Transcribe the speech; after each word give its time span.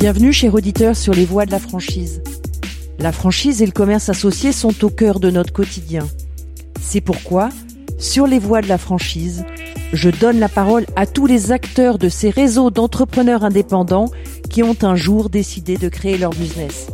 Bienvenue 0.00 0.32
chers 0.32 0.54
auditeurs 0.54 0.96
sur 0.96 1.12
les 1.12 1.26
voies 1.26 1.44
de 1.44 1.50
la 1.50 1.58
franchise. 1.58 2.22
La 2.98 3.12
franchise 3.12 3.60
et 3.60 3.66
le 3.66 3.72
commerce 3.72 4.08
associé 4.08 4.50
sont 4.50 4.82
au 4.82 4.88
cœur 4.88 5.20
de 5.20 5.30
notre 5.30 5.52
quotidien. 5.52 6.08
C'est 6.80 7.02
pourquoi, 7.02 7.50
sur 7.98 8.26
les 8.26 8.38
voies 8.38 8.62
de 8.62 8.66
la 8.68 8.78
franchise, 8.78 9.44
je 9.92 10.08
donne 10.08 10.38
la 10.40 10.48
parole 10.48 10.86
à 10.96 11.04
tous 11.04 11.26
les 11.26 11.52
acteurs 11.52 11.98
de 11.98 12.08
ces 12.08 12.30
réseaux 12.30 12.70
d'entrepreneurs 12.70 13.44
indépendants 13.44 14.10
qui 14.48 14.62
ont 14.62 14.76
un 14.80 14.96
jour 14.96 15.28
décidé 15.28 15.76
de 15.76 15.90
créer 15.90 16.16
leur 16.16 16.30
business. 16.30 16.86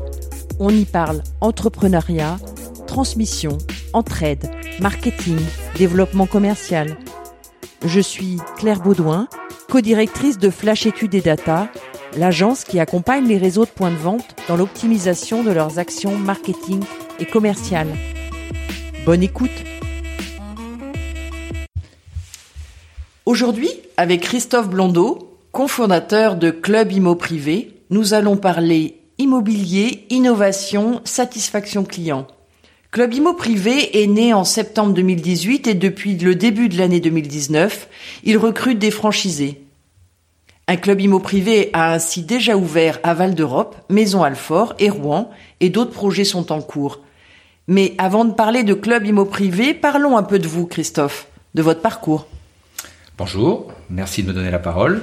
On 0.58 0.70
y 0.70 0.84
parle 0.84 1.22
entrepreneuriat, 1.40 2.38
transmission, 2.88 3.56
entraide, 3.92 4.50
marketing, 4.80 5.38
développement 5.78 6.26
commercial. 6.26 6.96
Je 7.84 8.00
suis 8.00 8.38
Claire 8.56 8.80
Baudouin, 8.80 9.28
co-directrice 9.70 10.38
de 10.38 10.50
Flash 10.50 10.86
Études 10.86 11.14
et 11.14 11.20
Data, 11.20 11.70
l'agence 12.16 12.64
qui 12.64 12.80
accompagne 12.80 13.26
les 13.26 13.38
réseaux 13.38 13.64
de 13.64 13.70
points 13.70 13.90
de 13.90 13.96
vente 13.96 14.24
dans 14.48 14.56
l'optimisation 14.56 15.42
de 15.42 15.50
leurs 15.50 15.78
actions 15.78 16.16
marketing 16.16 16.82
et 17.18 17.26
commerciales. 17.26 17.94
Bonne 19.04 19.22
écoute 19.22 19.50
Aujourd'hui, 23.24 23.70
avec 23.96 24.22
Christophe 24.22 24.68
Blondeau, 24.68 25.38
cofondateur 25.52 26.36
de 26.36 26.50
Club 26.50 26.92
Immo 26.92 27.14
Privé, 27.16 27.72
nous 27.90 28.14
allons 28.14 28.36
parler 28.36 29.00
immobilier, 29.18 30.06
innovation, 30.10 31.00
satisfaction 31.04 31.84
client. 31.84 32.26
Club 32.92 33.14
Immo 33.14 33.34
Privé 33.34 34.02
est 34.02 34.06
né 34.06 34.32
en 34.32 34.44
septembre 34.44 34.92
2018 34.94 35.66
et 35.66 35.74
depuis 35.74 36.16
le 36.16 36.34
début 36.34 36.68
de 36.68 36.78
l'année 36.78 37.00
2019, 37.00 37.88
il 38.24 38.38
recrute 38.38 38.78
des 38.78 38.90
franchisés. 38.90 39.65
Un 40.68 40.76
club 40.76 41.00
immo 41.00 41.20
privé 41.20 41.70
a 41.74 41.92
ainsi 41.92 42.22
déjà 42.22 42.56
ouvert 42.56 42.98
à 43.04 43.14
Val 43.14 43.36
d'Europe, 43.36 43.76
Maison 43.88 44.24
Alfort 44.24 44.74
et 44.80 44.90
Rouen, 44.90 45.30
et 45.60 45.70
d'autres 45.70 45.92
projets 45.92 46.24
sont 46.24 46.50
en 46.50 46.60
cours. 46.60 47.02
Mais 47.68 47.94
avant 47.98 48.24
de 48.24 48.32
parler 48.32 48.64
de 48.64 48.74
club 48.74 49.06
immo 49.06 49.26
privé, 49.26 49.74
parlons 49.74 50.16
un 50.16 50.24
peu 50.24 50.40
de 50.40 50.48
vous, 50.48 50.66
Christophe, 50.66 51.28
de 51.54 51.62
votre 51.62 51.82
parcours. 51.82 52.26
Bonjour, 53.16 53.72
merci 53.90 54.24
de 54.24 54.28
me 54.28 54.32
donner 54.32 54.50
la 54.50 54.58
parole. 54.58 55.02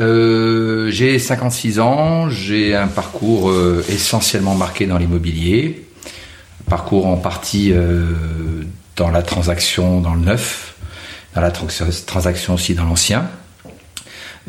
Euh, 0.00 0.90
j'ai 0.90 1.20
56 1.20 1.78
ans, 1.78 2.28
j'ai 2.28 2.74
un 2.74 2.88
parcours 2.88 3.48
euh, 3.48 3.84
essentiellement 3.88 4.56
marqué 4.56 4.86
dans 4.86 4.98
l'immobilier, 4.98 5.86
parcours 6.68 7.06
en 7.06 7.16
partie 7.16 7.72
euh, 7.72 8.06
dans 8.96 9.10
la 9.10 9.22
transaction, 9.22 10.00
dans 10.00 10.14
le 10.14 10.22
neuf, 10.22 10.74
dans 11.36 11.42
la 11.42 11.52
transaction 11.52 12.54
aussi 12.54 12.74
dans 12.74 12.86
l'ancien. 12.86 13.30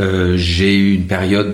Euh, 0.01 0.35
j'ai 0.35 0.75
eu 0.75 0.95
une 0.95 1.05
période 1.05 1.53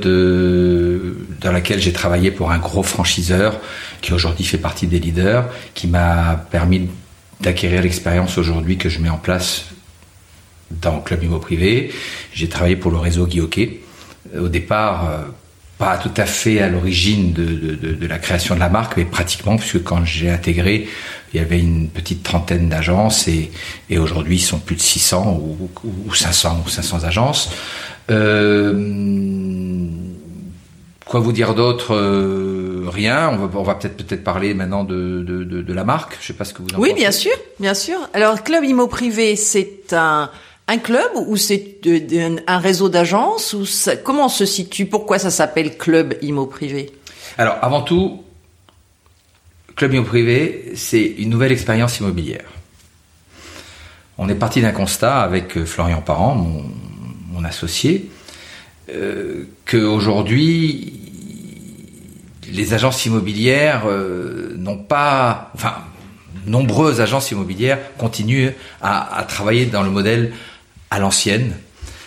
dans 1.41 1.51
laquelle 1.51 1.79
j'ai 1.79 1.93
travaillé 1.93 2.31
pour 2.31 2.51
un 2.51 2.57
gros 2.57 2.83
franchiseur 2.83 3.59
qui 4.01 4.13
aujourd'hui 4.13 4.45
fait 4.45 4.57
partie 4.57 4.87
des 4.87 4.99
leaders, 4.99 5.49
qui 5.73 5.87
m'a 5.87 6.45
permis 6.49 6.89
d'acquérir 7.41 7.81
l'expérience 7.81 8.37
aujourd'hui 8.37 8.77
que 8.77 8.89
je 8.89 8.99
mets 8.99 9.09
en 9.09 9.17
place 9.17 9.65
dans 10.71 10.99
Club 10.99 11.23
Immo 11.23 11.39
Privé. 11.39 11.91
J'ai 12.33 12.49
travaillé 12.49 12.75
pour 12.75 12.91
le 12.91 12.97
réseau 12.97 13.27
Guy 13.27 13.41
Au 13.41 14.47
départ, 14.47 15.09
euh, 15.09 15.17
pas 15.77 15.97
tout 15.97 16.11
à 16.17 16.25
fait 16.25 16.59
à 16.59 16.69
l'origine 16.69 17.33
de, 17.33 18.07
la 18.07 18.17
création 18.17 18.55
de 18.55 18.59
la 18.59 18.69
marque, 18.69 18.97
mais 18.97 19.05
pratiquement, 19.05 19.57
puisque 19.57 19.83
quand 19.83 20.03
j'ai 20.05 20.29
intégré, 20.29 20.87
il 21.33 21.37
y 21.37 21.43
avait 21.43 21.59
une 21.59 21.89
petite 21.89 22.23
trentaine 22.23 22.69
d'agences 22.69 23.27
et, 23.27 23.51
aujourd'hui, 23.97 24.37
ils 24.37 24.41
sont 24.41 24.59
plus 24.59 24.75
de 24.75 24.81
600 24.81 25.39
ou, 25.39 25.69
ou 25.83 26.13
500 26.13 26.63
ou 26.65 26.69
500 26.69 27.03
agences. 27.03 27.51
Euh, 28.09 28.73
quoi 31.05 31.19
vous 31.19 31.31
dire 31.31 31.55
d'autre 31.55 31.93
euh, 31.93 32.85
Rien. 32.87 33.29
On 33.29 33.47
va, 33.47 33.59
on 33.59 33.63
va 33.63 33.75
peut-être 33.75 33.97
peut-être 33.97 34.23
parler 34.23 34.53
maintenant 34.53 34.83
de, 34.83 35.23
de, 35.27 35.43
de, 35.43 35.73
la 35.73 35.83
marque. 35.83 36.17
Je 36.21 36.27
sais 36.27 36.33
pas 36.33 36.45
ce 36.45 36.53
que 36.53 36.61
vous 36.61 36.69
en 36.75 36.79
oui, 36.79 36.93
bien 36.93 37.11
sûr, 37.11 37.33
bien 37.59 37.73
sûr. 37.73 37.97
Alors, 38.13 38.43
Club 38.43 38.63
Immo 38.63 38.87
Privé, 38.87 39.35
c'est 39.35 39.93
un 39.93 40.29
un 40.67 40.77
club 40.79 41.09
ou 41.15 41.37
c'est 41.37 41.79
un 42.47 42.57
réseau 42.57 42.89
d'agences 42.89 43.53
ou 43.53 43.63
comment 44.03 44.25
on 44.25 44.29
se 44.29 44.45
situe 44.45 44.85
Pourquoi 44.85 45.17
ça 45.17 45.31
s'appelle 45.31 45.77
Club 45.77 46.15
Immo 46.21 46.45
Privé? 46.45 46.91
Alors, 47.37 47.57
avant 47.61 47.81
tout, 47.81 48.23
Club 49.75 49.93
Immo 49.93 50.03
Privé, 50.03 50.73
c'est 50.75 51.05
une 51.05 51.29
nouvelle 51.29 51.53
expérience 51.53 51.99
immobilière. 51.99 52.45
On 54.17 54.27
est 54.27 54.35
parti 54.35 54.61
d'un 54.61 54.71
constat 54.71 55.21
avec 55.21 55.57
euh, 55.57 55.65
Florian 55.65 56.01
Parent, 56.01 56.35
mon, 56.35 56.65
mon 57.37 57.45
associé, 57.45 58.09
euh, 58.89 59.43
qu'aujourd'hui, 59.65 60.93
les 62.51 62.73
agences 62.73 63.05
immobilières 63.05 63.83
euh, 63.87 64.55
n'ont 64.57 64.77
pas, 64.77 65.51
enfin, 65.53 65.75
nombreuses 66.45 67.01
agences 67.01 67.31
immobilières 67.31 67.79
continuent 67.97 68.51
à, 68.81 69.25
travailler 69.27 69.65
dans 69.65 69.83
le 69.83 69.89
modèle 69.89 70.31
à 70.89 70.99
l'ancienne, 70.99 71.53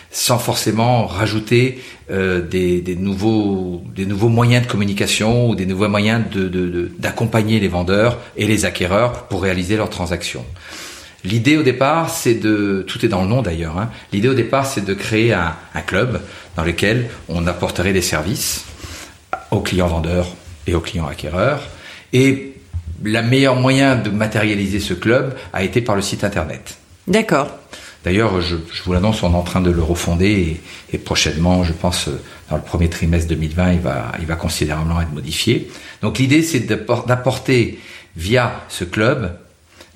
sans 0.09 0.39
forcément 0.39 1.05
rajouter 1.05 1.79
euh, 2.09 2.41
des, 2.41 2.83
nouveaux, 2.97 3.83
moyens 4.29 4.65
de 4.65 4.71
communication 4.71 5.49
ou 5.49 5.55
des 5.55 5.65
nouveaux 5.65 5.87
moyens 5.87 6.23
d'accompagner 6.97 7.59
les 7.59 7.67
vendeurs 7.69 8.17
et 8.35 8.47
les 8.47 8.65
acquéreurs 8.65 9.27
pour 9.27 9.43
réaliser 9.43 9.77
leurs 9.77 9.91
transactions. 9.91 10.45
L'idée 11.23 11.57
au 11.57 11.63
départ, 11.63 12.09
c'est 12.09 12.35
de, 12.35 12.83
tout 12.87 13.05
est 13.05 13.09
dans 13.09 13.21
le 13.21 13.27
nom 13.27 13.41
d'ailleurs, 13.41 13.77
hein. 13.77 13.89
l'idée 14.11 14.29
au 14.29 14.33
départ, 14.33 14.65
c'est 14.65 14.83
de 14.83 14.93
créer 14.93 15.33
un, 15.33 15.55
club 15.85 16.21
dans 16.55 16.63
lequel 16.63 17.09
on 17.29 17.45
apporterait 17.47 17.93
des 17.93 18.01
services 18.01 18.65
aux 19.51 19.61
clients 19.61 19.87
vendeurs 19.87 20.27
et 20.65 20.73
aux 20.73 20.79
clients 20.79 21.07
acquéreurs. 21.07 21.61
Et 22.13 22.53
la 23.03 23.21
meilleure 23.21 23.55
moyen 23.55 23.95
de 23.95 24.09
matérialiser 24.09 24.79
ce 24.79 24.93
club 24.93 25.35
a 25.53 25.63
été 25.63 25.81
par 25.81 25.95
le 25.95 26.01
site 26.01 26.23
internet. 26.23 26.77
D'accord. 27.07 27.49
D'ailleurs, 28.03 28.41
je, 28.41 28.55
vous 28.83 28.93
l'annonce, 28.93 29.21
on 29.21 29.31
est 29.31 29.35
en 29.35 29.43
train 29.43 29.61
de 29.61 29.69
le 29.69 29.83
refonder 29.83 30.59
et, 30.91 30.97
prochainement, 30.97 31.63
je 31.63 31.73
pense, 31.73 32.09
dans 32.49 32.55
le 32.55 32.63
premier 32.63 32.89
trimestre 32.89 33.27
2020, 33.29 33.73
il 33.73 33.79
va, 33.79 34.11
il 34.19 34.25
va 34.25 34.35
considérablement 34.35 35.01
être 35.01 35.13
modifié. 35.13 35.69
Donc 36.01 36.17
l'idée, 36.17 36.41
c'est 36.41 36.61
d'apporter 36.61 37.79
via 38.15 38.63
ce 38.69 38.83
club 38.83 39.37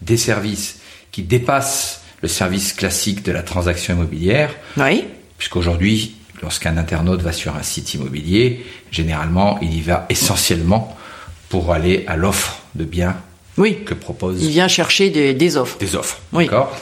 des 0.02 0.18
services 0.18 0.80
qui 1.16 1.24
dépasse 1.24 2.02
le 2.22 2.28
service 2.28 2.74
classique 2.74 3.24
de 3.24 3.31
la 3.31 3.42
transaction 3.42 3.94
immobilière. 3.94 4.53
Oui. 4.76 5.06
Puisqu'aujourd'hui, 5.38 6.18
lorsqu'un 6.42 6.76
internaute 6.76 7.22
va 7.22 7.31
sur 7.31 7.56
un 7.56 7.64
site 7.64 7.94
immobilier, 7.94 8.66
généralement, 8.92 9.58
il 9.62 9.74
y 9.74 9.80
va 9.80 10.08
essentiellement 10.09 10.98
pour 11.48 11.72
aller 11.72 12.04
à 12.08 12.18
l'offre 12.18 12.64
de 12.75 12.84
biens 12.84 13.16
oui. 13.56 13.78
que 13.86 13.94
propose. 13.94 14.44
Il 14.44 14.50
vient 14.50 14.68
chercher 14.68 15.09
des, 15.09 15.56
offres. 15.56 15.78
Des 15.78 15.96
offres. 15.96 16.20
Oui. 16.34 16.48
D'accord. 16.48 16.78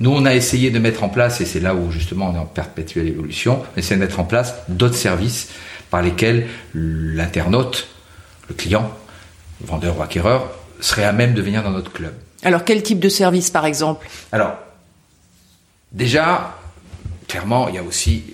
Nous, 0.00 0.10
on 0.10 0.26
a 0.26 0.34
essayé 0.34 0.70
de 0.70 0.78
mettre 0.78 1.02
en 1.02 1.08
place, 1.08 1.40
et 1.40 1.46
c'est 1.46 1.60
là 1.60 1.74
où 1.74 1.90
justement 1.90 2.28
on 2.28 2.34
est 2.34 2.38
en 2.38 2.44
perpétuelle 2.44 3.08
évolution, 3.08 3.62
on 3.74 3.78
essaie 3.78 3.94
de 3.94 4.00
mettre 4.00 4.20
en 4.20 4.24
place 4.24 4.54
d'autres 4.68 4.96
services 4.96 5.48
par 5.88 6.02
lesquels 6.02 6.46
l'internaute, 6.74 7.88
le 8.50 8.54
client, 8.54 8.92
le 9.62 9.66
vendeur 9.66 9.98
ou 9.98 10.02
acquéreur, 10.02 10.50
serait 10.78 11.04
à 11.04 11.14
même 11.14 11.32
de 11.32 11.40
venir 11.40 11.62
dans 11.62 11.70
notre 11.70 11.90
club. 11.90 12.12
Alors, 12.42 12.64
quel 12.64 12.82
type 12.82 13.00
de 13.00 13.08
service, 13.08 13.50
par 13.50 13.66
exemple 13.66 14.08
Alors, 14.32 14.56
déjà, 15.92 16.56
clairement, 17.26 17.68
il 17.68 17.74
y 17.74 17.78
a 17.78 17.82
aussi 17.82 18.24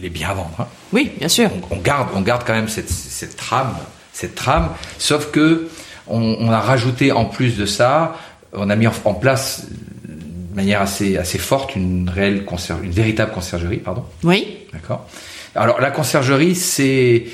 les 0.00 0.08
biens 0.08 0.30
à 0.30 0.34
vendre. 0.34 0.56
Hein. 0.58 0.66
Oui, 0.92 1.12
bien 1.18 1.28
sûr. 1.28 1.50
On, 1.70 1.76
garde, 1.76 2.08
on 2.14 2.20
garde 2.20 2.44
quand 2.46 2.54
même 2.54 2.68
cette, 2.68 3.36
trame, 3.36 3.76
cette 4.12 4.34
trame, 4.34 4.70
sauf 4.98 5.30
que 5.30 5.68
on, 6.06 6.50
a 6.50 6.60
rajouté 6.60 7.12
en 7.12 7.24
plus 7.24 7.56
de 7.56 7.66
ça, 7.66 8.16
on 8.52 8.70
a 8.70 8.76
mis 8.76 8.86
en, 8.86 9.14
place 9.14 9.66
de 10.04 10.54
manière 10.54 10.80
assez, 10.80 11.16
assez 11.16 11.38
forte 11.38 11.74
une 11.74 12.08
réelle 12.08 12.46
une 12.82 12.90
véritable 12.90 13.32
conciergerie, 13.32 13.78
pardon. 13.78 14.04
Oui. 14.22 14.58
D'accord. 14.72 15.06
Alors 15.54 15.80
la 15.80 15.90
conciergerie, 15.90 16.54
c'est 16.54 17.24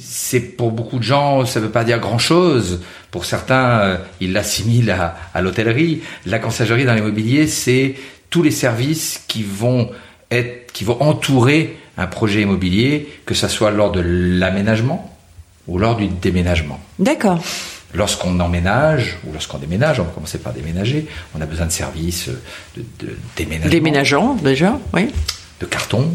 c'est 0.00 0.40
pour 0.40 0.72
beaucoup 0.72 0.98
de 0.98 1.02
gens, 1.02 1.44
ça 1.44 1.60
ne 1.60 1.66
veut 1.66 1.70
pas 1.70 1.84
dire 1.84 1.98
grand-chose. 1.98 2.80
Pour 3.10 3.24
certains, 3.24 3.80
euh, 3.80 3.96
ils 4.20 4.32
l'assimilent 4.32 4.90
à, 5.34 5.40
l'hôtellerie. 5.40 6.02
La 6.26 6.38
conciergerie 6.38 6.84
dans 6.84 6.94
l'immobilier, 6.94 7.46
c'est 7.46 7.94
tous 8.30 8.42
les 8.42 8.50
services 8.50 9.22
qui 9.28 9.42
vont 9.42 9.90
être, 10.30 10.72
qui 10.72 10.84
vont 10.84 11.00
entourer 11.02 11.76
un 11.96 12.06
projet 12.06 12.42
immobilier, 12.42 13.08
que 13.26 13.34
ce 13.34 13.48
soit 13.48 13.70
lors 13.70 13.90
de 13.90 14.00
l'aménagement 14.00 15.14
ou 15.66 15.78
lors 15.78 15.96
du 15.96 16.08
déménagement. 16.08 16.80
D'accord. 16.98 17.42
Lorsqu'on 17.94 18.38
emménage 18.40 19.16
ou 19.26 19.32
lorsqu'on 19.32 19.58
déménage, 19.58 19.98
on 19.98 20.04
va 20.04 20.10
commencer 20.10 20.38
par 20.38 20.52
déménager, 20.52 21.06
on 21.34 21.40
a 21.40 21.46
besoin 21.46 21.66
de 21.66 21.72
services 21.72 22.28
de, 22.76 22.84
de 23.00 23.16
déménagement. 23.36 23.70
Déménageant, 23.70 24.34
déjà, 24.34 24.78
oui. 24.92 25.10
De 25.60 25.66
carton, 25.66 26.10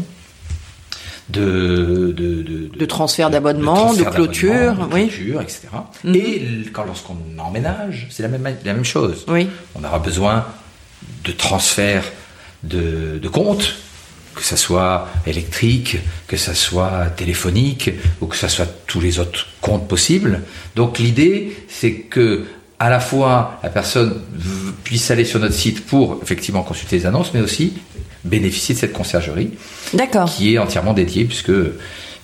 de, 1.30 2.12
de, 2.16 2.42
de, 2.42 2.70
de 2.76 2.86
transfert 2.86 3.30
d'abonnement, 3.30 3.94
de, 3.94 4.04
clôture, 4.04 4.74
de 4.74 4.94
oui. 4.94 5.10
etc. 5.40 5.68
Et 6.12 6.42
quand 6.72 6.84
lorsqu'on 6.84 7.16
emménage, 7.38 8.08
c'est 8.10 8.22
la 8.22 8.28
même, 8.28 8.44
la 8.64 8.72
même 8.74 8.84
chose. 8.84 9.24
Oui. 9.28 9.48
On 9.74 9.82
aura 9.84 9.98
besoin 9.98 10.44
de 11.24 11.32
transfert 11.32 12.04
de, 12.62 13.18
de 13.22 13.28
compte, 13.28 13.74
que 14.34 14.42
ça 14.42 14.56
soit 14.56 15.08
électrique, 15.26 15.98
que 16.26 16.36
ça 16.36 16.54
soit 16.54 17.06
téléphonique, 17.16 17.90
ou 18.20 18.26
que 18.26 18.36
ça 18.36 18.48
soit 18.48 18.68
tous 18.86 19.00
les 19.00 19.18
autres 19.18 19.46
comptes 19.60 19.88
possibles. 19.88 20.42
Donc 20.76 20.98
l'idée, 20.98 21.56
c'est 21.68 21.92
que 21.92 22.44
à 22.78 22.90
la 22.90 23.00
fois 23.00 23.60
la 23.62 23.70
personne 23.70 24.20
puisse 24.82 25.10
aller 25.10 25.24
sur 25.24 25.38
notre 25.38 25.54
site 25.54 25.86
pour 25.86 26.18
effectivement 26.22 26.62
consulter 26.62 26.98
les 26.98 27.06
annonces, 27.06 27.32
mais 27.32 27.40
aussi 27.40 27.72
bénéficier 28.24 28.74
de 28.74 28.80
cette 28.80 28.92
conciergerie, 28.92 29.50
qui 30.28 30.54
est 30.54 30.58
entièrement 30.58 30.92
dédiée 30.92 31.24
puisque 31.24 31.52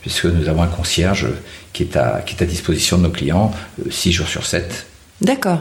puisque 0.00 0.25
nous 0.25 0.49
avons 0.49 0.62
un 0.62 0.67
concierge 0.69 1.29
qui 1.73 1.82
est 1.82 1.97
à 1.97 2.23
qui 2.25 2.35
est 2.35 2.43
à 2.43 2.47
disposition 2.47 2.97
de 2.99 3.02
nos 3.05 3.11
clients 3.11 3.52
6 3.91 4.08
euh, 4.08 4.12
jours 4.12 4.29
sur 4.29 4.47
7. 4.47 4.87
D'accord. 5.20 5.61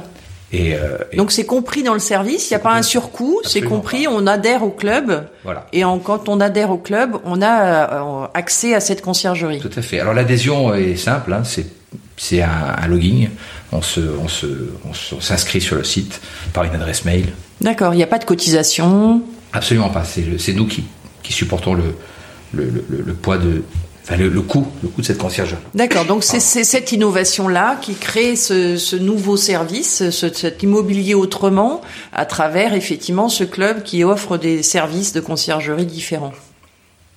Et, 0.51 0.73
euh, 0.73 0.97
Donc 1.15 1.31
c'est 1.31 1.45
compris 1.45 1.83
dans 1.83 1.93
le 1.93 1.99
service, 1.99 2.49
il 2.49 2.53
n'y 2.53 2.55
a 2.55 2.59
pas 2.59 2.73
un 2.73 2.81
surcoût, 2.81 3.39
c'est 3.43 3.61
compris, 3.61 4.07
on 4.09 4.25
adhère 4.25 4.63
au 4.63 4.71
club. 4.71 5.27
Voilà. 5.43 5.67
Et 5.73 5.83
en, 5.83 5.99
quand 5.99 6.27
on 6.27 6.39
adhère 6.39 6.71
au 6.71 6.77
club, 6.77 7.17
on 7.23 7.41
a 7.43 8.23
euh, 8.23 8.27
accès 8.33 8.73
à 8.73 8.79
cette 8.79 9.03
conciergerie. 9.03 9.59
Tout 9.59 9.69
à 9.75 9.81
fait. 9.83 9.99
Alors 9.99 10.13
l'adhésion 10.13 10.73
est 10.73 10.95
simple, 10.95 11.33
hein, 11.33 11.43
c'est 11.43 11.67
c'est 12.17 12.41
un, 12.41 12.75
un, 12.81 12.87
login. 12.87 13.27
On 13.71 13.81
se 13.81 13.99
on 13.99 14.27
se 14.27 14.47
on 14.85 15.21
s'inscrit 15.21 15.61
sur 15.61 15.75
le 15.75 15.83
site 15.83 16.19
par 16.53 16.63
une 16.63 16.73
adresse 16.73 17.05
mail. 17.05 17.27
D'accord. 17.61 17.93
Il 17.93 17.97
n'y 17.97 18.03
a 18.03 18.07
pas 18.07 18.19
de 18.19 18.25
cotisation. 18.25 19.21
Absolument 19.53 19.89
pas. 19.89 20.03
C'est 20.03 20.53
nous 20.53 20.67
qui 20.67 20.83
qui 21.23 21.33
supportons 21.33 21.73
le 21.73 21.95
le, 22.53 22.65
le, 22.65 23.03
le 23.05 23.13
poids 23.13 23.37
de 23.37 23.63
le, 24.17 24.41
coût, 24.41 24.67
le 24.81 24.89
coût 24.89 25.01
de 25.01 25.05
cette 25.05 25.19
conciergerie. 25.19 25.59
D'accord, 25.75 26.05
donc 26.05 26.23
c'est 26.23 26.39
cette 26.39 26.91
innovation-là 26.91 27.77
qui 27.81 27.93
crée 27.95 28.35
ce, 28.35 28.77
ce 28.77 28.95
nouveau 28.95 29.37
service, 29.37 30.09
ce, 30.09 30.33
cet 30.33 30.63
immobilier 30.63 31.13
autrement, 31.13 31.81
à 32.11 32.25
travers 32.25 32.73
effectivement 32.73 33.29
ce 33.29 33.43
club 33.43 33.83
qui 33.83 34.03
offre 34.03 34.37
des 34.37 34.63
services 34.63 35.13
de 35.13 35.19
conciergerie 35.21 35.85
différents. 35.85 36.33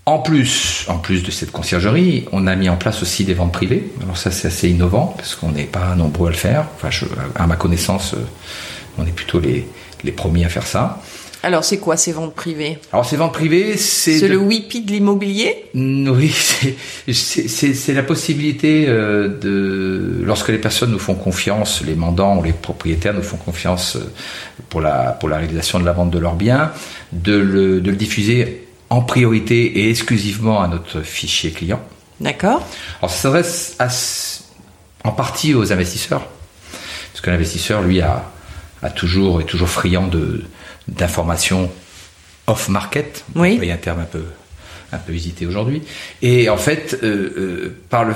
En 0.04 0.18
plus, 0.18 0.84
en 0.88 0.98
plus 0.98 1.22
de 1.22 1.30
cette 1.30 1.52
conciergerie, 1.52 2.26
on 2.32 2.46
a 2.46 2.56
mis 2.56 2.68
en 2.68 2.76
place 2.76 3.02
aussi 3.02 3.24
des 3.24 3.34
ventes 3.34 3.52
privées. 3.52 3.92
Alors 4.02 4.18
ça, 4.18 4.30
c'est 4.32 4.48
assez 4.48 4.68
innovant 4.68 5.14
parce 5.16 5.36
qu'on 5.36 5.52
n'est 5.52 5.64
pas 5.64 5.94
nombreux 5.94 6.28
à 6.28 6.32
le 6.32 6.36
faire. 6.36 6.66
Enfin, 6.74 6.90
je, 6.90 7.04
à 7.36 7.46
ma 7.46 7.54
connaissance, 7.54 8.14
euh, 8.14 8.18
on 8.98 9.06
est 9.06 9.12
plutôt 9.12 9.38
les, 9.38 9.66
les 10.02 10.12
premiers 10.12 10.44
à 10.44 10.48
faire 10.48 10.66
ça. 10.66 11.00
Alors, 11.44 11.64
c'est 11.64 11.78
quoi 11.78 11.96
ces 11.96 12.12
ventes 12.12 12.34
privées? 12.34 12.78
Alors, 12.92 13.04
ces 13.04 13.16
ventes 13.16 13.32
privées, 13.32 13.76
c'est... 13.76 14.16
C'est 14.16 14.28
le 14.28 14.36
WIPI 14.36 14.82
de 14.82 14.92
l'immobilier? 14.92 15.64
Oui, 15.74 16.32
c'est 17.12 17.94
la 17.94 18.04
possibilité 18.04 18.84
euh, 18.86 19.26
de... 19.26 20.22
Lorsque 20.24 20.50
les 20.50 20.58
personnes 20.58 20.92
nous 20.92 21.00
font 21.00 21.16
confiance, 21.16 21.82
les 21.84 21.96
mandants 21.96 22.38
ou 22.38 22.44
les 22.44 22.52
propriétaires 22.52 23.14
nous 23.14 23.24
font 23.24 23.38
confiance 23.38 23.96
euh, 23.96 24.12
pour 24.68 24.80
la, 24.80 25.12
pour 25.12 25.28
la 25.28 25.38
réalisation 25.38 25.80
de 25.80 25.84
la 25.84 25.92
vente 25.92 26.12
de 26.12 26.18
leurs 26.20 26.36
biens, 26.36 26.70
de 27.10 27.36
le, 27.36 27.80
de 27.80 27.90
le 27.90 27.96
diffuser 27.96 28.68
en 28.88 29.02
priorité 29.02 29.80
et 29.80 29.90
exclusivement 29.90 30.62
à 30.62 30.68
notre 30.68 31.00
fichier 31.00 31.50
client. 31.50 31.80
D'accord. 32.20 32.64
Alors, 33.00 33.10
ça 33.10 33.32
s'adresse 33.32 34.44
en 35.02 35.10
partie 35.10 35.54
aux 35.54 35.72
investisseurs, 35.72 36.24
parce 37.12 37.20
que 37.20 37.30
l'investisseur, 37.30 37.82
lui, 37.82 38.00
a, 38.00 38.30
a 38.82 38.90
toujours, 38.90 39.40
est 39.40 39.44
toujours 39.44 39.68
friand 39.68 40.06
de 40.06 40.44
d'informations 40.88 41.70
off-market, 42.46 43.24
oui. 43.34 43.70
un 43.70 43.76
terme 43.76 44.00
un 44.00 44.04
peu 44.04 44.24
un 44.92 44.98
peu 44.98 45.14
hésité 45.14 45.46
aujourd'hui. 45.46 45.82
Et 46.20 46.48
en 46.48 46.56
fait, 46.56 46.98
euh, 47.02 47.32
euh, 47.36 47.76
par, 47.88 48.04
le, 48.04 48.14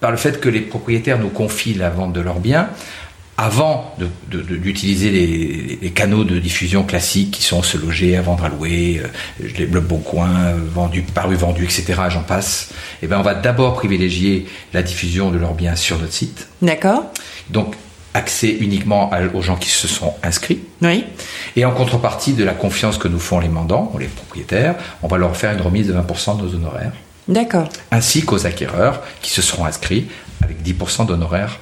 par 0.00 0.10
le 0.10 0.16
fait 0.16 0.40
que 0.40 0.48
les 0.48 0.60
propriétaires 0.60 1.18
nous 1.18 1.30
confient 1.30 1.74
la 1.74 1.90
vente 1.90 2.12
de 2.12 2.20
leurs 2.20 2.40
biens, 2.40 2.68
avant 3.40 3.96
d'utiliser 4.28 5.10
les, 5.10 5.78
les, 5.80 5.90
canaux 5.90 6.24
de 6.24 6.40
diffusion 6.40 6.82
classiques 6.82 7.30
qui 7.30 7.42
sont 7.42 7.62
se 7.62 7.78
loger, 7.78 8.16
à 8.16 8.20
vendre, 8.20 8.44
à 8.44 8.48
louer, 8.48 9.00
euh, 9.02 9.46
les 9.56 9.66
le 9.66 9.80
bon 9.80 9.98
coin, 9.98 10.52
vendu, 10.74 11.02
paru, 11.02 11.36
vendu, 11.36 11.64
etc. 11.64 11.94
J'en 12.08 12.24
passe. 12.24 12.70
Et 13.00 13.06
ben 13.06 13.18
on 13.18 13.22
va 13.22 13.34
d'abord 13.34 13.74
privilégier 13.74 14.46
la 14.74 14.82
diffusion 14.82 15.30
de 15.30 15.38
leurs 15.38 15.54
biens 15.54 15.76
sur 15.76 15.98
notre 15.98 16.12
site. 16.12 16.48
D'accord. 16.62 17.04
Donc 17.50 17.76
accès 18.18 18.50
uniquement 18.50 19.10
aux 19.32 19.42
gens 19.42 19.56
qui 19.56 19.70
se 19.70 19.88
sont 19.88 20.12
inscrits. 20.22 20.60
Oui. 20.82 21.04
Et 21.56 21.64
en 21.64 21.72
contrepartie 21.72 22.34
de 22.34 22.44
la 22.44 22.52
confiance 22.52 22.98
que 22.98 23.08
nous 23.08 23.20
font 23.20 23.38
les 23.38 23.48
mandants 23.48 23.90
ou 23.94 23.98
les 23.98 24.08
propriétaires, 24.08 24.74
on 25.02 25.08
va 25.08 25.16
leur 25.16 25.36
faire 25.36 25.52
une 25.52 25.60
remise 25.60 25.86
de 25.86 25.94
20% 25.94 26.36
de 26.36 26.42
nos 26.42 26.54
honoraires. 26.54 26.92
D'accord. 27.28 27.68
Ainsi 27.90 28.22
qu'aux 28.22 28.46
acquéreurs 28.46 29.02
qui 29.22 29.30
se 29.30 29.40
seront 29.40 29.64
inscrits 29.64 30.08
avec 30.42 30.62
10% 30.62 31.06
d'honoraires 31.06 31.58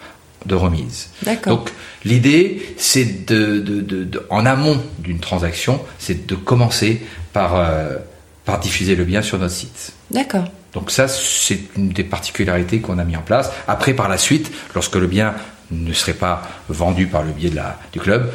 de 0.46 0.54
remise. 0.54 1.10
D'accord. 1.22 1.58
Donc 1.58 1.72
l'idée, 2.04 2.74
c'est 2.78 3.26
de, 3.26 3.58
de, 3.58 3.80
de, 3.80 4.04
de, 4.04 4.26
en 4.30 4.46
amont 4.46 4.80
d'une 4.98 5.18
transaction, 5.18 5.80
c'est 5.98 6.26
de 6.26 6.34
commencer 6.34 7.02
par, 7.32 7.56
euh, 7.56 7.96
par 8.44 8.60
diffuser 8.60 8.94
le 8.94 9.04
bien 9.04 9.22
sur 9.22 9.38
notre 9.38 9.54
site. 9.54 9.92
D'accord. 10.10 10.44
Donc 10.72 10.90
ça, 10.90 11.08
c'est 11.08 11.58
une 11.76 11.88
des 11.88 12.04
particularités 12.04 12.80
qu'on 12.80 12.98
a 12.98 13.04
mis 13.04 13.16
en 13.16 13.22
place. 13.22 13.50
Après, 13.66 13.92
par 13.92 14.08
la 14.08 14.18
suite, 14.18 14.52
lorsque 14.74 14.96
le 14.96 15.06
bien 15.06 15.34
ne 15.70 15.92
serait 15.92 16.14
pas 16.14 16.42
vendu 16.68 17.06
par 17.06 17.22
le 17.22 17.32
biais 17.32 17.50
de 17.50 17.56
la, 17.56 17.78
du 17.92 18.00
club, 18.00 18.32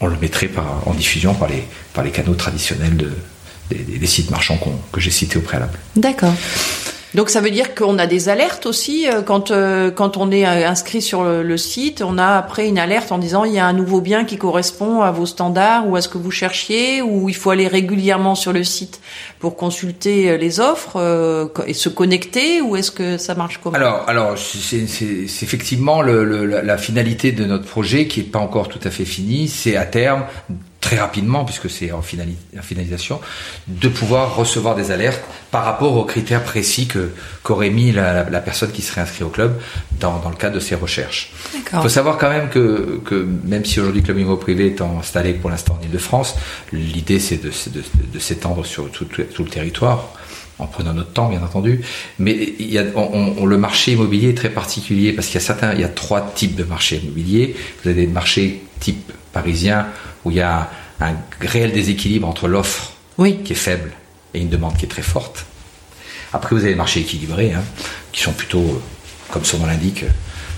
on 0.00 0.06
le 0.06 0.16
mettrait 0.16 0.50
en 0.86 0.94
diffusion 0.94 1.34
par 1.34 1.48
les, 1.48 1.64
par 1.92 2.04
les 2.04 2.10
canaux 2.10 2.34
traditionnels 2.34 2.96
de, 2.96 3.10
des, 3.70 3.78
des 3.98 4.06
sites 4.06 4.30
marchands 4.30 4.58
que 4.92 5.00
j'ai 5.00 5.10
cités 5.10 5.38
au 5.38 5.42
préalable. 5.42 5.78
D'accord. 5.96 6.34
Donc 7.14 7.30
ça 7.30 7.40
veut 7.40 7.50
dire 7.50 7.74
qu'on 7.74 7.98
a 7.98 8.06
des 8.06 8.28
alertes 8.28 8.66
aussi 8.66 9.06
quand 9.26 9.50
euh, 9.50 9.90
quand 9.90 10.16
on 10.16 10.30
est 10.30 10.44
inscrit 10.44 11.00
sur 11.00 11.24
le, 11.24 11.56
site, 11.56 12.02
on 12.02 12.18
a 12.18 12.36
après 12.36 12.68
une 12.68 12.78
alerte 12.78 13.12
en 13.12 13.18
disant 13.18 13.44
il 13.44 13.54
y 13.54 13.58
a 13.58 13.66
un 13.66 13.72
nouveau 13.72 14.00
bien 14.00 14.24
qui 14.24 14.36
correspond 14.36 15.00
à 15.00 15.10
vos 15.10 15.26
standards 15.26 15.88
ou 15.88 15.96
à 15.96 16.02
ce 16.02 16.08
que 16.08 16.18
vous 16.18 16.30
cherchiez 16.30 17.00
ou 17.00 17.28
il 17.28 17.34
faut 17.34 17.50
aller 17.50 17.66
régulièrement 17.66 18.34
sur 18.34 18.52
le 18.52 18.62
site 18.62 19.00
pour 19.38 19.56
consulter 19.56 20.36
les 20.36 20.60
offres 20.60 20.96
euh, 20.96 21.46
et 21.66 21.74
se 21.74 21.88
connecter 21.88 22.60
ou 22.60 22.76
est-ce 22.76 22.90
que 22.90 23.16
ça 23.16 23.34
marche 23.34 23.58
comment? 23.62 23.76
Alors 23.76 24.04
alors 24.06 24.36
c'est 24.36 24.76
effectivement 25.42 26.02
le, 26.02 26.24
le, 26.24 26.44
la 26.44 26.78
finalité 26.78 27.32
de 27.32 27.44
notre 27.44 27.64
projet 27.64 28.06
qui 28.06 28.20
est 28.20 28.24
pas 28.24 28.38
encore 28.38 28.68
tout 28.68 28.80
à 28.84 28.90
fait 28.90 29.06
fini, 29.06 29.48
c'est 29.48 29.76
à 29.76 29.86
terme 29.86 30.24
très 30.88 30.96
rapidement, 30.96 31.44
puisque 31.44 31.68
c'est 31.68 31.92
en, 31.92 32.00
finalis 32.00 32.38
en, 32.58 32.62
finalisation, 32.62 33.20
de 33.66 33.88
pouvoir 33.88 34.36
recevoir 34.36 34.74
des 34.74 34.90
alertes 34.90 35.22
par 35.50 35.66
rapport 35.66 35.94
aux 35.94 36.06
critères 36.06 36.42
précis 36.42 36.86
que 36.86 37.10
qu'aurait 37.42 37.68
mis 37.68 37.92
la, 37.92 38.14
la, 38.14 38.30
la, 38.30 38.40
personne 38.40 38.72
qui 38.72 38.80
serait 38.80 39.02
inscrite 39.02 39.20
au 39.20 39.28
club 39.28 39.60
dans, 40.00 40.18
dans 40.20 40.30
le 40.30 40.36
cadre 40.36 40.54
de 40.54 40.60
ses 40.60 40.74
recherches. 40.74 41.30
Il 41.54 41.78
faut 41.82 41.90
savoir 41.90 42.16
quand 42.16 42.30
même 42.30 42.48
que, 42.48 43.02
que 43.04 43.28
même 43.44 43.66
si 43.66 43.80
aujourd'hui 43.80 44.02
Club 44.02 44.18
Immo 44.18 44.38
Privé 44.38 44.68
est 44.68 44.80
installé 44.80 45.34
pour 45.34 45.50
l'instant 45.50 45.78
en 45.78 45.84
Ile-de-France, 45.84 46.36
l'idée 46.72 47.20
c'est 47.20 47.36
de, 47.36 47.50
de, 47.50 47.82
de 48.14 48.18
s'étendre 48.18 48.64
sur 48.64 48.90
tout, 48.90 49.04
tout, 49.04 49.44
le 49.44 49.50
territoire 49.50 50.14
en 50.58 50.66
prenant 50.66 50.94
notre 50.94 51.12
temps, 51.12 51.28
bien 51.28 51.42
entendu. 51.42 51.82
Mais 52.18 52.54
il 52.58 52.72
y 52.72 52.78
a, 52.78 52.84
on, 52.96 53.34
on, 53.36 53.44
le 53.44 53.58
marché 53.58 53.92
immobilier 53.92 54.30
est 54.30 54.38
très 54.38 54.48
particulier 54.48 55.12
parce 55.12 55.26
qu'il 55.26 55.34
y 55.34 55.42
a 55.44 55.46
certains, 55.46 55.74
il 55.74 55.80
y 55.82 55.84
a 55.84 55.88
trois 55.88 56.32
types 56.34 56.56
de 56.56 56.64
marchés 56.64 56.96
immobiliers. 56.96 57.54
Vous 57.82 57.90
avez 57.90 58.06
des 58.06 58.10
marchés 58.10 58.62
type 58.80 59.12
parisien 59.34 59.86
où 60.24 60.30
il 60.30 60.36
y 60.36 60.40
a 60.40 60.70
un 61.00 61.14
réel 61.40 61.72
déséquilibre 61.72 62.26
entre 62.26 62.48
l'offre 62.48 62.92
oui. 63.18 63.42
qui 63.44 63.52
est 63.52 63.56
faible 63.56 63.92
et 64.34 64.40
une 64.40 64.48
demande 64.48 64.76
qui 64.76 64.84
est 64.84 64.88
très 64.88 65.02
forte. 65.02 65.46
Après, 66.32 66.54
vous 66.54 66.62
avez 66.62 66.72
des 66.72 66.76
marchés 66.76 67.00
équilibrés 67.00 67.52
hein, 67.52 67.62
qui 68.12 68.22
sont 68.22 68.32
plutôt, 68.32 68.82
comme 69.30 69.44
son 69.44 69.58
nom 69.58 69.66
l'indique, 69.66 70.04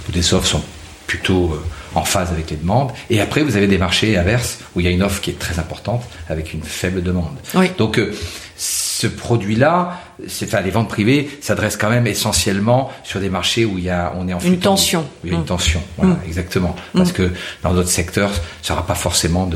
où 0.08 0.12
des 0.12 0.34
offres 0.34 0.46
sont 0.46 0.62
plutôt 1.06 1.60
en 1.94 2.04
phase 2.04 2.30
avec 2.30 2.50
les 2.50 2.56
demandes. 2.56 2.92
Et 3.08 3.20
après, 3.20 3.42
vous 3.42 3.56
avez 3.56 3.66
des 3.66 3.78
marchés 3.78 4.16
inverses 4.16 4.58
où 4.74 4.80
il 4.80 4.86
y 4.86 4.88
a 4.88 4.92
une 4.92 5.02
offre 5.02 5.20
qui 5.20 5.30
est 5.30 5.38
très 5.38 5.58
importante 5.58 6.02
avec 6.28 6.52
une 6.52 6.62
faible 6.62 7.02
demande. 7.02 7.36
Oui. 7.54 7.70
Donc, 7.78 7.98
euh, 7.98 8.14
ce 8.56 9.06
produit-là, 9.06 9.98
enfin, 10.42 10.60
les 10.60 10.70
ventes 10.70 10.88
privées 10.88 11.30
s'adressent 11.40 11.78
quand 11.78 11.88
même 11.88 12.06
essentiellement 12.06 12.90
sur 13.02 13.18
des 13.18 13.30
marchés 13.30 13.64
où 13.64 13.78
il 13.78 13.84
y 13.84 13.90
a, 13.90 14.12
on 14.18 14.28
est 14.28 14.34
en 14.34 14.40
une 14.40 14.58
tension. 14.58 15.06
Il 15.24 15.32
y 15.32 15.34
a 15.34 15.38
une 15.38 15.46
tension, 15.46 15.82
voilà, 15.96 16.14
mmh. 16.14 16.26
exactement. 16.26 16.76
Parce 16.92 17.10
mmh. 17.10 17.14
que 17.14 17.30
dans 17.62 17.72
d'autres 17.72 17.88
secteurs, 17.88 18.30
ça 18.60 18.74
n'aura 18.74 18.86
pas 18.86 18.94
forcément 18.94 19.48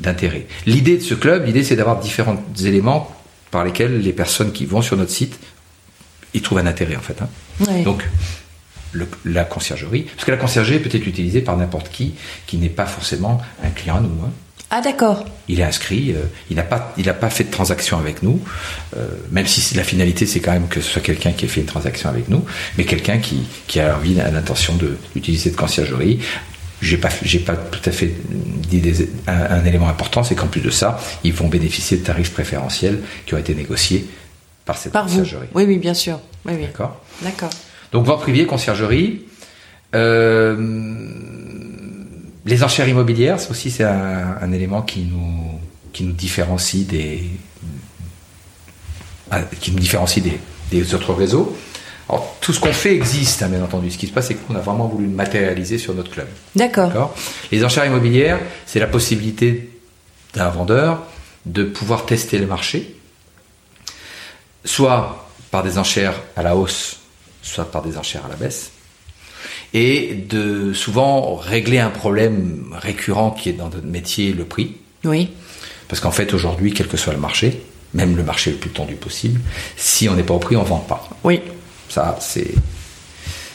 d'intérêt. 0.00 0.48
L'idée 0.66 0.96
de 0.96 1.02
ce 1.02 1.14
club, 1.14 1.46
l'idée, 1.46 1.62
c'est 1.62 1.76
d'avoir 1.76 2.00
différents 2.00 2.42
éléments 2.64 3.14
par 3.52 3.64
lesquels 3.64 4.00
les 4.00 4.12
personnes 4.12 4.50
qui 4.50 4.66
vont 4.66 4.82
sur 4.82 4.96
notre 4.96 5.12
site, 5.12 5.38
y 6.34 6.40
trouvent 6.40 6.58
un 6.58 6.66
intérêt, 6.66 6.96
en 6.96 7.00
fait. 7.00 7.22
Hein. 7.22 7.28
Oui. 7.60 7.84
Donc, 7.84 8.04
le, 8.92 9.06
la 9.24 9.44
conciergerie, 9.44 10.02
parce 10.02 10.24
que 10.24 10.30
la 10.30 10.36
conciergerie 10.36 10.78
peut 10.78 10.90
être 10.96 11.06
utilisée 11.06 11.40
par 11.40 11.56
n'importe 11.56 11.90
qui 11.90 12.14
qui 12.46 12.56
n'est 12.56 12.68
pas 12.68 12.86
forcément 12.86 13.40
un 13.64 13.70
client 13.70 13.96
à 13.96 14.00
nous. 14.00 14.08
Hein. 14.24 14.30
Ah 14.70 14.82
d'accord. 14.82 15.24
Il 15.48 15.60
est 15.60 15.64
inscrit, 15.64 16.12
euh, 16.12 16.20
il 16.50 16.56
n'a 16.56 16.62
pas, 16.62 16.92
il 16.98 17.04
pas 17.14 17.30
fait 17.30 17.44
de 17.44 17.50
transaction 17.50 17.98
avec 17.98 18.22
nous, 18.22 18.38
euh, 18.98 19.08
même 19.30 19.46
si 19.46 19.74
la 19.74 19.82
finalité 19.84 20.26
c'est 20.26 20.40
quand 20.40 20.52
même 20.52 20.68
que 20.68 20.80
ce 20.82 20.90
soit 20.90 21.00
quelqu'un 21.02 21.32
qui 21.32 21.46
ait 21.46 21.48
fait 21.48 21.60
une 21.62 21.66
transaction 21.66 22.10
avec 22.10 22.28
nous, 22.28 22.44
mais 22.76 22.84
quelqu'un 22.84 23.16
qui, 23.18 23.46
qui 23.66 23.80
a 23.80 23.96
envie, 23.96 24.14
l'intention 24.14 24.76
d'utiliser 25.14 25.50
de 25.50 25.56
conciergerie. 25.56 26.20
J'ai 26.80 26.96
pas, 26.98 27.08
j'ai 27.22 27.40
pas 27.40 27.56
tout 27.56 27.80
à 27.86 27.90
fait 27.90 28.14
dit 28.68 28.80
des- 28.80 29.08
un, 29.26 29.32
un 29.58 29.64
élément 29.64 29.88
important, 29.88 30.22
c'est 30.22 30.36
qu'en 30.36 30.46
plus 30.46 30.60
de 30.60 30.70
ça, 30.70 31.00
ils 31.24 31.32
vont 31.32 31.48
bénéficier 31.48 31.96
de 31.96 32.04
tarifs 32.04 32.32
préférentiels 32.32 33.00
qui 33.26 33.34
ont 33.34 33.38
été 33.38 33.52
négociés 33.54 34.06
par 34.64 34.76
cette 34.78 34.92
Par 34.92 35.08
vous. 35.08 35.18
conciergerie. 35.18 35.48
Oui, 35.54 35.64
oui, 35.66 35.78
bien 35.78 35.94
sûr. 35.94 36.20
Oui, 36.46 36.52
oui. 36.56 36.66
D'accord. 36.66 37.02
D'accord. 37.22 37.50
Donc 37.92 38.04
vente 38.04 38.20
privée, 38.20 38.46
conciergerie. 38.46 39.24
Euh, 39.94 40.56
les 42.44 42.62
enchères 42.62 42.88
immobilières, 42.88 43.40
ça 43.40 43.50
aussi 43.50 43.70
c'est 43.70 43.84
un, 43.84 44.36
un 44.40 44.52
élément 44.52 44.82
qui 44.82 45.00
nous, 45.00 45.58
qui 45.92 46.04
nous 46.04 46.12
différencie 46.12 46.86
des, 46.86 47.24
ah, 49.30 49.42
qui 49.60 49.72
nous 49.72 49.78
différencie 49.78 50.22
des, 50.24 50.38
des 50.70 50.94
autres 50.94 51.12
réseaux. 51.12 51.56
Alors, 52.08 52.36
tout 52.40 52.54
ce 52.54 52.60
qu'on 52.60 52.72
fait 52.72 52.94
existe, 52.94 53.42
hein, 53.42 53.48
bien 53.48 53.62
entendu. 53.62 53.90
Ce 53.90 53.98
qui 53.98 54.06
se 54.06 54.12
passe, 54.12 54.28
c'est 54.28 54.34
qu'on 54.34 54.54
a 54.54 54.60
vraiment 54.60 54.86
voulu 54.86 55.04
le 55.04 55.12
matérialiser 55.12 55.76
sur 55.76 55.94
notre 55.94 56.10
club. 56.10 56.26
D'accord 56.54 57.14
Les 57.52 57.64
enchères 57.64 57.84
immobilières, 57.84 58.38
c'est 58.64 58.80
la 58.80 58.86
possibilité 58.86 59.70
d'un 60.34 60.48
vendeur 60.48 61.02
de 61.44 61.64
pouvoir 61.64 62.06
tester 62.06 62.38
le 62.38 62.46
marché, 62.46 62.94
soit 64.64 65.28
par 65.50 65.62
des 65.62 65.78
enchères 65.78 66.14
à 66.36 66.42
la 66.42 66.56
hausse, 66.56 66.97
soit 67.48 67.70
par 67.70 67.82
des 67.82 67.96
enchères 67.96 68.24
à 68.26 68.28
la 68.28 68.36
baisse, 68.36 68.70
et 69.74 70.14
de 70.14 70.72
souvent 70.72 71.36
régler 71.36 71.78
un 71.78 71.90
problème 71.90 72.72
récurrent 72.72 73.30
qui 73.30 73.50
est 73.50 73.52
dans 73.52 73.68
notre 73.68 73.86
métier, 73.86 74.32
le 74.32 74.44
prix. 74.44 74.76
Oui. 75.04 75.30
Parce 75.88 76.00
qu'en 76.00 76.10
fait, 76.10 76.34
aujourd'hui, 76.34 76.72
quel 76.72 76.88
que 76.88 76.96
soit 76.96 77.12
le 77.12 77.18
marché, 77.20 77.62
même 77.94 78.16
le 78.16 78.22
marché 78.22 78.50
le 78.50 78.56
plus 78.56 78.70
tendu 78.70 78.94
possible, 78.94 79.40
si 79.76 80.08
on 80.08 80.14
n'est 80.14 80.22
pas 80.22 80.34
au 80.34 80.38
prix, 80.38 80.56
on 80.56 80.62
ne 80.62 80.68
vend 80.68 80.78
pas. 80.78 81.08
Oui. 81.24 81.40
Ça, 81.88 82.18
c'est 82.20 82.54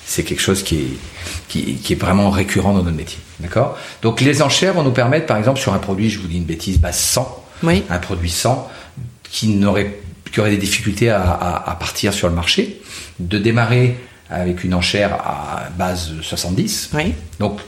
c'est 0.06 0.24
quelque 0.24 0.42
chose 0.42 0.64
qui 0.64 0.76
est, 0.76 0.98
qui, 1.48 1.76
qui 1.76 1.94
est 1.94 1.96
vraiment 1.96 2.30
récurrent 2.30 2.74
dans 2.74 2.84
notre 2.84 2.96
métier. 2.98 3.20
D'accord? 3.40 3.78
Donc 4.02 4.22
les 4.22 4.42
enchères 4.42 4.74
vont 4.74 4.84
nous 4.84 4.92
permettre, 4.92 5.26
par 5.26 5.38
exemple, 5.38 5.60
sur 5.60 5.74
un 5.74 5.80
produit, 5.80 6.10
je 6.10 6.20
vous 6.20 6.28
dis 6.28 6.38
une 6.38 6.44
bêtise, 6.44 6.80
base 6.80 6.98
100, 7.00 7.44
Oui. 7.64 7.84
un 7.90 7.98
produit 8.00 8.30
100 8.30 8.70
qui, 9.24 9.48
n'aurait, 9.48 9.98
qui 10.34 10.40
aurait 10.42 10.50
des 10.52 10.58
difficultés 10.58 11.10
à, 11.10 11.22
à- 11.22 11.72
à 11.72 11.76
partir 11.76 12.12
sur 12.14 12.28
le 12.28 12.34
marché, 12.36 12.82
de 13.20 13.38
démarrer 13.38 13.96
avec 14.30 14.64
une 14.66 14.74
enchère 14.74 15.14
à 15.14 15.70
base 15.78 16.12
70, 16.22 16.90
Oui. 16.94 17.14
donc 17.40 17.60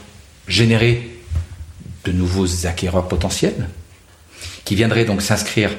générer 0.48 1.08
de 2.04 2.12
nouveaux 2.12 2.66
acquéreurs 2.66 3.08
potentiels 3.08 3.68
qui 4.64 4.74
viendraient 4.74 5.04
donc 5.04 5.22
s'inscrire 5.22 5.70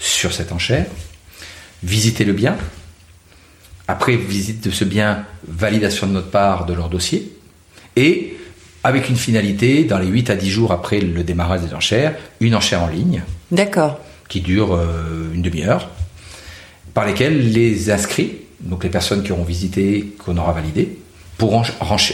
sur 0.00 0.32
cette 0.32 0.50
enchère, 0.50 0.86
visiter 1.84 2.24
le 2.24 2.32
bien, 2.32 2.56
après 3.86 4.16
visite 4.16 4.64
de 4.64 4.70
ce 4.72 4.84
bien, 4.84 5.24
validation 5.46 6.06
de 6.08 6.12
notre 6.12 6.30
part 6.30 6.66
de 6.66 6.72
leur 6.74 6.88
dossier, 6.88 7.32
et 7.96 8.36
avec 8.82 9.08
une 9.08 9.16
finalité, 9.16 9.84
dans 9.84 9.98
les 9.98 10.06
8 10.08 10.30
à 10.30 10.36
10 10.36 10.50
jours 10.50 10.72
après 10.72 11.00
le 11.00 11.22
démarrage 11.22 11.60
des 11.62 11.74
enchères, 11.74 12.14
une 12.40 12.54
enchère 12.56 12.82
en 12.82 12.88
ligne 12.88 13.22
D'accord. 13.52 14.00
qui 14.28 14.40
dure 14.40 14.74
euh, 14.74 15.30
une 15.32 15.42
demi-heure, 15.42 15.90
par 16.94 17.04
lesquelles 17.04 17.52
les 17.52 17.90
inscrits, 17.90 18.36
donc 18.60 18.84
les 18.84 18.90
personnes 18.90 19.22
qui 19.22 19.32
auront 19.32 19.44
visité, 19.44 20.14
qu'on 20.24 20.36
aura 20.36 20.52
validé, 20.52 20.96
pourront 21.36 21.64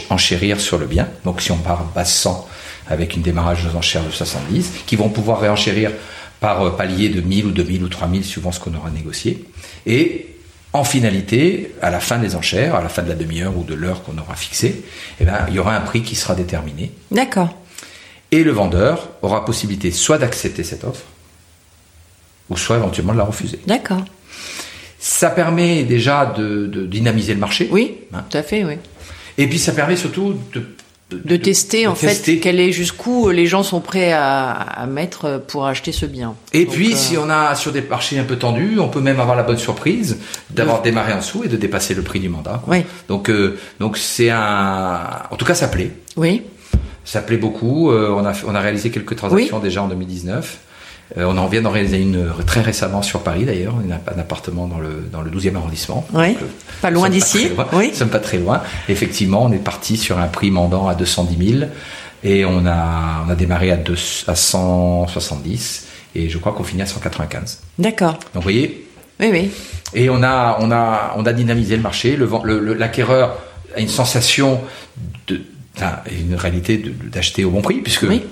enchérir 0.09 0.59
sur 0.59 0.77
le 0.79 0.87
bien. 0.87 1.07
Donc 1.23 1.41
si 1.41 1.51
on 1.51 1.57
part 1.57 1.85
base 1.95 2.11
100 2.11 2.47
avec 2.87 3.15
une 3.15 3.21
démarrage 3.21 3.65
aux 3.65 3.77
enchères 3.77 4.03
de 4.03 4.11
70, 4.11 4.71
qui 4.85 4.95
vont 4.95 5.09
pouvoir 5.09 5.39
réenchérir 5.39 5.91
par 6.39 6.61
euh, 6.63 6.71
palier 6.71 7.09
de 7.09 7.21
1000 7.21 7.45
ou 7.45 7.51
2000 7.51 7.83
ou 7.83 7.87
3000 7.87 8.25
suivant 8.25 8.51
ce 8.51 8.59
qu'on 8.59 8.73
aura 8.73 8.89
négocié. 8.89 9.45
Et 9.85 10.27
en 10.73 10.83
finalité, 10.83 11.73
à 11.81 11.91
la 11.91 11.99
fin 11.99 12.17
des 12.17 12.35
enchères, 12.35 12.75
à 12.75 12.81
la 12.81 12.89
fin 12.89 13.03
de 13.03 13.09
la 13.09 13.15
demi-heure 13.15 13.55
ou 13.55 13.63
de 13.63 13.75
l'heure 13.75 14.03
qu'on 14.03 14.17
aura 14.17 14.35
fixée, 14.35 14.83
eh 15.19 15.25
ben, 15.25 15.45
il 15.49 15.53
y 15.53 15.59
aura 15.59 15.75
un 15.75 15.81
prix 15.81 16.01
qui 16.01 16.15
sera 16.15 16.33
déterminé. 16.33 16.91
D'accord. 17.11 17.55
Et 18.31 18.43
le 18.43 18.51
vendeur 18.51 19.09
aura 19.21 19.45
possibilité 19.45 19.91
soit 19.91 20.17
d'accepter 20.17 20.63
cette 20.63 20.83
offre, 20.85 21.03
ou 22.49 22.57
soit 22.57 22.77
éventuellement 22.77 23.13
de 23.13 23.17
la 23.17 23.25
refuser. 23.25 23.59
D'accord. 23.67 24.03
Ça 25.03 25.31
permet 25.31 25.83
déjà 25.83 26.27
de, 26.37 26.67
de 26.67 26.85
dynamiser 26.85 27.33
le 27.33 27.39
marché. 27.39 27.67
Oui. 27.71 27.95
Hein. 28.13 28.23
Tout 28.29 28.37
à 28.37 28.43
fait, 28.43 28.63
oui. 28.63 28.75
Et 29.39 29.47
puis 29.47 29.57
ça 29.57 29.71
permet 29.71 29.95
surtout 29.95 30.35
de, 30.53 30.63
De 31.17 31.35
tester, 31.37 31.83
de 31.85 31.87
en 31.87 31.95
fait, 31.95 32.39
quel 32.39 32.59
est 32.59 32.71
jusqu'où 32.71 33.29
les 33.29 33.47
gens 33.47 33.63
sont 33.63 33.81
prêts 33.81 34.11
à, 34.13 34.51
à 34.51 34.85
mettre 34.85 35.41
pour 35.47 35.65
acheter 35.65 35.91
ce 35.91 36.05
bien. 36.05 36.35
Et 36.53 36.65
Donc, 36.65 36.75
puis, 36.75 36.93
euh, 36.93 36.95
si 36.95 37.17
on 37.17 37.29
a 37.31 37.55
sur 37.55 37.71
des 37.71 37.81
marchés 37.81 38.19
un 38.19 38.23
peu 38.25 38.37
tendus, 38.37 38.77
on 38.79 38.89
peut 38.89 39.01
même 39.01 39.19
avoir 39.19 39.35
la 39.35 39.41
bonne 39.43 39.57
surprise 39.57 40.19
d'avoir 40.51 40.83
démarré 40.83 41.13
en 41.13 41.17
dessous 41.17 41.43
et 41.43 41.47
de 41.47 41.57
dépasser 41.57 41.95
le 41.95 42.03
prix 42.03 42.19
du 42.19 42.29
mandat. 42.29 42.61
quoi. 42.63 42.75
Oui. 42.77 42.83
Donc, 43.07 43.29
euh, 43.31 43.57
donc 43.79 43.97
c'est 43.97 44.29
un. 44.29 44.99
En 45.31 45.35
tout 45.35 45.45
cas, 45.45 45.55
ça 45.55 45.67
plaît. 45.67 45.91
Oui. 46.15 46.43
Ça 47.03 47.21
plaît 47.21 47.37
beaucoup. 47.37 47.89
Euh, 47.91 48.09
on, 48.15 48.23
a, 48.23 48.33
on 48.45 48.53
a 48.53 48.59
réalisé 48.59 48.91
quelques 48.91 49.15
transactions 49.15 49.57
déjà 49.57 49.81
en 49.81 49.87
2019. 49.87 50.59
Euh, 51.17 51.25
on 51.25 51.37
en 51.37 51.47
vient 51.47 51.61
d'en 51.61 51.71
réaliser 51.71 51.97
une 51.99 52.29
très 52.47 52.61
récemment 52.61 53.01
sur 53.01 53.21
Paris 53.21 53.43
d'ailleurs, 53.43 53.75
un, 53.85 53.91
app- 53.91 54.13
un 54.15 54.19
appartement 54.19 54.67
dans 54.67 54.79
le, 54.79 55.09
dans 55.11 55.21
le 55.21 55.29
12e 55.29 55.55
arrondissement. 55.55 56.05
Oui. 56.13 56.33
Donc, 56.33 56.43
euh, 56.43 56.45
Pas 56.81 56.89
loin 56.89 57.09
d'ici. 57.09 57.49
Oui. 57.73 57.89
Nous 57.89 57.95
sommes 57.95 58.09
pas 58.09 58.19
très 58.19 58.37
loin. 58.37 58.61
Effectivement, 58.87 59.43
on 59.43 59.51
est 59.51 59.57
parti 59.63 59.97
sur 59.97 60.19
un 60.19 60.27
prix 60.27 60.51
mandant 60.51 60.87
à 60.87 60.95
210 60.95 61.57
000 61.59 61.63
et 62.23 62.45
on 62.45 62.65
a, 62.65 63.25
on 63.27 63.29
a 63.29 63.35
démarré 63.35 63.71
à, 63.71 63.75
deux, 63.77 63.97
à 64.27 64.35
170 64.35 65.87
et 66.15 66.29
je 66.29 66.37
crois 66.37 66.53
qu'on 66.53 66.63
finit 66.63 66.81
à 66.81 66.85
195. 66.85 67.59
D'accord. 67.79 68.13
Donc 68.13 68.21
vous 68.35 68.41
voyez, 68.41 68.87
Oui, 69.19 69.29
oui. 69.31 69.51
et 69.93 70.09
on 70.09 70.21
a, 70.23 70.57
on 70.61 70.71
a, 70.71 71.13
on 71.17 71.25
a 71.25 71.33
dynamisé 71.33 71.75
le 71.75 71.81
marché. 71.81 72.15
Le- 72.15 72.29
le- 72.43 72.73
l'acquéreur 72.73 73.37
a 73.75 73.79
une 73.79 73.87
sensation 73.89 74.61
de, 75.27 75.41
une 76.11 76.35
réalité 76.35 76.77
d'acheter 77.11 77.43
au 77.45 77.49
bon 77.51 77.61
prix, 77.61 77.79
puisque 77.81 78.03
Oui. 78.03 78.23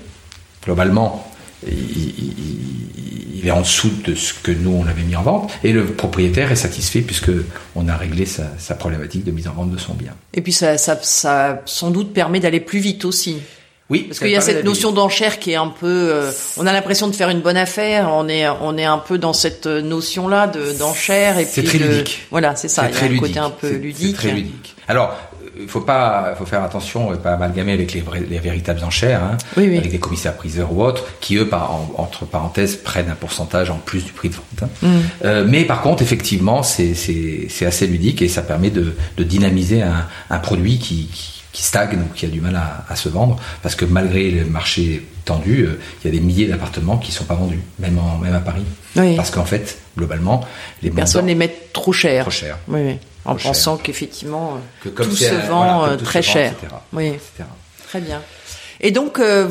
globalement, 0.66 1.29
il, 1.68 3.48
est 3.48 3.52
en 3.52 3.62
dessous 3.62 3.92
de 4.06 4.16
ce 4.16 4.34
que 4.34 4.52
nous 4.52 4.72
on 4.72 4.86
avait 4.88 5.04
mis 5.04 5.16
en 5.16 5.22
vente, 5.24 5.52
et 5.64 5.72
le 5.72 5.86
propriétaire 5.86 6.52
est 6.52 6.56
satisfait 6.58 7.02
puisque 7.02 7.32
on 7.76 7.88
a 7.88 7.96
réglé 7.96 8.26
sa, 8.26 8.44
sa 8.58 8.76
problématique 8.76 9.24
de 9.24 9.32
mise 9.32 9.48
en 9.48 9.54
vente 9.54 9.72
de 9.72 9.78
son 9.78 9.94
bien. 9.94 10.14
Et 10.34 10.42
puis 10.42 10.52
ça, 10.52 10.78
ça, 10.78 11.00
ça 11.02 11.62
sans 11.66 11.92
doute 11.92 12.14
permet 12.14 12.40
d'aller 12.40 12.60
plus 12.60 12.80
vite 12.80 13.06
aussi. 13.06 13.38
Oui, 13.90 14.04
Parce 14.04 14.20
qu'il 14.20 14.30
y 14.30 14.36
a 14.36 14.42
cette 14.42 14.64
notion 14.64 14.92
d'enchère 14.92 15.40
qui 15.40 15.50
est 15.52 15.56
un 15.56 15.70
peu, 15.70 15.88
euh, 15.88 16.32
on 16.58 16.68
a 16.68 16.72
l'impression 16.74 17.08
de 17.08 17.16
faire 17.16 17.30
une 17.30 17.42
bonne 17.42 17.58
affaire. 17.58 18.10
On 18.12 18.28
est, 18.30 18.48
on 18.48 18.78
est 18.78 18.86
un 18.86 19.00
peu 19.00 19.18
dans 19.18 19.34
cette 19.34 19.66
notion-là 19.66 20.46
de 20.46 20.74
d'enchère 20.78 21.40
et 21.40 21.46
C'est 21.46 21.62
puis 21.64 21.80
très 21.80 21.80
de- 21.80 21.92
ludique. 21.96 22.20
Voilà, 22.30 22.56
c'est 22.56 22.68
ça. 22.68 22.84
C'est 22.84 22.90
Il 22.90 22.92
y 22.92 22.94
a 22.94 22.98
très 22.98 23.06
un 23.06 23.10
ludique. 23.10 23.22
côté 23.28 23.40
un 23.40 23.50
peu 23.50 23.68
C'est- 23.68 23.80
ludique. 23.80 24.16
C'est 24.22 24.28
très 24.28 24.36
ludique. 24.36 24.76
Alors, 24.88 25.16
il 25.60 25.68
faut 25.68 25.82
pas, 25.82 26.34
faut 26.38 26.46
faire 26.46 26.64
attention, 26.64 27.14
et 27.14 27.18
pas 27.18 27.34
amalgamer 27.34 27.74
avec 27.74 27.94
les, 27.94 28.02
vrais- 28.02 28.24
les 28.30 28.40
véritables 28.40 28.84
enchères, 28.84 29.24
hein, 29.24 29.38
Oui, 29.58 29.68
oui. 29.70 29.78
avec 29.78 29.92
des 29.92 30.00
commissaires 30.00 30.36
priseurs 30.36 30.72
ou 30.72 30.84
autres, 30.84 31.06
qui 31.20 31.36
eux, 31.36 31.48
par, 31.48 31.72
en- 31.72 31.94
entre 31.98 32.26
parenthèses, 32.26 32.78
prennent 32.78 33.10
un 33.10 33.16
pourcentage 33.16 33.70
en 33.70 33.78
plus 33.78 34.04
du 34.06 34.12
prix 34.14 34.30
de 34.30 34.36
vente. 34.36 34.64
hein. 34.64 34.70
Mm. 34.82 34.88
Euh, 35.26 35.46
mais 35.48 35.66
par 35.66 35.82
contre, 35.82 36.02
effectivement, 36.02 36.64
c'est 36.64 36.94
assez 37.66 37.88
ludique 37.88 38.22
et 38.22 38.28
ça 38.30 38.42
permet 38.42 38.70
de, 38.70 38.96
de 39.18 39.24
dynamiser 39.24 39.82
un, 39.82 40.06
un 40.30 40.40
produit 40.40 40.80
qui, 40.80 41.08
qui, 41.14 41.44
qui 41.52 41.64
stagne 41.64 41.98
ou 42.00 42.14
qui 42.16 42.26
a 42.26 42.30
du 42.30 42.42
mal 42.42 42.56
à, 42.56 42.86
à 42.88 42.96
se 42.96 43.10
vendre, 43.10 43.38
parce 43.62 43.76
que 43.76 43.86
malgré 43.86 44.32
le 44.32 44.46
marché 44.46 45.06
tendu, 45.26 45.64
euh, 45.66 45.80
il 46.04 46.12
y 46.12 46.16
a 46.16 46.18
des 46.20 46.24
milliers 46.26 46.48
d'appartements 46.48 46.98
qui 46.98 47.12
sont 47.12 47.26
pas 47.26 47.36
vendus, 47.36 47.60
même, 47.80 47.98
en, 48.00 48.18
même 48.18 48.34
à 48.36 48.40
Paris. 48.40 48.64
Oui. 48.96 49.16
Parce 49.16 49.30
qu'en 49.32 49.46
fait, 49.46 49.78
globalement, 50.00 50.46
les 50.82 50.90
Personne 50.92 51.22
montants- 51.22 51.28
les 51.28 51.36
met 51.36 51.56
trop 51.74 51.94
cher. 51.94 52.24
Trop 52.24 52.32
cher. 52.32 52.58
Oui, 52.68 52.80
oui. 52.84 52.98
En 53.26 53.36
Trop 53.36 53.50
pensant 53.50 53.78
qu'effectivement, 53.78 54.56
euh, 54.86 54.90
Que 54.96 55.04
tout 55.04 55.16
c'est 55.16 55.30
se 55.30 55.36
vend 55.48 55.58
voilà, 55.82 55.94
euh, 55.94 55.98
se 56.00 56.04
très 56.04 56.22
vend, 56.22 56.32
cher. 56.34 56.52
etc. 56.54 56.74
Oui, 56.94 57.08
etc. 57.08 57.44
très 57.88 58.00
bien. 58.02 58.22
Et 58.82 58.92
donc, 58.92 59.20
euh, 59.20 59.50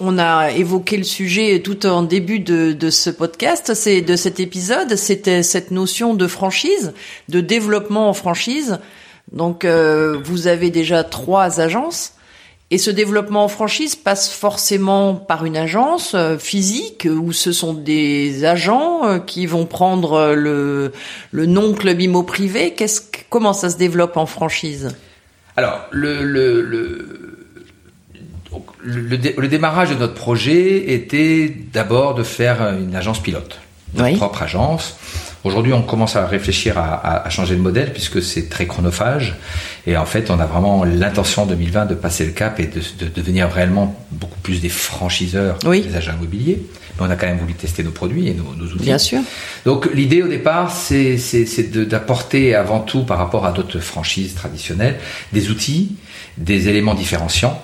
on 0.00 0.18
a 0.18 0.50
évoqué 0.50 0.98
le 0.98 1.04
sujet 1.04 1.60
tout 1.64 1.86
en 1.86 2.02
début 2.02 2.38
de, 2.38 2.72
de 2.72 2.90
ce 2.90 3.08
podcast, 3.08 3.72
c'est 3.74 4.02
de 4.02 4.14
cet 4.16 4.38
épisode, 4.38 4.94
c'était 4.96 5.42
cette 5.42 5.70
notion 5.70 6.12
de 6.14 6.26
franchise, 6.26 6.92
de 7.30 7.40
développement 7.40 8.10
en 8.10 8.12
franchise. 8.12 8.78
Donc, 9.32 9.64
euh, 9.64 10.18
vous 10.22 10.46
avez 10.46 10.70
déjà 10.70 11.02
trois 11.02 11.60
agences. 11.60 12.12
Et 12.72 12.78
ce 12.78 12.90
développement 12.90 13.44
en 13.44 13.48
franchise 13.48 13.94
passe 13.94 14.28
forcément 14.32 15.14
par 15.14 15.44
une 15.44 15.56
agence 15.56 16.14
euh, 16.16 16.36
physique 16.36 17.06
où 17.08 17.32
ce 17.32 17.52
sont 17.52 17.74
des 17.74 18.44
agents 18.44 19.04
euh, 19.06 19.18
qui 19.20 19.46
vont 19.46 19.66
prendre 19.66 20.14
euh, 20.14 20.34
le, 20.34 20.92
le 21.30 21.46
nom 21.46 21.74
club 21.74 22.00
immo 22.00 22.24
privé. 22.24 22.74
Qu'est-ce 22.74 23.02
comment 23.30 23.52
ça 23.52 23.70
se 23.70 23.76
développe 23.76 24.16
en 24.16 24.26
franchise? 24.26 24.96
Alors, 25.56 25.78
le, 25.92 26.24
le, 26.24 26.60
le, 26.62 27.46
donc, 28.50 28.66
le, 28.82 29.16
dé- 29.16 29.34
le 29.38 29.46
démarrage 29.46 29.90
de 29.90 29.94
notre 29.94 30.14
projet 30.14 30.92
était 30.92 31.54
d'abord 31.72 32.16
de 32.16 32.24
faire 32.24 32.62
une 32.76 32.96
agence 32.96 33.20
pilote, 33.22 33.60
notre 33.94 34.10
Oui. 34.10 34.16
propre 34.16 34.42
agence. 34.42 34.96
Aujourd'hui, 35.46 35.72
on 35.72 35.82
commence 35.82 36.16
à 36.16 36.26
réfléchir 36.26 36.76
à, 36.76 37.24
à, 37.24 37.30
changer 37.30 37.54
de 37.54 37.60
modèle 37.60 37.92
puisque 37.92 38.20
c'est 38.20 38.48
très 38.48 38.66
chronophage. 38.66 39.36
Et 39.86 39.96
en 39.96 40.04
fait, 40.04 40.28
on 40.30 40.40
a 40.40 40.44
vraiment 40.44 40.82
l'intention 40.82 41.42
en 41.42 41.46
2020 41.46 41.86
de 41.86 41.94
passer 41.94 42.24
le 42.26 42.32
cap 42.32 42.58
et 42.58 42.66
de, 42.66 42.80
de, 42.98 43.08
devenir 43.14 43.48
réellement 43.48 43.94
beaucoup 44.10 44.40
plus 44.40 44.60
des 44.60 44.68
franchiseurs 44.68 45.58
des 45.60 45.94
agents 45.94 46.14
immobiliers. 46.14 46.66
Mais 46.98 47.06
on 47.06 47.10
a 47.10 47.14
quand 47.14 47.28
même 47.28 47.38
voulu 47.38 47.54
tester 47.54 47.84
nos 47.84 47.92
produits 47.92 48.26
et 48.26 48.34
nos, 48.34 48.56
nos 48.56 48.72
outils. 48.72 48.82
Bien 48.82 48.98
sûr. 48.98 49.20
Donc 49.64 49.88
l'idée 49.94 50.20
au 50.20 50.26
départ, 50.26 50.72
c'est 50.72 51.16
d'apporter 51.86 52.56
avant 52.56 52.80
tout 52.80 53.04
par 53.04 53.18
rapport 53.18 53.46
à 53.46 53.52
d'autres 53.52 53.78
franchises 53.78 54.34
traditionnelles 54.34 54.96
des 55.32 55.50
outils, 55.50 55.94
des 56.38 56.68
éléments 56.68 56.94
différenciants 56.94 57.62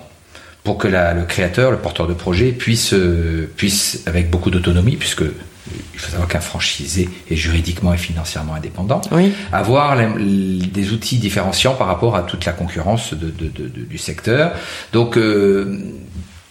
pour 0.63 0.77
que 0.77 0.87
la, 0.87 1.13
le 1.13 1.23
créateur, 1.25 1.71
le 1.71 1.77
porteur 1.79 2.07
de 2.07 2.13
projet 2.13 2.53
puisse, 2.53 2.93
euh, 2.93 3.51
puisse 3.57 4.03
avec 4.05 4.29
beaucoup 4.29 4.49
d'autonomie, 4.49 4.95
puisque 4.95 5.23
il 5.93 5.99
faut 5.99 6.11
savoir 6.11 6.27
qu'un 6.27 6.41
franchisé 6.41 7.09
est 7.29 7.35
juridiquement 7.35 7.93
et 7.93 7.97
financièrement 7.97 8.55
indépendant, 8.55 9.01
oui. 9.11 9.31
avoir 9.51 9.97
des 9.97 10.91
outils 10.91 11.17
différenciants 11.17 11.73
par 11.75 11.87
rapport 11.87 12.15
à 12.15 12.23
toute 12.23 12.45
la 12.45 12.51
concurrence 12.51 13.13
de, 13.13 13.29
de, 13.29 13.47
de, 13.47 13.67
du 13.67 13.97
secteur. 13.97 14.53
Donc 14.91 15.17
euh, 15.17 15.79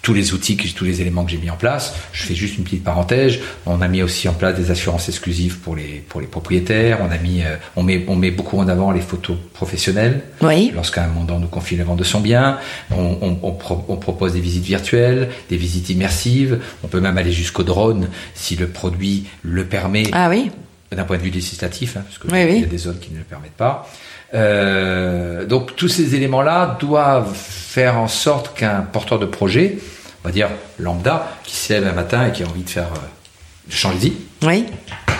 tous 0.03 0.15
les 0.15 0.35
outils, 0.35 0.57
tous 0.57 0.85
les 0.85 1.01
éléments 1.01 1.25
que 1.25 1.31
j'ai 1.31 1.39
mis 1.39 1.51
en 1.51 1.57
place. 1.57 1.95
Je 2.13 2.25
fais 2.25 2.35
juste 2.35 2.59
une 2.59 2.65
petite 2.65 2.83
parenthèse. 2.83 3.39
On 3.67 3.81
a 3.81 3.89
mis 3.89 4.03
aussi 4.03 4.29
en 4.29 4.35
place 4.35 4.57
des 4.57 4.71
assurances 4.71 5.09
exclusives 5.09 5.59
pour 5.59 5.77
les 5.77 6.05
pour 6.09 6.21
les 6.21 6.27
propriétaires. 6.27 6.99
On 7.01 7.11
a 7.11 7.19
mis, 7.19 7.43
euh, 7.43 7.57
on 7.77 7.85
met 7.85 8.05
on 8.09 8.17
met 8.17 8.33
beaucoup 8.33 8.59
en 8.59 8.69
avant 8.69 8.91
les 8.91 9.01
photos 9.01 9.37
professionnelles. 9.55 10.23
Oui. 10.41 10.73
Lorsqu'un 10.75 11.07
mandant 11.07 11.39
nous 11.39 11.47
confie 11.47 11.77
la 11.77 11.85
vente 11.85 12.01
de 12.01 12.05
son 12.05 12.21
bien, 12.21 12.59
on, 12.91 13.17
on, 13.23 13.39
on, 13.43 13.57
on, 13.89 13.97
propose 13.97 14.33
des 14.33 14.41
visites 14.41 14.65
virtuelles, 14.65 15.31
des 15.49 15.57
visites 15.57 15.89
immersives. 15.91 16.59
On 16.83 16.89
peut 16.89 17.01
même 17.01 17.17
aller 17.17 17.33
jusqu'au 17.33 17.63
drone 17.63 18.09
si 18.35 18.57
le 18.57 18.67
produit 18.67 19.27
le 19.43 19.65
permet. 19.65 20.05
Ah 20.13 20.29
oui. 20.29 20.51
D'un 20.91 21.05
point 21.05 21.17
de 21.17 21.23
vue 21.23 21.31
législatif, 21.31 21.97
hein, 21.97 22.03
parce 22.05 22.19
que 22.19 22.29
oui, 22.29 22.57
il 22.57 22.61
y 22.61 22.65
a 22.65 22.67
des 22.67 22.77
zones 22.77 22.99
qui 22.99 23.13
ne 23.13 23.19
le 23.19 23.25
permettent 23.25 23.53
pas. 23.53 23.89
Euh, 24.35 25.45
donc 25.45 25.77
tous 25.77 25.89
ces 25.89 26.15
éléments-là 26.15 26.79
doivent 26.81 27.35
faire 27.35 27.99
en 27.99 28.09
sorte 28.09 28.57
qu'un 28.57 28.81
porteur 28.81 29.19
de 29.19 29.27
projet, 29.27 29.79
on 30.25 30.29
va 30.29 30.33
dire 30.33 30.49
lambda, 30.79 31.29
qui 31.45 31.57
se 31.57 31.73
lève 31.73 31.87
un 31.87 31.93
matin 31.93 32.27
et 32.27 32.33
qui 32.33 32.43
a 32.43 32.47
envie 32.47 32.63
de 32.63 32.71
faire 32.71 32.89
euh, 32.95 33.69
de 33.69 33.73
changer 33.73 33.97
de 33.97 34.01
vie, 34.01 34.13
oui. 34.43 34.65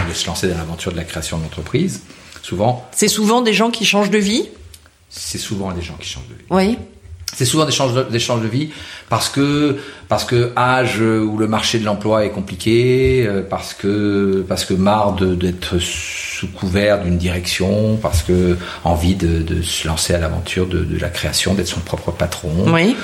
de 0.09 0.15
se 0.15 0.27
lancer 0.27 0.49
dans 0.49 0.57
l'aventure 0.57 0.93
de 0.93 0.97
la 0.97 1.05
création 1.05 1.39
d'entreprise, 1.39 2.03
souvent. 2.43 2.89
C'est 2.93 3.09
souvent 3.09 3.43
des 3.43 3.53
gens 3.53 3.71
qui 3.71 3.85
changent 3.85 4.11
de 4.11 4.19
vie? 4.19 4.49
C'est 5.11 5.39
souvent 5.39 5.73
des 5.73 5.83
gens 5.83 5.97
qui 6.01 6.09
changent 6.09 6.29
de 6.29 6.35
vie. 6.35 6.45
Oui. 6.51 6.79
C'est 7.35 7.45
souvent 7.45 7.65
des 7.65 7.73
changes, 7.73 7.95
de, 7.95 8.03
des 8.03 8.19
changes 8.19 8.43
de 8.43 8.49
vie 8.49 8.71
parce 9.09 9.31
que 9.31 9.79
parce 10.09 10.25
que 10.25 10.53
âge 10.55 11.01
où 11.01 11.39
le 11.39 11.47
marché 11.47 11.79
de 11.79 11.85
l'emploi 11.85 12.27
est 12.27 12.31
compliqué, 12.31 13.25
euh, 13.27 13.43
parce 13.43 13.73
que 13.73 14.45
parce 14.47 14.67
que 14.67 14.75
marre 14.75 15.13
d'être 15.15 15.79
sous 16.43 16.49
couvert 16.49 17.01
d'une 17.05 17.19
direction, 17.19 17.97
parce 18.03 18.23
que 18.25 18.57
envie 18.83 19.15
de, 19.15 19.43
de 19.43 19.63
se 19.63 19.87
lancer 19.87 20.13
à 20.13 20.19
l'aventure 20.19 20.67
de, 20.67 20.81
de, 20.83 20.99
la 20.99 21.09
création, 21.09 21.55
d'être 21.55 21.69
son 21.69 21.79
propre 21.81 22.11
patron. 22.11 22.51
Oui. 22.67 22.97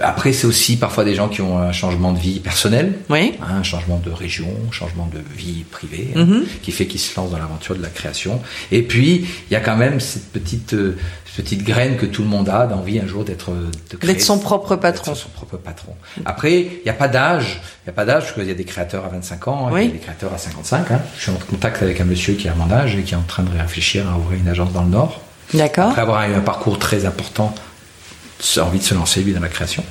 Après, 0.00 0.32
c'est 0.32 0.46
aussi 0.46 0.76
parfois 0.76 1.02
des 1.02 1.16
gens 1.16 1.28
qui 1.28 1.40
ont 1.42 1.58
un 1.58 1.72
changement 1.72 2.12
de 2.12 2.20
vie 2.20 2.38
personnel, 2.38 2.92
oui. 3.10 3.32
hein, 3.42 3.56
un 3.58 3.62
changement 3.64 3.98
de 4.06 4.12
région, 4.12 4.46
un 4.68 4.72
changement 4.72 5.08
de 5.12 5.18
vie 5.36 5.64
privée, 5.78 6.08
hein, 6.14 6.24
Mm 6.24 6.30
-hmm. 6.32 6.42
qui 6.62 6.70
fait 6.76 6.86
qu'ils 6.90 7.00
se 7.06 7.12
lancent 7.16 7.32
dans 7.34 7.42
l'aventure 7.44 7.74
de 7.80 7.82
la 7.82 7.92
création. 7.98 8.34
Et 8.76 8.82
puis, 8.90 9.10
il 9.48 9.52
y 9.54 9.56
a 9.60 9.62
quand 9.66 9.78
même 9.84 9.98
cette 10.10 10.28
petite 10.38 10.74
euh, 10.74 10.96
petite 11.36 11.64
graine 11.64 11.96
que 11.96 12.06
tout 12.06 12.22
le 12.22 12.28
monde 12.28 12.48
a 12.48 12.66
d'envie 12.66 12.98
un 12.98 13.06
jour 13.06 13.24
d'être 13.24 13.50
d'être 13.90 14.20
son 14.20 14.38
propre 14.38 14.76
patron. 14.76 15.14
Son 15.14 15.28
propre 15.30 15.56
patron. 15.56 15.94
Après, 16.24 16.60
il 16.60 16.82
n'y 16.84 16.90
a 16.90 16.94
pas 16.94 17.08
d'âge. 17.08 17.60
Il 17.82 17.88
n'y 17.88 17.90
a 17.90 17.92
pas 17.92 18.04
d'âge, 18.04 18.22
parce 18.24 18.34
qu'il 18.34 18.46
y 18.46 18.50
a 18.50 18.54
des 18.54 18.64
créateurs 18.64 19.04
à 19.04 19.08
25 19.08 19.48
ans, 19.48 19.68
oui. 19.72 19.82
il 19.82 19.86
y 19.86 19.90
a 19.90 19.92
des 19.92 19.98
créateurs 19.98 20.32
à 20.32 20.38
55. 20.38 20.90
Hein. 20.90 21.00
Je 21.16 21.22
suis 21.22 21.30
en 21.30 21.34
contact 21.34 21.82
avec 21.82 22.00
un 22.00 22.04
monsieur 22.04 22.34
qui 22.34 22.48
a 22.48 22.54
mon 22.54 22.70
âge 22.70 22.96
et 22.96 23.02
qui 23.02 23.14
est 23.14 23.16
en 23.16 23.22
train 23.22 23.42
de 23.42 23.50
réfléchir 23.56 24.08
à 24.08 24.16
ouvrir 24.16 24.38
une 24.40 24.48
agence 24.48 24.72
dans 24.72 24.82
le 24.82 24.90
Nord. 24.90 25.20
D'accord. 25.52 25.90
Après 25.90 26.02
avoir 26.02 26.28
eu 26.28 26.34
un 26.34 26.40
parcours 26.40 26.78
très 26.78 27.04
important, 27.04 27.54
envie 28.58 28.78
de 28.78 28.84
se 28.84 28.94
lancer, 28.94 29.22
lui, 29.22 29.32
dans 29.32 29.40
la 29.40 29.48
création. 29.48 29.84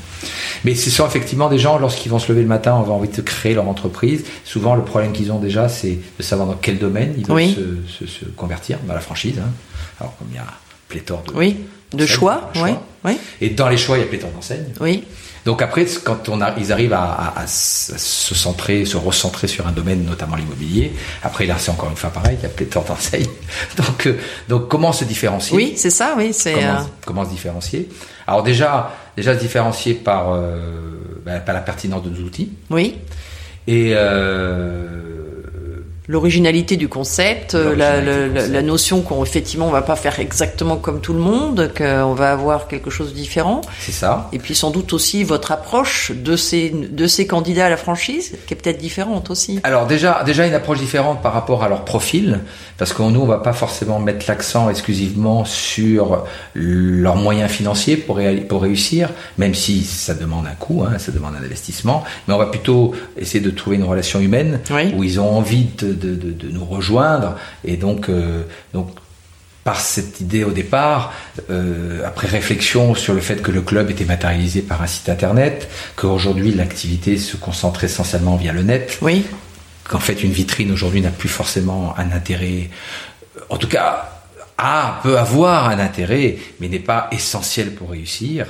Mais 0.63 0.75
ce 0.75 0.89
sont 0.89 1.05
effectivement 1.05 1.50
des 1.50 1.59
gens, 1.59 1.77
lorsqu'ils 1.77 2.09
vont 2.09 2.19
se 2.19 2.31
lever 2.31 2.41
le 2.41 2.47
matin, 2.47 2.73
ont 2.75 2.89
envie 2.91 3.09
de 3.09 3.21
créer 3.21 3.53
leur 3.53 3.67
entreprise. 3.67 4.23
Souvent, 4.45 4.75
le 4.75 4.83
problème 4.83 5.12
qu'ils 5.12 5.31
ont 5.31 5.39
déjà, 5.39 5.67
c'est 5.67 6.00
de 6.17 6.23
savoir 6.23 6.47
dans 6.47 6.55
quel 6.55 6.79
domaine 6.79 7.13
ils 7.17 7.25
veulent 7.25 7.35
oui. 7.35 7.57
se, 7.88 8.05
se, 8.05 8.12
se, 8.12 8.25
convertir, 8.25 8.77
dans 8.88 8.93
la 8.93 9.01
franchise. 9.01 9.39
Hein. 9.39 9.51
Alors, 10.00 10.15
comme 10.17 10.27
il 10.31 10.35
y 10.35 10.39
a 10.39 10.45
pléthore 10.93 11.23
de, 11.23 11.33
oui. 11.33 11.57
de 11.93 12.05
choix. 12.05 12.51
Oui. 12.55 12.71
oui. 13.03 13.17
Et 13.41 13.50
dans 13.50 13.67
les 13.67 13.77
choix, 13.77 13.97
il 13.97 14.01
y 14.01 14.03
a 14.03 14.07
pléthore 14.07 14.29
d'enseignes. 14.31 14.71
Oui. 14.79 15.03
Donc 15.46 15.61
après, 15.61 15.85
quand 16.03 16.29
on 16.29 16.39
a, 16.39 16.53
ils 16.57 16.72
arrivent 16.72 16.94
à, 16.94 17.03
à, 17.03 17.41
à, 17.41 17.48
se 17.48 18.33
centrer, 18.33 18.85
se 18.85 18.96
recentrer 18.96 19.48
sur 19.48 19.68
un 19.68 19.74
domaine, 19.74 20.05
notamment 20.05 20.37
l'immobilier, 20.37 20.94
après 21.22 21.46
là, 21.46 21.55
c'est 21.57 21.72
encore 21.72 21.89
une 21.89 21.98
fois 21.98 22.11
pareil, 22.11 22.37
il 22.39 22.44
y 22.44 22.46
a 22.46 22.50
pléthore 22.50 22.85
d'enseignes. 22.85 23.27
Donc, 23.77 24.07
euh, 24.07 24.18
donc 24.48 24.70
comment 24.70 24.94
se 24.94 25.03
différencier? 25.03 25.55
Oui, 25.55 25.74
c'est 25.75 25.89
ça, 25.89 26.15
oui. 26.18 26.31
C'est 26.31 26.53
comment, 26.53 26.65
euh... 26.65 26.83
comment, 27.05 27.25
se 27.25 27.29
différencier? 27.31 27.89
Alors 28.25 28.44
déjà, 28.44 28.91
déjà 29.18 29.33
se 29.35 29.39
différencier 29.39 29.96
par, 29.96 30.31
euh, 30.31 30.61
ben, 31.25 31.41
par 31.41 31.53
la 31.53 31.61
pertinence 31.61 32.03
de 32.03 32.09
nos 32.09 32.25
outils. 32.25 32.53
Oui. 32.70 32.96
Et 33.68 33.94
euh, 33.96 35.12
l'originalité 36.07 36.75
du 36.75 36.87
concept, 36.87 37.53
la, 37.53 38.01
la, 38.01 38.27
concept. 38.27 38.51
la, 38.51 38.61
notion 38.61 39.01
qu'on 39.01 39.24
effectivement 39.24 39.68
on 39.68 39.72
va 39.72 39.81
pas 39.81 39.96
faire 39.96 40.20
exactement 40.20 40.77
comme 40.77 41.00
tout 41.00 41.13
le 41.13 41.20
monde, 41.20 41.72
qu'on 41.77 42.13
va 42.13 42.31
avoir 42.31 42.68
quelque 42.68 42.89
chose 42.89 43.13
de 43.13 43.16
différent. 43.16 43.61
C'est 43.79 43.92
ça. 43.92 44.29
Et 44.33 44.39
puis 44.39 44.55
sans 44.55 44.72
doute 44.72 44.94
aussi 44.94 45.24
votre 45.24 45.51
approche 45.51 46.11
de 46.11 46.35
ces 46.35 46.70
de 46.70 47.07
ces 47.07 47.25
candidats 47.27 47.68
à 47.68 47.70
la 47.70 47.77
franchise, 47.77 48.37
qui 48.46 48.53
est 48.53 48.57
peut-être 48.57 48.79
différente 48.79 49.29
aussi. 49.29 49.59
Alors 49.63 49.87
déjà 49.87 50.24
déjà 50.25 50.46
une 50.46 50.53
approche 50.53 50.79
différente 50.79 51.22
par 51.22 51.33
rapport 51.33 51.63
à 51.63 51.70
leur 51.70 51.85
profil, 51.85 52.42
parce 52.77 52.94
que 52.94 53.01
nous 53.03 53.22
on 53.22 53.25
va 53.25 53.37
pas 53.37 53.53
forcément 53.53 54.00
mettre 54.00 54.25
l'accent 54.27 54.70
exclusivement 54.70 55.46
sur 55.46 56.25
leurs 56.53 57.16
moyens 57.16 57.50
financiers 57.50 57.98
pour 57.98 58.20
pour 58.50 58.61
réussir, 58.61 59.09
même 59.37 59.53
si 59.53 59.83
ça 59.83 60.13
demande 60.13 60.48
un 60.48 60.55
coût, 60.55 60.83
hein, 60.83 60.98
ça 60.98 61.11
demande 61.11 61.35
un 61.35 61.44
investissement, 61.44 62.03
mais 62.27 62.33
on 62.33 62.37
va 62.37 62.48
plutôt 62.48 62.94
essayer 63.18 63.44
de 63.44 63.50
trouver 63.50 63.77
une 63.77 63.83
relation 63.83 64.20
humaine 64.20 64.59
oui. 64.72 64.94
où 64.96 65.03
ils 65.03 65.20
ont 65.20 65.29
envie 65.29 65.68
de 65.77 65.93
de, 65.94 66.16
de, 66.16 66.32
de, 66.32 66.50
nous 66.50 66.66
rejoindre. 66.66 67.36
Et 67.64 67.77
donc, 67.77 68.10
euh, 68.10 68.44
donc 68.74 68.90
par 69.64 69.79
cette 69.79 70.20
idée 70.20 70.44
au 70.44 70.51
départ, 70.51 71.14
euh, 71.50 72.06
après 72.06 72.27
réflexion 72.27 72.96
sur 72.96 73.14
le 73.14 73.22
fait 73.22 73.42
que 73.42 73.51
le 73.51 73.62
club 73.62 73.90
était 73.90 74.06
matérialisé 74.06 74.62
par 74.62 74.82
un 74.82 74.88
site 74.88 75.10
internet, 75.10 75.70
qu'aujourd'hui 75.96 76.51
l'activité 76.53 77.18
se 77.18 77.38
concentre 77.38 77.84
essentiellement 77.84 78.36
via 78.36 78.51
le 78.51 78.64
net, 78.64 78.98
oui. 79.01 79.25
qu'en 79.88 80.00
fait 80.00 80.24
une 80.24 80.32
vitrine 80.32 80.72
aujourd'hui 80.72 81.01
n'a 81.01 81.12
plus 81.12 81.29
forcément 81.29 81.96
un 81.98 82.12
intérêt, 82.12 82.70
en 83.50 83.58
tout 83.58 83.70
cas, 83.70 84.10
a, 84.58 85.00
peut 85.01 85.18
avoir 85.18 85.70
un 85.70 85.79
intérêt, 85.79 86.38
mais 86.60 86.68
n'est 86.68 86.79
pas 86.79 87.08
essentiel 87.12 87.72
pour 87.72 87.92
réussir. 87.92 88.48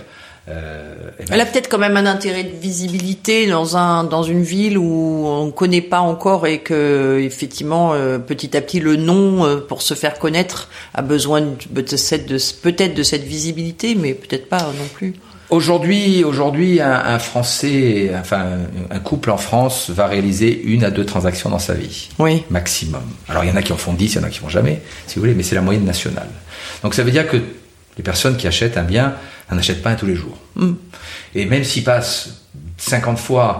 Euh, 0.50 0.94
ben, 1.20 1.26
Elle 1.32 1.40
a 1.42 1.46
peut-être 1.46 1.70
quand 1.70 1.78
même 1.78 1.96
un 1.96 2.06
intérêt 2.06 2.44
de 2.44 2.58
visibilité 2.58 3.48
dans 3.48 3.78
un 3.78 4.04
dans 4.04 4.24
une 4.24 4.44
ville 4.44 4.78
où 4.78 5.24
on 5.26 5.46
ne 5.46 5.52
connaît 5.52 5.82
pas 5.82 6.02
encore 6.02 6.48
et 6.48 6.60
que 6.60 7.18
effectivement 7.24 7.94
euh, 7.94 8.20
petit 8.20 8.58
à 8.58 8.62
petit 8.62 8.82
le 8.82 8.98
nom 8.98 9.46
euh, 9.46 9.58
pour 9.58 9.82
se 9.82 9.94
faire 9.94 10.20
connaître 10.20 10.70
a 10.94 11.02
besoin 11.02 11.42
de, 11.42 11.82
de 11.82 11.96
cette 11.96 12.26
de, 12.26 12.38
peut-être 12.62 12.94
de 12.94 13.04
cette 13.04 13.24
visibilité, 13.24 13.96
mais 13.96 14.14
peut-être 14.14 14.50
pas 14.50 14.60
non 14.60 14.88
plus. 14.94 15.14
Aujourd'hui, 15.50 16.24
aujourd'hui, 16.24 16.82
un, 16.82 16.92
un, 16.92 17.20
Français, 17.20 18.12
enfin 18.20 18.46
un 18.90 19.00
couple 19.00 19.30
en 19.30 19.38
France 19.38 19.92
va 19.92 20.08
réaliser 20.08 20.62
une 20.64 20.84
à 20.84 20.90
deux 20.90 21.06
transactions 21.06 21.50
dans 21.50 21.60
sa 21.60 21.74
vie, 21.74 22.10
oui. 22.20 22.44
maximum. 22.50 23.04
Alors 23.30 23.46
il 23.46 23.50
y 23.50 23.54
en 23.54 23.56
a 23.56 23.62
qui 23.62 23.72
en 23.72 23.78
font 23.78 23.94
dix, 23.94 24.14
il 24.14 24.16
y 24.16 24.20
en 24.20 24.24
a 24.24 24.30
qui 24.30 24.40
font 24.40 24.50
jamais, 24.50 24.82
si 25.08 25.16
vous 25.16 25.22
voulez, 25.22 25.36
mais 25.36 25.44
c'est 25.44 25.56
la 25.56 25.62
moyenne 25.62 25.86
nationale. 25.86 26.28
Donc 26.82 26.96
ça 26.96 27.04
veut 27.04 27.12
dire 27.12 27.30
que 27.30 27.38
les 27.98 28.04
personnes 28.04 28.38
qui 28.38 28.48
achètent 28.48 28.78
un 28.78 28.84
bien 28.84 29.16
n'en 29.52 29.58
achètent 29.58 29.82
pas 29.82 29.92
un 29.92 29.96
tous 29.96 30.06
les 30.06 30.16
jours. 30.16 30.38
Mm. 30.56 30.72
Et 31.36 31.46
même 31.46 31.64
s'ils 31.64 31.84
passent 31.84 32.44
50 32.78 33.18
fois, 33.18 33.60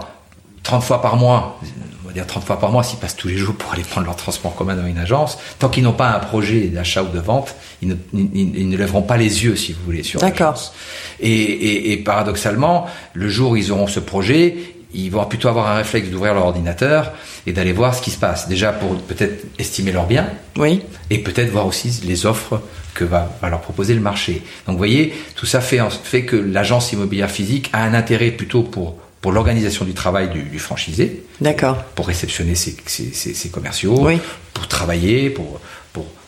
30 0.64 0.84
fois 0.84 1.02
par 1.02 1.18
mois, 1.18 1.60
on 2.04 2.08
va 2.08 2.14
dire 2.14 2.26
30 2.26 2.44
fois 2.44 2.60
par 2.60 2.72
mois, 2.72 2.84
s'ils 2.84 3.00
passent 3.00 3.16
tous 3.16 3.28
les 3.28 3.38
jours 3.38 3.56
pour 3.56 3.74
aller 3.74 3.84
prendre 3.84 4.06
leur 4.08 4.16
transport 4.16 4.56
commun 4.56 4.76
dans 4.76 4.86
une 4.86 4.98
agence, 4.98 5.38
tant 5.60 5.70
qu'ils 5.70 5.84
n'ont 5.84 5.94
pas 5.94 6.12
un 6.12 6.20
projet 6.20 6.68
d'achat 6.68 7.04
ou 7.04 7.10
de 7.10 7.20
vente, 7.20 7.56
ils 7.82 7.90
ne, 7.90 7.96
ils, 8.14 8.58
ils 8.58 8.70
ne, 8.70 8.78
lèveront 8.78 9.02
pas 9.02 9.18
les 9.18 9.44
yeux, 9.44 9.56
si 9.56 9.74
vous 9.74 9.84
voulez, 9.86 10.04
sur 10.04 10.22
l'agence. 10.22 10.74
Et, 11.20 11.32
et, 11.32 11.92
et 11.92 11.98
paradoxalement, 11.98 12.88
le 13.14 13.30
jour 13.30 13.52
où 13.52 13.56
ils 13.56 13.72
auront 13.72 13.88
ce 13.88 14.00
projet, 14.00 14.58
ils 14.94 15.10
vont 15.10 15.26
plutôt 15.26 15.48
avoir 15.48 15.68
un 15.68 15.76
réflexe 15.76 16.10
d'ouvrir 16.10 16.34
leur 16.34 16.46
ordinateur 16.46 17.14
et 17.46 17.54
d'aller 17.54 17.74
voir 17.74 17.96
ce 17.96 18.02
qui 18.02 18.12
se 18.12 18.18
passe. 18.18 18.48
Déjà 18.48 18.72
pour 18.72 18.96
peut-être 19.02 19.46
estimer 19.60 19.92
leur 19.92 20.06
bien. 20.06 20.30
Oui. 20.58 20.82
Et 21.10 21.20
peut-être 21.20 21.50
voir 21.50 21.66
aussi 21.66 22.02
les 22.06 22.26
offres 22.26 22.62
que 22.94 23.04
va, 23.04 23.36
va, 23.42 23.50
leur 23.50 23.62
proposer 23.62 23.94
le 23.94 24.02
marché. 24.02 24.44
Donc 24.66 24.74
vous 24.74 24.78
voyez, 24.78 25.14
tout 25.36 25.46
ça 25.46 25.62
fait, 25.62 25.80
fait 26.04 26.26
que 26.26 26.36
l'agence 26.36 26.92
immobilière 26.92 27.32
physique 27.32 27.70
a 27.74 27.84
un 27.84 27.94
intérêt 27.94 28.32
plutôt 28.32 28.64
pour, 28.64 28.98
pour 29.22 29.32
l'organisation 29.32 29.86
du 29.86 29.94
travail 29.94 30.30
du, 30.30 30.44
du 30.44 30.60
franchisé. 30.60 31.24
D'accord. 31.42 31.84
Pour 31.96 32.08
réceptionner 32.08 32.56
ses, 32.56 32.76
ses, 32.86 33.12
ses, 33.14 33.34
ses 33.34 33.50
commerciaux, 33.50 33.98
oui. 34.00 34.20
pour 34.54 34.68
travailler, 34.68 35.30
pour, 35.30 35.60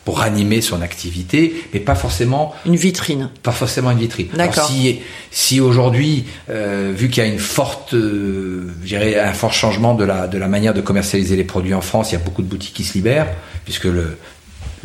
pour 0.06 0.20
animer 0.20 0.60
son 0.60 0.82
activité, 0.82 1.52
mais 1.74 1.80
pas 1.80 1.96
forcément 1.96 2.54
une 2.64 2.76
vitrine. 2.76 3.28
Pas 3.42 3.50
forcément 3.50 3.90
une 3.90 3.98
vitrine. 3.98 4.28
D'accord. 4.34 4.68
Si, 4.68 5.00
si 5.32 5.60
aujourd'hui, 5.60 6.26
euh, 6.48 6.92
vu 6.96 7.10
qu'il 7.10 7.24
y 7.24 7.26
a 7.26 7.28
une 7.28 7.40
forte, 7.40 7.92
euh, 7.92 8.70
un 8.92 9.32
fort 9.32 9.52
changement 9.52 9.94
de 9.94 10.04
la 10.04 10.28
de 10.28 10.38
la 10.38 10.46
manière 10.46 10.74
de 10.74 10.80
commercialiser 10.80 11.34
les 11.34 11.42
produits 11.42 11.74
en 11.74 11.80
France, 11.80 12.12
il 12.12 12.14
y 12.14 12.18
a 12.18 12.24
beaucoup 12.24 12.42
de 12.42 12.46
boutiques 12.46 12.74
qui 12.74 12.84
se 12.84 12.94
libèrent, 12.94 13.34
puisque 13.64 13.86
le 13.86 14.16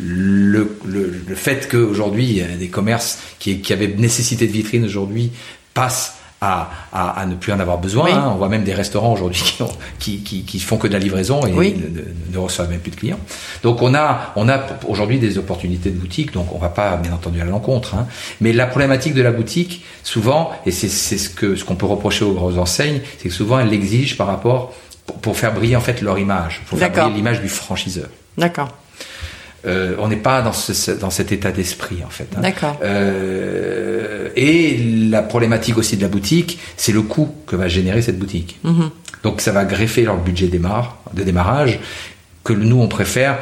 le, 0.00 0.76
le, 0.84 1.22
le 1.28 1.34
fait 1.36 1.68
qu'aujourd'hui 1.70 2.42
des 2.58 2.68
commerces 2.68 3.18
qui, 3.38 3.60
qui 3.60 3.72
avaient 3.72 3.94
nécessité 3.96 4.48
de 4.48 4.52
vitrine 4.52 4.84
aujourd'hui 4.84 5.30
passent 5.72 6.16
à, 6.44 6.68
à, 6.92 7.20
à, 7.20 7.24
ne 7.26 7.36
plus 7.36 7.52
en 7.52 7.60
avoir 7.60 7.78
besoin. 7.78 8.04
Oui. 8.06 8.10
Hein. 8.12 8.30
On 8.32 8.36
voit 8.36 8.48
même 8.48 8.64
des 8.64 8.74
restaurants 8.74 9.12
aujourd'hui 9.12 9.40
qui, 9.98 10.18
qui, 10.18 10.22
qui, 10.22 10.42
qui 10.44 10.58
font 10.58 10.76
que 10.76 10.88
de 10.88 10.92
la 10.92 10.98
livraison 10.98 11.40
et 11.46 11.52
Oui. 11.52 11.74
ne, 11.76 12.00
ne- 12.00 12.04
ne 12.32 12.38
reçoivent 12.38 12.68
même 12.68 12.80
plus 12.80 12.90
de 12.90 12.96
clients. 12.96 13.20
Donc 13.62 13.80
on 13.80 13.94
a, 13.94 14.32
on 14.36 14.48
a 14.48 14.58
aujourd'hui 14.88 15.18
des 15.20 15.38
opportunités 15.38 15.90
de 15.90 15.98
boutique, 15.98 16.32
donc 16.32 16.52
on 16.52 16.58
va 16.58 16.68
pas 16.68 16.96
bien 16.96 17.12
entendu 17.12 17.40
à 17.40 17.44
l'encontre. 17.44 17.94
Hein. 17.94 18.06
Mais 18.40 18.52
la 18.52 18.66
problématique 18.66 19.14
de 19.14 19.22
la 19.22 19.30
boutique, 19.30 19.84
souvent, 20.02 20.50
et 20.66 20.72
c'est 20.72 20.88
ce 20.88 21.30
que 21.30 21.54
ce 21.54 21.64
qu'on 21.64 21.76
peut 21.76 21.86
reprocher 21.86 22.24
aux 22.24 22.32
grosses 22.34 22.58
enseignes, 22.58 23.00
c'est 23.18 23.28
que 23.28 23.34
souvent 23.34 23.60
elles 23.60 23.68
l'exigent 23.68 24.16
par 24.16 24.26
rapport 24.26 24.74
pour, 25.06 25.16
pour 25.18 25.36
faire 25.36 25.54
briller 25.54 25.76
en 25.76 25.80
fait 25.80 26.00
leur 26.02 26.18
image, 26.18 26.62
pour 26.68 26.78
faire 26.78 26.90
briller 26.90 27.14
l'image 27.14 27.40
du 27.40 27.48
franchiseur. 27.48 28.08
D'accord. 28.36 28.68
Euh, 29.64 29.94
on 30.00 30.08
n'est 30.08 30.16
pas 30.16 30.42
dans, 30.42 30.52
ce, 30.52 30.90
dans 30.92 31.10
cet 31.10 31.30
état 31.30 31.52
d'esprit 31.52 31.98
en 32.04 32.10
fait. 32.10 32.26
hein. 32.36 32.40
D'accord. 32.40 32.80
Euh, 32.82 34.28
et 34.36 34.76
la 35.08 35.22
problématique 35.22 35.78
aussi 35.78 35.96
de 35.96 36.02
la 36.02 36.08
boutique, 36.08 36.58
c'est 36.76 36.92
le 36.92 37.02
coût 37.02 37.28
que 37.46 37.54
va 37.56 37.68
générer 37.68 38.02
cette 38.02 38.18
boutique. 38.18 38.58
Mhm. 38.64 38.90
Donc 39.22 39.40
ça 39.40 39.52
va 39.52 39.64
greffer 39.64 40.02
leur 40.02 40.16
budget 40.16 40.46
de 40.48 41.22
démarrage 41.22 41.78
que 42.44 42.52
nous 42.52 42.80
on 42.80 42.88
préfère 42.88 43.38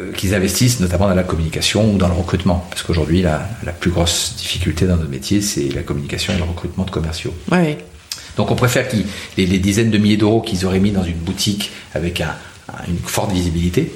euh, 0.00 0.12
qu'ils 0.12 0.34
investissent 0.34 0.80
notamment 0.80 1.08
dans 1.08 1.14
la 1.14 1.22
communication 1.22 1.92
ou 1.94 1.98
dans 1.98 2.08
le 2.08 2.14
recrutement. 2.14 2.66
Parce 2.70 2.82
qu'aujourd'hui 2.82 3.22
la, 3.22 3.48
la 3.64 3.72
plus 3.72 3.90
grosse 3.92 4.34
difficulté 4.36 4.86
dans 4.86 4.96
notre 4.96 5.10
métier 5.10 5.40
c'est 5.40 5.68
la 5.68 5.82
communication 5.82 6.32
et 6.34 6.38
le 6.38 6.42
recrutement 6.44 6.84
de 6.84 6.90
commerciaux. 6.90 7.34
Oui, 7.52 7.58
oui. 7.60 7.76
Donc 8.36 8.50
on 8.50 8.56
préfère 8.56 8.88
qu'ils 8.88 9.04
les, 9.36 9.46
les 9.46 9.58
dizaines 9.58 9.90
de 9.90 9.98
milliers 9.98 10.16
d'euros 10.16 10.40
qu'ils 10.40 10.64
auraient 10.66 10.80
mis 10.80 10.90
dans 10.92 11.04
une 11.04 11.18
boutique 11.18 11.70
avec 11.94 12.20
un- 12.20 12.34
un- 12.72 12.88
une 12.88 12.98
forte 12.98 13.30
visibilité, 13.32 13.92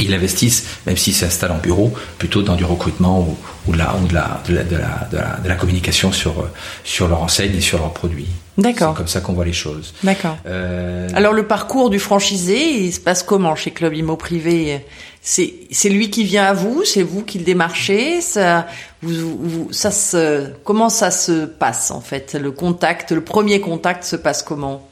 ils 0.00 0.12
investissent, 0.14 0.64
même 0.86 0.96
s'ils 0.96 1.14
s'installent 1.14 1.52
en 1.52 1.58
bureau, 1.58 1.92
plutôt 2.18 2.42
dans 2.42 2.54
du 2.56 2.64
recrutement 2.64 3.20
ou, 3.20 3.36
ou 3.66 3.72
de, 3.72 3.78
la, 3.78 3.96
ou 3.96 4.06
de, 4.06 4.14
la, 4.14 4.22
de, 4.48 4.54
la, 4.76 5.08
de, 5.42 5.48
la, 5.48 5.54
communication 5.54 6.12
sur, 6.12 6.40
euh, 6.40 6.50
sur 6.84 7.08
leur 7.08 7.22
enseigne 7.22 7.54
et 7.56 7.60
sur 7.60 7.78
leurs 7.78 7.92
produits. 7.92 8.28
D'accord. 8.58 8.92
C'est 8.92 8.98
comme 8.98 9.08
ça 9.08 9.20
qu'on 9.20 9.32
voit 9.34 9.44
les 9.44 9.52
choses. 9.52 9.94
D'accord. 10.02 10.36
Euh, 10.46 11.08
Alors 11.14 11.32
le 11.32 11.46
parcours 11.46 11.90
du 11.90 11.98
franchisé, 11.98 12.58
il 12.84 12.92
se 12.92 13.00
passe 13.00 13.22
comment 13.22 13.54
chez 13.54 13.70
Club 13.70 13.94
Immo 13.94 14.16
Privé? 14.16 14.84
C'est 15.22 15.54
c'est 15.72 15.88
lui 15.88 16.08
qui 16.10 16.22
vient 16.22 16.44
à 16.44 16.52
vous, 16.52 16.84
c'est 16.84 17.02
vous 17.02 17.22
qui 17.24 17.38
le 17.38 17.44
démarchez, 17.44 18.20
ça 18.20 18.66
vous, 19.02 19.36
vous- 19.42 19.72
ça 19.72 19.90
se 19.90 20.50
comment 20.62 20.88
ça 20.88 21.10
se 21.10 21.46
passe 21.46 21.90
en 21.90 22.00
fait? 22.00 22.34
Le 22.40 22.52
contact, 22.52 23.10
le 23.10 23.22
premier 23.22 23.60
contact 23.60 24.04
se 24.04 24.14
passe 24.16 24.42
comment? 24.44 24.88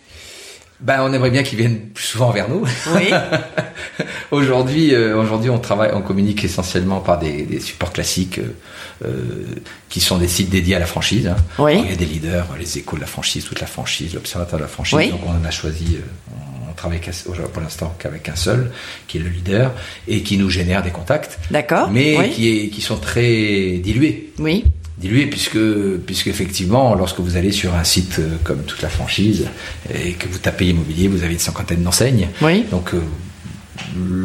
Ben, 0.80 0.98
on 1.02 1.12
aimerait 1.12 1.30
bien 1.30 1.42
qu'ils 1.42 1.58
viennent 1.58 1.80
plus 1.90 2.04
souvent 2.04 2.30
vers 2.30 2.48
nous. 2.48 2.66
Oui. 2.94 3.10
aujourd'hui, 4.30 4.94
euh, 4.94 5.16
aujourd'hui, 5.20 5.50
on 5.50 5.58
travaille, 5.58 5.90
on 5.94 6.02
communique 6.02 6.44
essentiellement 6.44 7.00
par 7.00 7.18
des, 7.18 7.42
des 7.44 7.60
supports 7.60 7.92
classiques 7.92 8.38
euh, 8.38 8.54
euh, 9.04 9.44
qui 9.88 10.00
sont 10.00 10.18
des 10.18 10.28
sites 10.28 10.50
dédiés 10.50 10.76
à 10.76 10.78
la 10.78 10.86
franchise. 10.86 11.26
hein. 11.28 11.36
Oui. 11.58 11.80
Il 11.84 11.90
y 11.90 11.92
a 11.92 11.96
des 11.96 12.04
leaders, 12.06 12.46
les 12.58 12.78
échos 12.78 12.96
de 12.96 13.00
la 13.02 13.06
franchise, 13.06 13.44
toute 13.44 13.60
la 13.60 13.66
franchise, 13.66 14.14
l'observateur 14.14 14.58
de 14.58 14.64
la 14.64 14.68
franchise. 14.68 14.98
Oui. 14.98 15.10
Donc 15.10 15.20
on 15.26 15.30
en 15.30 15.44
a 15.44 15.50
choisi, 15.50 15.96
euh, 15.96 16.34
on 16.68 16.72
travaille 16.74 17.00
pour 17.52 17.62
l'instant 17.62 17.94
qu'avec 17.98 18.28
un 18.28 18.36
seul, 18.36 18.70
qui 19.06 19.18
est 19.18 19.20
le 19.20 19.28
leader 19.30 19.72
et 20.08 20.22
qui 20.22 20.36
nous 20.36 20.50
génère 20.50 20.82
des 20.82 20.90
contacts, 20.90 21.38
D'accord. 21.50 21.90
mais 21.90 22.16
oui. 22.18 22.30
qui, 22.30 22.48
est, 22.48 22.68
qui 22.68 22.80
sont 22.80 22.96
très 22.98 23.78
dilués 23.78 24.32
Oui. 24.38 24.64
Dilué 24.98 25.26
puisque 25.26 25.58
puisque 26.06 26.28
effectivement 26.28 26.94
lorsque 26.94 27.18
vous 27.20 27.36
allez 27.36 27.50
sur 27.52 27.74
un 27.74 27.84
site 27.84 28.18
euh, 28.20 28.36
comme 28.44 28.62
toute 28.62 28.80
la 28.82 28.88
franchise 28.88 29.46
et 29.92 30.12
que 30.12 30.28
vous 30.28 30.38
tapez 30.38 30.66
immobilier 30.66 31.08
vous 31.08 31.24
avez 31.24 31.32
une 31.32 31.38
cinquantaine 31.40 31.82
d'enseignes 31.82 32.28
Oui. 32.42 32.64
donc 32.70 32.94
euh, 32.94 33.00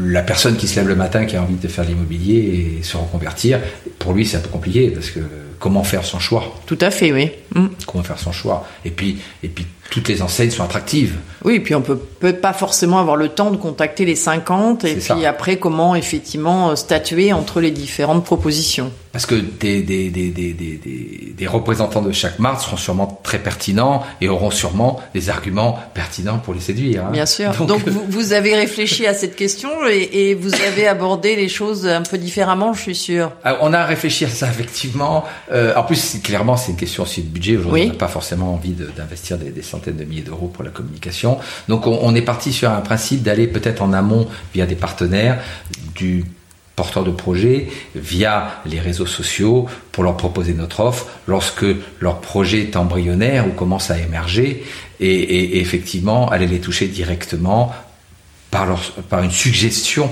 la 0.06 0.22
personne 0.22 0.58
qui 0.58 0.68
se 0.68 0.76
lève 0.76 0.88
le 0.88 0.96
matin 0.96 1.26
qui 1.26 1.36
a 1.36 1.42
envie 1.42 1.56
de 1.56 1.68
faire 1.68 1.86
de 1.86 1.90
l'immobilier 1.90 2.78
et 2.80 2.84
se 2.84 2.98
reconvertir 2.98 3.60
pour 3.98 4.14
lui 4.14 4.26
c'est 4.26 4.38
un 4.38 4.42
peu 4.42 4.50
compliqué 4.50 4.90
parce 4.92 5.10
que 5.10 5.20
comment 5.60 5.84
faire 5.84 6.06
son 6.06 6.20
choix? 6.20 6.56
Tout 6.68 6.78
à 6.80 6.90
fait, 6.90 7.12
oui. 7.12 7.32
Mm. 7.54 7.66
comment 7.86 8.04
faire 8.04 8.18
son 8.20 8.32
choix? 8.32 8.66
Et 8.86 8.92
puis 8.92 9.18
et 9.44 9.50
puis 9.50 9.66
toutes 9.90 10.08
les 10.08 10.22
enseignes 10.22 10.52
sont 10.52 10.64
attractives 10.64 11.16
Oui, 11.44 11.56
et 11.56 11.60
puis 11.60 11.74
on 11.76 11.82
peut, 11.82 11.98
peut 11.98 12.34
pas 12.34 12.54
forcément 12.54 13.00
avoir 13.00 13.16
le 13.18 13.30
temps 13.30 13.50
de 13.52 13.58
contacter 13.58 14.06
les 14.06 14.16
50 14.16 14.86
et 14.86 14.94
puis 14.94 15.02
ça. 15.02 15.18
après 15.28 15.58
comment 15.58 15.96
effectivement 15.96 16.76
statuer 16.76 17.34
entre 17.34 17.60
les 17.60 17.72
différentes 17.72 18.24
propositions. 18.24 18.92
Parce 19.12 19.26
que 19.26 19.34
des, 19.36 19.82
des, 19.82 20.10
des, 20.12 20.30
des, 20.30 20.54
des, 20.54 20.74
des, 20.78 21.34
des 21.36 21.48
représentants 21.48 22.04
de 22.04 22.12
chaque 22.12 22.38
marque 22.38 22.62
seront 22.62 22.78
sûrement 22.78 23.20
très 23.24 23.40
pertinents 23.40 24.04
et 24.22 24.30
auront 24.30 24.52
sûrement 24.52 25.02
des 25.16 25.32
arguments 25.32 25.80
pertinents 25.96 26.38
pour 26.38 26.54
les 26.54 26.60
séduire. 26.60 27.06
hein. 27.06 27.12
Bien 27.12 27.26
sûr. 27.26 27.52
Donc, 27.56 27.68
Donc, 27.68 27.88
vous, 27.88 28.04
vous 28.08 28.34
avez 28.34 28.56
réfléchi 28.56 29.08
à 29.08 29.16
cette 29.16 29.36
question 29.36 29.70
et, 29.90 30.10
et 30.30 30.36
vous 30.36 30.54
avez 30.54 30.88
abordé 30.88 31.36
les 31.36 31.50
choses 31.50 31.88
un 31.88 32.04
peu 32.04 32.20
différemment, 32.20 32.74
je 32.74 32.82
suis 32.82 32.96
sûre. 32.96 33.32
Ah, 33.44 33.58
On 33.62 33.74
a 33.74 33.84
réfléchi 33.84 34.26
à 34.26 34.30
ça 34.30 34.48
effectivement. 34.48 35.24
Euh, 35.52 35.74
en 35.76 35.84
plus, 35.84 36.18
clairement, 36.24 36.56
c'est 36.56 36.72
une 36.72 36.78
question 36.78 37.02
aussi 37.04 37.24
de 37.24 37.30
budget. 37.30 37.58
Aujourd'hui, 37.58 37.82
Oui. 37.82 37.88
on 37.90 37.94
n'a 37.94 37.98
pas 38.00 38.08
forcément 38.10 38.54
envie 38.54 38.76
d'investir 38.96 39.38
des, 39.40 39.50
des 39.50 39.64
centaines 39.64 39.98
de 39.98 40.04
milliers 40.06 40.22
d'euros 40.22 40.48
pour 40.54 40.64
la 40.64 40.70
communication. 40.70 41.40
Donc, 41.68 41.88
on, 41.88 41.98
on 42.02 42.14
est 42.14 42.22
parti 42.22 42.54
sur 42.54 42.70
un 42.70 42.82
principe 42.82 43.24
d'aller 43.24 43.48
peut-être 43.48 43.82
en 43.82 43.92
amont 43.94 44.28
via 44.54 44.68
des 44.68 44.76
partenaires 44.76 45.40
du 45.96 46.26
porteur 46.80 47.04
de 47.04 47.12
projet 47.12 47.68
via 47.94 48.62
les 48.66 48.80
réseaux 48.80 49.06
sociaux 49.06 49.66
pour 49.92 50.02
leur 50.06 50.16
proposer 50.16 50.54
notre 50.54 50.80
offre 50.80 51.08
lorsque 51.28 51.66
leur 52.00 52.22
projet 52.22 52.62
est 52.62 52.78
embryonnaire 52.78 53.46
ou 53.48 53.50
commence 53.50 53.92
à 53.92 54.00
émerger 54.00 54.64
et, 55.02 55.60
effectivement 55.60 56.30
aller 56.30 56.48
les 56.48 56.62
toucher 56.62 56.88
directement 56.88 57.74
par, 58.50 58.80
par 59.10 59.24
une 59.24 59.32
suggestion 59.32 60.10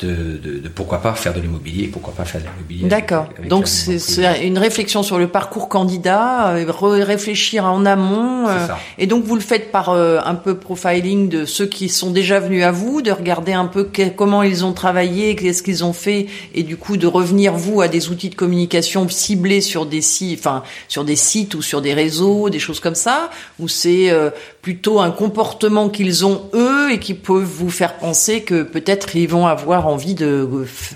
de, 0.00 0.08
de, 0.42 0.58
de 0.58 0.68
pourquoi 0.68 1.00
pas 1.00 1.14
faire 1.14 1.32
de 1.34 1.40
l'immobilier, 1.40 1.86
pourquoi 1.86 2.12
pas 2.14 2.24
faire 2.24 2.40
de 2.40 2.46
l'immobilier. 2.46 2.88
D'accord. 2.88 3.28
Donc 3.48 3.68
c'est 3.68 4.44
une 4.44 4.58
réflexion 4.58 5.02
sur 5.04 5.18
le 5.18 5.28
parcours 5.28 5.68
candidat, 5.68 6.48
euh, 6.56 6.64
réfléchir 7.04 7.64
en 7.64 7.86
amont. 7.86 8.46
C'est 8.46 8.52
euh, 8.52 8.66
ça. 8.66 8.78
et 8.98 9.06
donc 9.06 9.24
vous 9.24 9.36
le 9.36 9.40
faites 9.40 9.70
par 9.70 9.90
euh, 9.90 10.18
un 10.24 10.34
peu 10.34 10.56
profiling 10.56 11.28
de 11.28 11.44
ceux 11.44 11.66
qui 11.66 11.88
sont 11.88 12.10
déjà 12.10 12.40
venus 12.40 12.64
à 12.64 12.72
vous, 12.72 13.02
de 13.02 13.12
regarder 13.12 13.52
un 13.52 13.66
peu 13.66 13.84
que- 13.84 14.08
comment 14.08 14.42
ils 14.42 14.64
ont 14.64 14.72
travaillé, 14.72 15.36
qu'est-ce 15.36 15.62
qu'ils 15.62 15.84
ont 15.84 15.92
fait, 15.92 16.26
et 16.54 16.64
du 16.64 16.76
coup 16.76 16.96
de 16.96 17.06
revenir 17.06 17.54
vous 17.54 17.80
à 17.80 17.86
des 17.88 18.08
outils 18.08 18.30
de 18.30 18.34
communication 18.34 19.08
ciblés 19.08 19.60
sur 19.60 19.86
des 19.86 20.02
sites, 20.02 20.40
enfin 20.40 20.64
sur 20.88 21.04
des 21.04 21.16
sites 21.16 21.54
ou 21.54 21.62
sur 21.62 21.80
des 21.80 21.94
réseaux, 21.94 22.50
des 22.50 22.58
choses 22.58 22.80
comme 22.80 22.96
ça, 22.96 23.30
ou 23.60 23.68
c'est 23.68 24.10
euh, 24.10 24.30
plutôt 24.64 24.98
un 24.98 25.10
comportement 25.10 25.90
qu'ils 25.90 26.24
ont 26.24 26.40
eux 26.54 26.90
et 26.90 26.98
qui 26.98 27.12
peuvent 27.12 27.42
vous 27.42 27.68
faire 27.68 27.98
penser 27.98 28.40
que 28.40 28.62
peut-être 28.62 29.14
ils 29.14 29.28
vont 29.28 29.46
avoir 29.46 29.86
envie 29.86 30.14
de 30.14 30.48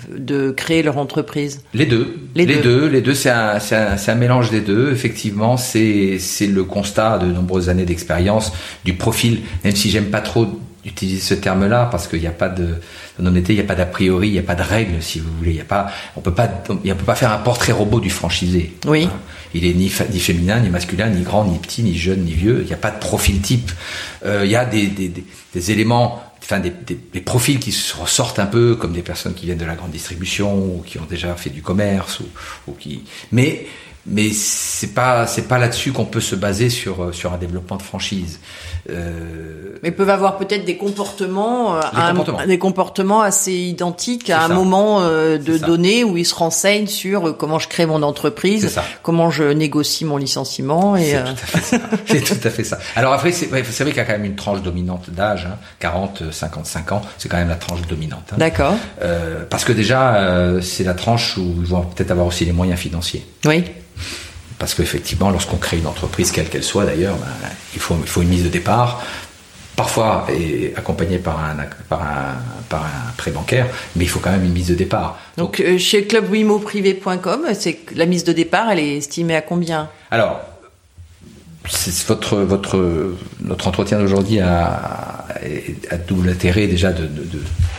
de 0.09 0.49
créer 0.49 0.81
leur 0.81 0.97
entreprise. 0.97 1.61
Les 1.75 1.85
deux. 1.85 2.17
Les 2.33 2.47
Les, 2.47 2.55
deux. 2.55 2.61
deux. 2.63 2.87
Les 2.87 3.01
deux, 3.01 3.13
c'est 3.13 3.29
un, 3.29 3.59
c'est 3.59 3.75
un, 3.75 4.15
mélange 4.15 4.49
des 4.49 4.61
deux. 4.61 4.91
Effectivement, 4.91 5.55
c'est 5.55 6.17
c'est 6.17 6.47
le 6.47 6.63
constat 6.63 7.19
de 7.19 7.27
nombreuses 7.27 7.69
années 7.69 7.85
d'expérience 7.85 8.53
du 8.85 8.95
profil, 8.95 9.41
même 9.63 9.75
si 9.75 9.91
j'aime 9.91 10.09
pas 10.09 10.21
trop 10.21 10.47
utiliser 10.83 11.21
ce 11.21 11.35
terme-là 11.35 11.89
parce 11.91 12.07
qu'il 12.07 12.21
n'y 12.21 12.27
a 12.27 12.31
pas 12.31 12.49
de 12.49 12.69
en 13.19 13.25
honnêteté, 13.25 13.53
il 13.53 13.57
n'y 13.57 13.61
a 13.61 13.65
pas 13.65 13.75
d'a 13.75 13.85
priori, 13.85 14.27
il 14.29 14.33
n'y 14.33 14.39
a 14.39 14.43
pas 14.43 14.55
de 14.55 14.63
règle 14.63 15.01
si 15.01 15.19
vous 15.19 15.31
voulez. 15.37 15.51
Il 15.51 15.57
y 15.57 15.61
a 15.61 15.65
pas, 15.65 15.91
on 16.15 16.21
peut 16.21 16.33
pas, 16.33 16.49
on, 16.69 16.75
peut 16.77 16.95
pas 17.05 17.15
faire 17.15 17.31
un 17.31 17.37
portrait 17.37 17.71
robot 17.71 17.99
du 17.99 18.09
franchisé. 18.09 18.73
Oui. 18.87 19.05
Hein. 19.05 19.19
Il 19.53 19.65
est 19.65 19.73
ni, 19.73 19.91
ni 20.11 20.19
féminin, 20.19 20.59
ni 20.59 20.69
masculin, 20.69 21.09
ni 21.09 21.23
grand, 21.23 21.45
ni 21.45 21.57
petit, 21.57 21.83
ni 21.83 21.97
jeune, 21.97 22.21
ni 22.21 22.33
vieux. 22.33 22.59
Il 22.61 22.67
n'y 22.67 22.73
a 22.73 22.77
pas 22.77 22.91
de 22.91 22.99
profil 22.99 23.41
type. 23.41 23.71
Euh, 24.25 24.45
il 24.45 24.51
y 24.51 24.55
a 24.55 24.65
des, 24.65 24.87
des, 24.87 25.09
des, 25.09 25.23
des 25.53 25.71
éléments, 25.71 26.23
enfin 26.43 26.59
des, 26.59 26.69
des, 26.69 26.99
des 27.11 27.21
profils 27.21 27.59
qui 27.59 27.71
se 27.71 27.95
ressortent 27.97 28.39
un 28.39 28.45
peu 28.45 28.75
comme 28.75 28.93
des 28.93 29.01
personnes 29.01 29.33
qui 29.33 29.45
viennent 29.45 29.57
de 29.57 29.65
la 29.65 29.75
grande 29.75 29.91
distribution 29.91 30.55
ou 30.55 30.83
qui 30.85 30.99
ont 30.99 31.07
déjà 31.09 31.33
fait 31.35 31.49
du 31.49 31.61
commerce 31.61 32.19
ou, 32.19 32.25
ou 32.67 32.73
qui. 32.73 33.03
Mais 33.31 33.65
mais 34.09 34.31
c'est 34.33 34.93
pas 34.93 35.27
c'est 35.27 35.47
pas 35.47 35.57
là-dessus 35.59 35.91
qu'on 35.91 36.05
peut 36.05 36.21
se 36.21 36.35
baser 36.35 36.69
sur 36.69 37.03
euh, 37.03 37.11
sur 37.11 37.33
un 37.33 37.37
développement 37.37 37.77
de 37.77 37.81
franchise. 37.83 38.39
Euh, 38.89 39.75
Mais 39.83 39.91
peuvent 39.91 40.09
avoir 40.09 40.37
peut-être 40.37 40.65
des 40.65 40.77
comportements, 40.77 41.75
euh, 41.75 41.81
un- 41.93 42.09
comportements. 42.15 42.45
des 42.47 42.57
comportements 42.57 43.21
assez 43.21 43.53
identiques 43.53 44.29
à 44.29 44.43
un 44.43 44.47
moment 44.47 45.01
euh, 45.01 45.37
de 45.37 45.57
données 45.57 46.03
où 46.03 46.17
ils 46.17 46.25
se 46.25 46.33
renseignent 46.35 46.87
sur 46.87 47.37
comment 47.37 47.59
je 47.59 47.67
crée 47.67 47.85
mon 47.85 48.01
entreprise, 48.03 48.79
comment 49.03 49.29
je 49.29 49.43
négocie 49.43 50.05
mon 50.05 50.17
licenciement 50.17 50.95
et 50.95 51.15
C'est 51.15 51.23
tout 51.23 51.29
à 51.29 51.45
fait 51.45 51.61
ça. 51.61 51.77
C'est 52.07 52.21
tout 52.21 52.47
à 52.47 52.49
fait 52.49 52.63
ça. 52.63 52.79
Alors 52.95 53.13
après, 53.13 53.31
c'est 53.31 53.51
ouais, 53.51 53.61
vrai 53.61 53.85
qu'il 53.89 53.97
y 53.97 53.99
a 53.99 54.05
quand 54.05 54.13
même 54.13 54.25
une 54.25 54.35
tranche 54.35 54.61
dominante 54.61 55.09
d'âge, 55.11 55.45
hein, 55.45 55.57
40, 55.79 56.21
euh, 56.23 56.31
55 56.31 56.91
ans, 56.93 57.01
c'est 57.17 57.29
quand 57.29 57.37
même 57.37 57.49
la 57.49 57.55
tranche 57.55 57.81
dominante. 57.87 58.23
hein. 58.31 58.35
d'accord. 58.37 58.73
Parce 59.49 59.65
que 59.65 59.71
déjà, 59.73 60.59
c'est 60.61 60.83
la 60.83 60.93
tranche 60.93 61.37
où 61.37 61.55
ils 61.59 61.67
vont 61.67 61.81
peut-être 61.81 62.11
avoir 62.11 62.27
aussi 62.27 62.45
les 62.45 62.51
moyens 62.53 62.79
financiers. 62.79 63.25
Oui, 63.45 63.63
Parce 64.59 64.75
qu'effectivement, 64.75 65.29
lorsqu'on 65.31 65.57
crée 65.57 65.77
une 65.77 65.87
entreprise, 65.87 66.31
quelle 66.31 66.49
qu'elle 66.49 66.63
soit 66.63 66.85
d'ailleurs, 66.85 67.15
ben, 67.15 67.49
il, 67.73 67.79
faut, 67.79 67.95
il 68.01 68.07
faut 68.07 68.21
une 68.21 68.27
mise 68.27 68.43
de 68.43 68.49
départ. 68.49 69.01
parfois 69.77 70.27
est 70.29 70.77
accompagné 70.77 71.17
par 71.17 71.39
un, 71.39 71.55
par 71.87 72.01
un, 72.01 72.35
par 72.67 72.83
un 72.83 73.11
prêt 73.15 73.31
bancaire, 73.31 73.67
mais 73.95 74.03
il 74.03 74.09
faut 74.09 74.19
quand 74.19 74.31
même 74.31 74.43
une 74.43 74.51
mise 74.51 74.67
de 74.67 74.75
départ. 74.75 75.17
Donc, 75.37 75.61
euh, 75.61 75.77
chez 75.77 76.05
clubwimoprivé.com, 76.05 77.45
c'est 77.53 77.79
la 77.95 78.05
mise 78.05 78.25
de 78.25 78.33
départ, 78.33 78.69
elle 78.69 78.79
est 78.79 78.97
estimée 78.97 79.37
à 79.37 79.41
combien? 79.41 79.89
Alors, 80.11 80.41
votre, 82.31 83.15
notre 83.41 83.67
entretien 83.67 83.99
d'aujourd'hui 83.99 84.39
a, 84.39 85.25
a, 85.89 85.97
double 85.97 86.29
intérêt 86.29 86.67
déjà 86.67 86.91
de, 86.91 87.03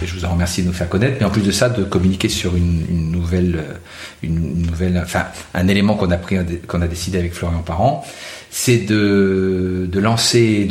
et 0.03 0.07
je 0.07 0.15
vous 0.15 0.25
en 0.25 0.31
remercie 0.31 0.63
de 0.63 0.69
nous 0.69 0.73
faire 0.73 0.89
connaître, 0.89 1.17
mais 1.21 1.27
en 1.27 1.31
plus 1.31 1.43
de 1.43 1.51
ça, 1.51 1.69
de 1.69 1.85
communiquer 1.85 2.29
sur 2.29 2.57
une, 2.57 3.11
nouvelle, 3.11 3.65
enfin, 5.03 5.27
un 5.55 5.69
élément 5.69 5.95
qu'on 5.95 6.11
a 6.11 6.17
pris, 6.17 6.37
qu'on 6.67 6.83
a 6.83 6.89
décidé 6.89 7.19
avec 7.19 7.35
Florian 7.35 7.63
Parent, 7.63 8.05
c'est 8.51 8.79
de, 8.79 9.89
lancer 9.95 10.69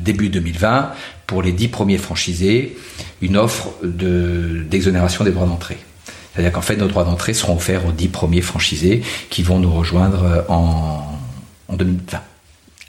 début 0.00 0.28
2020 0.30 0.92
pour 1.26 1.42
les 1.42 1.52
dix 1.52 1.68
premiers 1.68 1.98
franchisés 1.98 2.76
une 3.20 3.36
offre 3.36 3.74
de, 3.82 4.64
d'exonération 4.68 5.24
des 5.24 5.30
droits 5.30 5.46
d'entrée. 5.46 5.78
C'est-à-dire 6.32 6.52
qu'en 6.52 6.62
fait, 6.62 6.76
nos 6.76 6.86
droits 6.86 7.04
d'entrée 7.04 7.34
seront 7.34 7.56
offerts 7.56 7.86
aux 7.86 7.92
dix 7.92 8.08
premiers 8.08 8.42
franchisés 8.42 9.02
qui 9.28 9.42
vont 9.42 9.58
nous 9.58 9.72
rejoindre 9.72 10.44
en 10.48 11.18
en 11.68 11.76
2020. 11.76 12.20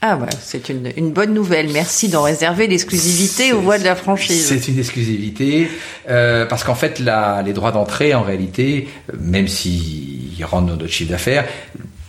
Ah 0.02 0.16
ouais, 0.16 0.28
c'est 0.42 0.70
une, 0.70 0.92
une, 0.96 1.12
bonne 1.12 1.34
nouvelle. 1.34 1.70
Merci 1.74 2.08
d'en 2.08 2.24
réserver 2.24 2.68
l'exclusivité 2.68 3.52
aux 3.52 3.60
voies 3.60 3.78
de 3.78 3.84
la 3.84 3.96
franchise. 3.96 4.48
C'est 4.48 4.70
une 4.70 4.80
exclusivité 4.80 5.70
euh, 6.08 6.46
parce 6.46 6.64
qu'en 6.64 6.76
fait, 6.76 7.00
la, 7.00 7.42
les 7.42 7.52
droits 7.52 7.74
d'entrée, 7.74 8.14
en 8.14 8.22
réalité, 8.22 8.88
même 9.20 9.50
s'ils 9.50 10.44
rendent 10.46 10.68
notre 10.68 10.88
chiffre 10.88 11.12
d'affaires, 11.12 11.46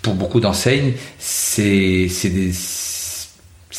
pour 0.03 0.15
beaucoup 0.15 0.39
d'enseignes, 0.39 0.93
c'est 1.19 2.07
des, 2.25 2.53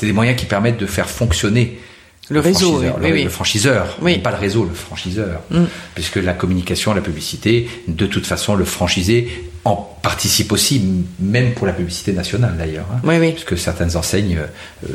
des 0.02 0.13
moyens 0.13 0.38
qui 0.38 0.45
permettent 0.45 0.80
de 0.80 0.88
faire 0.88 1.10
fonctionner 1.10 1.80
le, 2.29 2.39
réseau, 2.39 2.79
oui, 2.79 2.88
le, 3.01 3.12
oui. 3.12 3.23
le, 3.23 3.29
franchiseur, 3.29 3.97
oui. 4.01 4.19
pas 4.19 4.31
le 4.31 4.38
réseau, 4.38 4.63
le 4.63 4.73
franchiseur. 4.73 5.41
Mm. 5.49 5.63
Puisque 5.95 6.17
la 6.17 6.34
communication, 6.34 6.93
la 6.93 7.01
publicité, 7.01 7.69
de 7.88 8.05
toute 8.05 8.25
façon, 8.25 8.55
le 8.55 8.63
franchisé 8.65 9.49
en 9.63 9.75
participe 10.01 10.51
aussi, 10.51 10.81
même 11.19 11.53
pour 11.53 11.67
la 11.67 11.73
publicité 11.73 12.13
nationale 12.13 12.55
d'ailleurs. 12.57 12.86
Hein, 12.91 12.99
oui, 13.03 13.17
oui. 13.19 13.31
Puisque 13.31 13.57
certaines 13.57 13.95
enseignes 13.95 14.39
euh, 14.84 14.88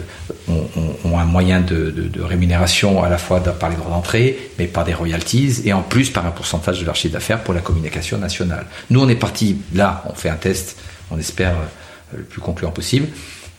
ont, 0.48 0.66
ont, 1.04 1.18
un 1.18 1.24
moyen 1.24 1.60
de, 1.60 1.90
de, 1.90 2.08
de, 2.08 2.22
rémunération 2.22 3.02
à 3.04 3.08
la 3.08 3.18
fois 3.18 3.40
par 3.40 3.70
les 3.70 3.76
droits 3.76 3.90
d'entrée, 3.90 4.50
mais 4.58 4.66
par 4.66 4.84
des 4.84 4.94
royalties, 4.94 5.62
et 5.64 5.72
en 5.72 5.82
plus 5.82 6.10
par 6.10 6.26
un 6.26 6.32
pourcentage 6.32 6.80
de 6.80 6.84
leur 6.84 6.96
chiffre 6.96 7.14
d'affaires 7.14 7.44
pour 7.44 7.54
la 7.54 7.60
communication 7.60 8.18
nationale. 8.18 8.66
Nous, 8.90 9.00
on 9.00 9.08
est 9.08 9.14
parti 9.14 9.58
là, 9.74 10.02
on 10.08 10.14
fait 10.14 10.30
un 10.30 10.36
test, 10.36 10.76
on 11.10 11.18
espère 11.18 11.54
euh, 11.54 12.18
le 12.18 12.22
plus 12.24 12.40
concluant 12.40 12.72
possible 12.72 13.06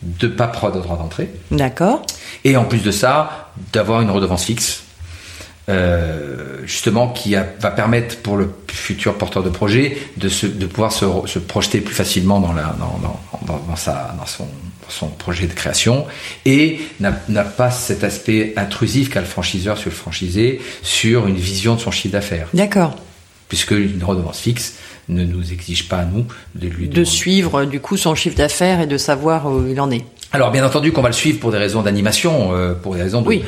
de 0.02 0.28
pas 0.28 0.46
prendre 0.46 0.76
de 0.76 0.80
droit 0.80 0.96
d'entrée. 0.96 1.30
D'accord. 1.50 2.04
Et 2.44 2.56
en 2.56 2.64
plus 2.64 2.82
de 2.82 2.90
ça, 2.90 3.50
d'avoir 3.72 4.00
une 4.00 4.10
redevance 4.10 4.44
fixe, 4.44 4.84
euh, 5.68 6.58
justement, 6.64 7.08
qui 7.08 7.36
a, 7.36 7.46
va 7.60 7.70
permettre 7.70 8.18
pour 8.18 8.36
le 8.36 8.50
futur 8.68 9.18
porteur 9.18 9.42
de 9.42 9.50
projet 9.50 9.98
de, 10.16 10.28
se, 10.28 10.46
de 10.46 10.66
pouvoir 10.66 10.92
se, 10.92 11.04
se, 11.26 11.38
projeter 11.38 11.80
plus 11.80 11.94
facilement 11.94 12.40
dans, 12.40 12.52
la, 12.52 12.74
dans, 12.78 12.98
dans, 13.46 13.58
dans, 13.68 13.76
sa, 13.76 14.14
dans 14.18 14.24
son, 14.24 14.46
son 14.88 15.08
projet 15.08 15.46
de 15.46 15.52
création 15.52 16.06
et 16.44 16.80
n'a 17.00 17.12
pas 17.44 17.70
cet 17.70 18.04
aspect 18.04 18.54
intrusif 18.56 19.10
qu'a 19.10 19.20
le 19.20 19.26
franchiseur 19.26 19.76
sur 19.76 19.90
le 19.90 19.96
franchisé 19.96 20.60
sur 20.82 21.26
une 21.26 21.36
vision 21.36 21.74
de 21.74 21.80
son 21.80 21.90
chiffre 21.90 22.12
d'affaires. 22.12 22.48
D'accord. 22.54 22.96
Puisque 23.48 23.72
une 23.72 24.02
redevance 24.02 24.40
fixe, 24.40 24.74
ne 25.08 25.24
nous 25.24 25.52
exige 25.52 25.88
pas 25.88 25.98
à 25.98 26.04
nous 26.04 26.26
de 26.54 26.68
lui 26.68 26.88
de 26.88 27.04
suivre 27.04 27.64
du 27.64 27.80
coup 27.80 27.96
son 27.96 28.14
chiffre 28.14 28.36
d'affaires 28.36 28.80
et 28.80 28.86
de 28.86 28.96
savoir 28.96 29.46
où 29.46 29.66
il 29.66 29.80
en 29.80 29.90
est. 29.90 30.04
Alors 30.32 30.50
bien 30.50 30.64
entendu 30.64 30.92
qu'on 30.92 31.02
va 31.02 31.08
le 31.08 31.14
suivre 31.14 31.40
pour 31.40 31.50
des 31.50 31.58
raisons 31.58 31.82
d'animation, 31.82 32.52
euh, 32.52 32.74
pour 32.74 32.94
des 32.94 33.02
raisons 33.02 33.22
de, 33.22 33.28
oui. 33.28 33.44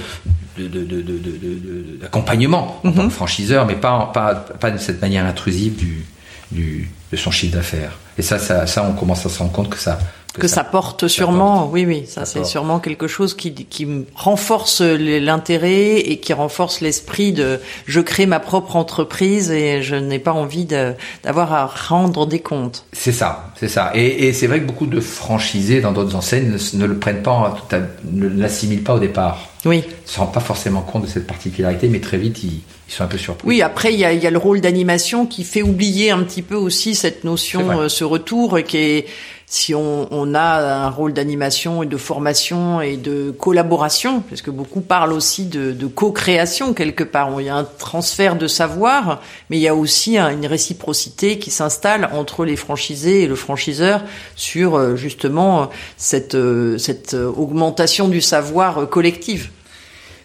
d'accompagnement 2.00 2.80
en 2.82 2.92
tant 2.92 3.04
que 3.04 3.12
franchiseur, 3.12 3.66
mais 3.66 3.74
pas, 3.74 4.10
pas, 4.14 4.34
pas 4.34 4.70
de 4.70 4.78
cette 4.78 5.02
manière 5.02 5.26
intrusive 5.26 5.76
du, 5.76 6.06
du, 6.50 6.88
de 7.12 7.16
son 7.16 7.30
chiffre 7.30 7.54
d'affaires. 7.54 7.98
Et 8.16 8.22
ça, 8.22 8.38
ça, 8.38 8.66
ça, 8.66 8.84
on 8.88 8.94
commence 8.94 9.26
à 9.26 9.28
se 9.28 9.38
rendre 9.38 9.52
compte 9.52 9.68
que 9.68 9.78
ça, 9.78 9.98
que, 10.34 10.42
que 10.42 10.48
ça, 10.48 10.56
ça, 10.56 10.64
porte 10.64 11.08
sûrement, 11.08 11.54
ça 11.54 11.60
porte. 11.62 11.72
oui, 11.74 11.86
oui, 11.86 12.04
ça, 12.06 12.24
c'est 12.24 12.44
sûrement 12.44 12.78
quelque 12.78 13.06
chose 13.06 13.34
qui, 13.34 13.52
qui 13.52 13.86
renforce 14.14 14.80
l'intérêt 14.80 15.98
et 15.98 16.18
qui 16.18 16.32
renforce 16.32 16.80
l'esprit 16.80 17.32
de 17.32 17.60
je 17.86 18.00
crée 18.00 18.26
ma 18.26 18.40
propre 18.40 18.76
entreprise 18.76 19.50
et 19.50 19.82
je 19.82 19.96
n'ai 19.96 20.18
pas 20.18 20.32
envie 20.32 20.66
d'avoir 20.66 21.52
à 21.52 21.66
rendre 21.66 22.26
des 22.26 22.40
comptes. 22.40 22.84
C'est 22.92 23.12
ça, 23.12 23.50
c'est 23.58 23.68
ça. 23.68 23.90
Et, 23.94 24.28
et 24.28 24.32
c'est 24.32 24.46
vrai 24.46 24.60
que 24.60 24.66
beaucoup 24.66 24.86
de 24.86 25.00
franchisés 25.00 25.80
dans 25.80 25.92
d'autres 25.92 26.14
enseignes 26.14 26.50
ne, 26.50 26.78
ne, 26.78 26.86
le 26.86 26.98
prennent 26.98 27.22
pas, 27.22 27.56
ne 28.04 28.28
l'assimilent 28.28 28.84
pas 28.84 28.94
au 28.94 29.00
départ. 29.00 29.50
Oui. 29.64 29.84
Ils 29.86 29.90
ne 29.90 30.08
se 30.08 30.18
rendent 30.18 30.32
pas 30.32 30.40
forcément 30.40 30.82
compte 30.82 31.02
de 31.02 31.08
cette 31.08 31.26
particularité, 31.26 31.88
mais 31.88 32.00
très 32.00 32.18
vite, 32.18 32.42
ils, 32.42 32.62
ils 32.88 32.92
sont 32.92 33.04
un 33.04 33.08
peu 33.08 33.18
surpris. 33.18 33.46
Oui, 33.46 33.62
après, 33.62 33.92
il 33.92 34.00
y 34.00 34.04
a, 34.04 34.12
y 34.12 34.26
a 34.26 34.30
le 34.30 34.38
rôle 34.38 34.60
d'animation 34.60 35.26
qui 35.26 35.44
fait 35.44 35.62
oublier 35.62 36.10
un 36.10 36.22
petit 36.22 36.42
peu 36.42 36.56
aussi 36.56 36.94
cette 36.94 37.24
notion, 37.24 37.82
euh, 37.82 37.88
ce 37.88 38.04
retour, 38.04 38.58
qui 38.62 38.78
est 38.78 39.06
si 39.46 39.74
on, 39.74 40.06
on, 40.12 40.34
a 40.34 40.84
un 40.84 40.90
rôle 40.90 41.12
d'animation 41.12 41.82
et 41.82 41.86
de 41.86 41.96
formation 41.96 42.80
et 42.80 42.96
de 42.96 43.32
collaboration, 43.32 44.20
parce 44.20 44.42
que 44.42 44.50
beaucoup 44.52 44.80
parlent 44.80 45.12
aussi 45.12 45.44
de, 45.44 45.72
de 45.72 45.86
co-création 45.88 46.72
quelque 46.72 47.02
part. 47.02 47.32
Il 47.40 47.46
y 47.46 47.48
a 47.48 47.56
un 47.56 47.64
transfert 47.64 48.36
de 48.36 48.46
savoir, 48.46 49.20
mais 49.50 49.58
il 49.58 49.60
y 49.60 49.66
a 49.66 49.74
aussi 49.74 50.16
une 50.18 50.46
réciprocité 50.46 51.40
qui 51.40 51.50
s'installe 51.50 52.10
entre 52.12 52.44
les 52.44 52.54
franchisés 52.54 53.24
et 53.24 53.26
le 53.26 53.34
franchiseur 53.34 54.02
sur 54.36 54.96
justement 54.96 55.68
cette, 55.96 56.36
cette 56.78 57.14
augmentation 57.14 58.06
du 58.06 58.20
savoir 58.20 58.88
collectif. 58.88 59.49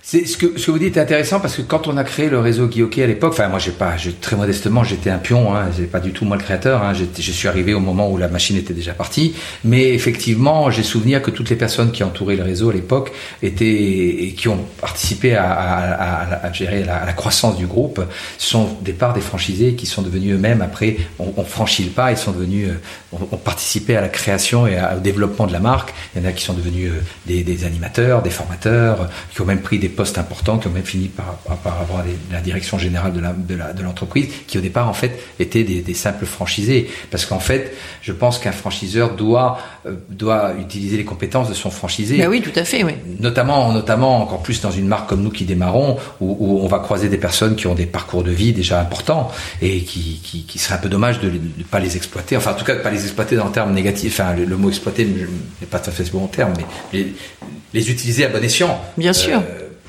C'est 0.08 0.28
ce 0.28 0.38
que 0.38 0.60
ce 0.60 0.68
que 0.68 0.72
vous 0.72 0.78
dites 0.78 0.98
est 0.98 1.02
intéressant 1.02 1.40
parce 1.40 1.56
que 1.56 1.64
quand 1.64 1.88
on 1.88 1.98
a 1.98 2.04
créé 2.04 2.30
le 2.30 2.38
réseau 2.40 2.68
Guy 2.68 2.84
à 3.02 3.08
l'époque, 3.08 3.34
enfin 3.34 3.48
moi 3.48 3.58
j'ai 3.58 3.72
pas, 3.72 3.98
je, 3.98 4.12
très 4.12 4.36
modestement 4.36 4.84
j'étais 4.84 5.10
un 5.10 5.18
pion, 5.18 5.56
hein, 5.56 5.70
j'ai 5.76 5.86
pas 5.86 6.00
du 6.00 6.12
tout 6.12 6.26
moi 6.26 6.38
le 6.38 6.44
créateur, 6.44 6.84
hein, 6.84 6.94
je 6.94 7.32
suis 7.32 7.48
arrivé 7.48 7.74
au 7.74 7.80
moment 7.80 8.12
où 8.12 8.18
la 8.20 8.28
machine 8.28 8.56
était 8.56 8.76
déjà 8.76 8.94
partie, 8.94 9.34
mais 9.64 9.96
effectivement 9.96 10.70
j'ai 10.70 10.84
souvenir 10.84 11.24
que 11.24 11.32
toutes 11.32 11.50
les 11.50 11.56
personnes 11.56 11.92
qui 11.92 12.04
entouraient 12.04 12.36
le 12.36 12.44
réseau 12.44 12.70
à 12.70 12.74
l'époque 12.74 13.14
étaient 13.42 13.66
et 13.66 14.36
qui 14.38 14.48
ont 14.48 14.60
participé 14.80 15.34
à, 15.34 15.52
à, 15.52 15.94
à, 15.94 16.46
à 16.46 16.54
gérer 16.54 16.84
la, 16.84 17.04
la, 17.04 17.14
croissance 17.14 17.58
du 17.58 17.66
groupe 17.66 18.00
sont 18.38 18.78
des 18.84 18.94
parts 18.94 19.14
des 19.14 19.22
franchisés 19.22 19.74
qui 19.74 19.88
sont 19.88 20.04
devenus 20.04 20.36
eux-mêmes 20.36 20.62
après 20.62 20.98
on, 21.18 21.34
on 21.36 21.44
franchit 21.44 21.84
le 21.84 21.90
pas, 21.90 22.12
ils 22.12 22.18
sont 22.18 22.32
devenus 22.32 22.70
ont, 23.12 23.28
ont 23.32 23.38
participé 23.38 23.98
à 23.98 24.02
la 24.02 24.10
création 24.10 24.68
et 24.68 24.78
au 24.96 25.00
développement 25.00 25.48
de 25.48 25.54
la 25.54 25.60
marque. 25.60 25.96
Il 26.16 26.22
y 26.22 26.26
en 26.26 26.30
a 26.30 26.32
qui 26.32 26.44
sont 26.44 26.54
devenus 26.54 26.92
des, 27.26 27.44
des 27.44 27.66
animateurs, 27.66 28.22
des 28.22 28.30
formateurs, 28.30 29.10
qui 29.34 29.42
ont 29.42 29.46
même 29.46 29.62
pris 29.62 29.80
des 29.80 29.95
postes 29.96 30.18
importants 30.18 30.58
qui 30.60 30.68
ont 30.68 30.72
même 30.72 30.84
fini 30.84 31.08
par, 31.08 31.38
par 31.64 31.82
avoir 31.82 32.04
les, 32.04 32.16
la 32.32 32.42
direction 32.42 32.78
générale 32.78 33.14
de, 33.14 33.84
l'entreprise, 33.84 34.28
qui 34.48 34.58
au 34.58 34.62
départ 34.62 34.88
en 34.88 34.94
fait 34.94 35.20
étaient 35.40 35.64
des, 35.64 35.82
des 35.82 35.94
simples 35.94 36.26
franchisés. 36.26 36.90
Parce 37.12 37.26
qu'en 37.26 37.40
fait, 37.40 37.74
je 38.02 38.12
pense 38.12 38.38
qu'un 38.40 38.52
franchiseur 38.52 39.16
doit 39.16 39.58
euh, 39.86 39.96
doit 40.10 40.54
utiliser 40.60 40.98
les 40.98 41.06
compétences 41.06 41.50
de 41.50 41.54
son 41.54 41.72
franchisé. 41.72 42.18
Ben 42.18 42.28
oui, 42.28 42.42
tout 42.42 42.58
à 42.60 42.64
fait, 42.64 42.84
oui. 42.84 42.94
Notamment, 43.20 43.72
notamment 43.72 44.22
encore 44.22 44.42
plus 44.42 44.62
dans 44.62 44.72
une 44.72 44.88
marque 44.88 45.10
comme 45.10 45.22
nous 45.22 45.30
qui 45.32 45.46
démarrons, 45.46 45.98
où, 46.20 46.38
où 46.40 46.60
on 46.64 46.68
va 46.68 46.80
croiser 46.80 47.10
des 47.10 47.18
personnes 47.18 47.56
qui 47.56 47.68
ont 47.68 47.76
des 47.76 47.86
parcours 47.86 48.24
de 48.24 48.32
vie 48.32 48.54
déjà 48.54 48.80
importants 48.80 49.32
et 49.62 49.82
qui, 49.82 50.20
qui, 50.24 50.44
qui 50.44 50.60
serait 50.60 50.76
un 50.76 50.80
peu 50.80 50.90
dommage 50.90 51.20
de 51.20 51.30
ne 51.30 51.64
pas 51.64 51.80
les 51.80 51.96
exploiter. 51.96 52.38
Enfin, 52.38 52.52
en 52.52 52.56
tout 52.56 52.66
cas, 52.66 52.76
de 52.76 52.82
pas 52.82 52.92
les 52.92 53.04
exploiter 53.04 53.36
dans 53.36 53.46
le 53.46 53.52
terme 53.52 53.74
négatif. 53.74 54.20
Enfin, 54.20 54.34
le, 54.34 54.46
le 54.46 54.58
mot 54.58 54.70
exploiter 54.70 55.06
n'est 55.06 55.68
pas 55.68 55.80
tout 55.80 55.90
à 55.90 55.94
fait 55.94 56.06
ce 56.06 56.12
bon 56.12 56.28
terme, 56.28 56.54
mais 56.58 56.66
les, 56.94 57.14
les 57.74 57.92
utiliser 57.92 58.26
à 58.26 58.30
bon 58.30 58.44
escient. 58.44 58.82
Bien 58.98 59.14
sûr. 59.14 59.42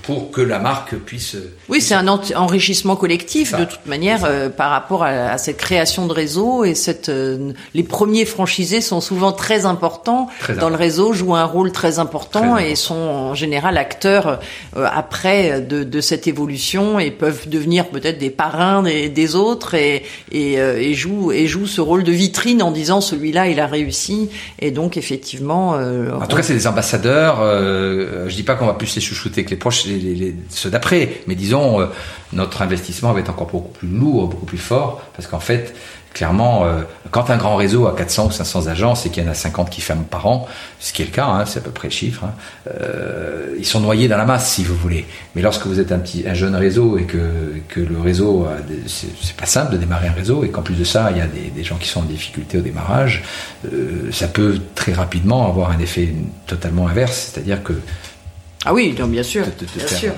Euh, 0.09 0.13
pour 0.17 0.31
que 0.31 0.41
la 0.41 0.59
marque 0.59 0.95
puisse. 0.97 1.37
Oui, 1.69 1.81
c'est 1.81 1.95
un 1.95 2.07
enrichissement 2.09 2.97
collectif 2.97 3.51
ça. 3.51 3.59
de 3.59 3.65
toute 3.65 3.87
manière 3.87 4.25
euh, 4.25 4.49
par 4.49 4.71
rapport 4.71 5.03
à, 5.03 5.09
à, 5.09 5.39
cette 5.39 5.57
création 5.57 6.07
de 6.07 6.13
réseau 6.13 6.65
et 6.65 6.75
cette. 6.75 7.09
Euh, 7.09 7.53
les 7.75 7.83
premiers 7.83 8.25
franchisés 8.25 8.81
sont 8.81 9.01
souvent 9.01 9.33
très 9.33 9.67
importants 9.67 10.29
très 10.41 10.55
dans 10.55 10.59
important. 10.59 10.69
le 10.71 10.77
réseau, 10.77 11.13
jouent 11.13 11.35
un 11.35 11.45
rôle 11.45 11.73
très 11.73 11.99
important 11.99 12.55
très 12.55 12.63
et 12.63 12.73
important. 12.73 12.77
sont 12.77 12.95
en 12.95 13.35
général 13.35 13.77
acteurs 13.77 14.41
euh, 14.77 14.87
après 14.93 15.61
de, 15.61 15.85
de, 15.85 16.01
cette 16.01 16.27
évolution 16.27 16.99
et 16.99 17.11
peuvent 17.11 17.49
devenir 17.49 17.89
peut-être 17.89 18.19
des 18.19 18.31
parrains 18.31 18.83
des, 18.83 19.09
des 19.09 19.35
autres 19.35 19.75
et, 19.75 20.05
et, 20.33 20.61
euh, 20.61 20.79
et, 20.79 20.95
jouent 20.95 21.33
et 21.33 21.47
jouent 21.47 21.67
ce 21.67 21.81
rôle 21.81 22.05
de 22.05 22.13
vitrine 22.13 22.63
en 22.63 22.71
disant 22.71 23.01
celui-là 23.01 23.49
il 23.49 23.61
a 23.61 23.67
réussi 23.67 24.29
et 24.59 24.71
donc 24.71 24.97
effectivement. 24.97 25.75
Euh, 25.75 26.11
en 26.13 26.27
tout 26.27 26.37
cas, 26.37 26.43
c'est 26.43 26.55
des 26.55 26.67
ambassadeurs. 26.67 27.39
je 27.41 28.35
dis 28.35 28.43
pas 28.43 28.55
qu'on 28.55 28.67
va 28.67 28.75
plus 28.75 28.95
les 28.95 29.01
chouchouter 29.01 29.45
que 29.45 29.51
les 29.51 29.57
proches 29.57 29.85
les, 29.99 30.35
ceux 30.51 30.71
d'après. 30.71 31.21
Mais 31.27 31.35
disons, 31.35 31.81
euh, 31.81 31.87
notre 32.33 32.63
investissement 32.63 33.13
va 33.13 33.21
être 33.21 33.31
encore 33.31 33.49
beaucoup 33.49 33.73
plus 33.73 33.89
lourd, 33.89 34.29
beaucoup 34.29 34.47
plus 34.47 34.59
fort, 34.59 35.03
parce 35.15 35.29
qu'en 35.29 35.41
fait, 35.41 35.75
clairement, 36.17 36.65
euh, 36.65 36.81
quand 37.11 37.29
un 37.29 37.37
grand 37.37 37.57
réseau 37.57 37.87
a 37.87 37.95
400 37.95 38.29
ou 38.29 38.31
500 38.31 38.69
agences 38.69 39.05
et 39.05 39.11
qu'il 39.11 39.23
y 39.23 39.29
en 39.29 39.31
a 39.31 39.35
50 39.35 39.69
qui 39.69 39.83
ferment 39.83 40.05
par 40.05 40.27
an, 40.27 40.49
ce 40.81 40.95
qui 40.95 41.03
est 41.03 41.05
le 41.05 41.11
cas, 41.11 41.27
hein, 41.27 41.45
c'est 41.45 41.59
à 41.59 41.63
peu 41.63 41.71
près 41.71 41.89
le 41.89 41.93
chiffre, 41.93 42.25
hein, 42.25 42.33
euh, 42.69 43.55
ils 43.59 43.67
sont 43.67 43.81
noyés 43.81 44.09
dans 44.09 44.17
la 44.17 44.25
masse, 44.25 44.51
si 44.51 44.65
vous 44.65 44.75
voulez. 44.75 45.05
Mais 45.35 45.43
lorsque 45.43 45.67
vous 45.67 45.79
êtes 45.79 45.93
un 45.93 45.99
petit, 45.99 46.25
un 46.27 46.33
jeune 46.33 46.57
réseau 46.57 46.97
et 46.97 47.05
que, 47.05 47.19
que 47.69 47.81
le 47.81 48.01
réseau, 48.01 48.49
c'est 48.87 49.37
pas 49.37 49.45
simple 49.45 49.73
de 49.73 49.77
démarrer 49.77 50.09
un 50.09 50.13
réseau 50.13 50.43
et 50.43 50.49
qu'en 50.49 50.63
plus 50.63 50.77
de 50.77 50.85
ça, 50.85 51.11
il 51.11 51.19
y 51.19 51.21
a 51.21 51.27
des, 51.27 51.65
gens 51.65 51.77
qui 51.77 51.89
sont 51.89 52.01
en 52.01 52.05
difficulté 52.05 52.57
au 52.57 52.63
démarrage, 52.63 53.23
ça 54.11 54.29
peut 54.29 54.59
très 54.75 54.93
rapidement 54.93 55.47
avoir 55.47 55.71
un 55.71 55.79
effet 55.81 56.15
totalement 56.47 56.89
inverse, 56.89 57.33
c'est-à-dire 57.33 57.63
que 57.63 57.75
Ah 58.67 58.75
oui, 58.75 58.93
donc 58.93 59.11
bien 59.11 59.23
sûr, 59.23 59.45
bien 59.77 59.87
sûr. 59.87 60.13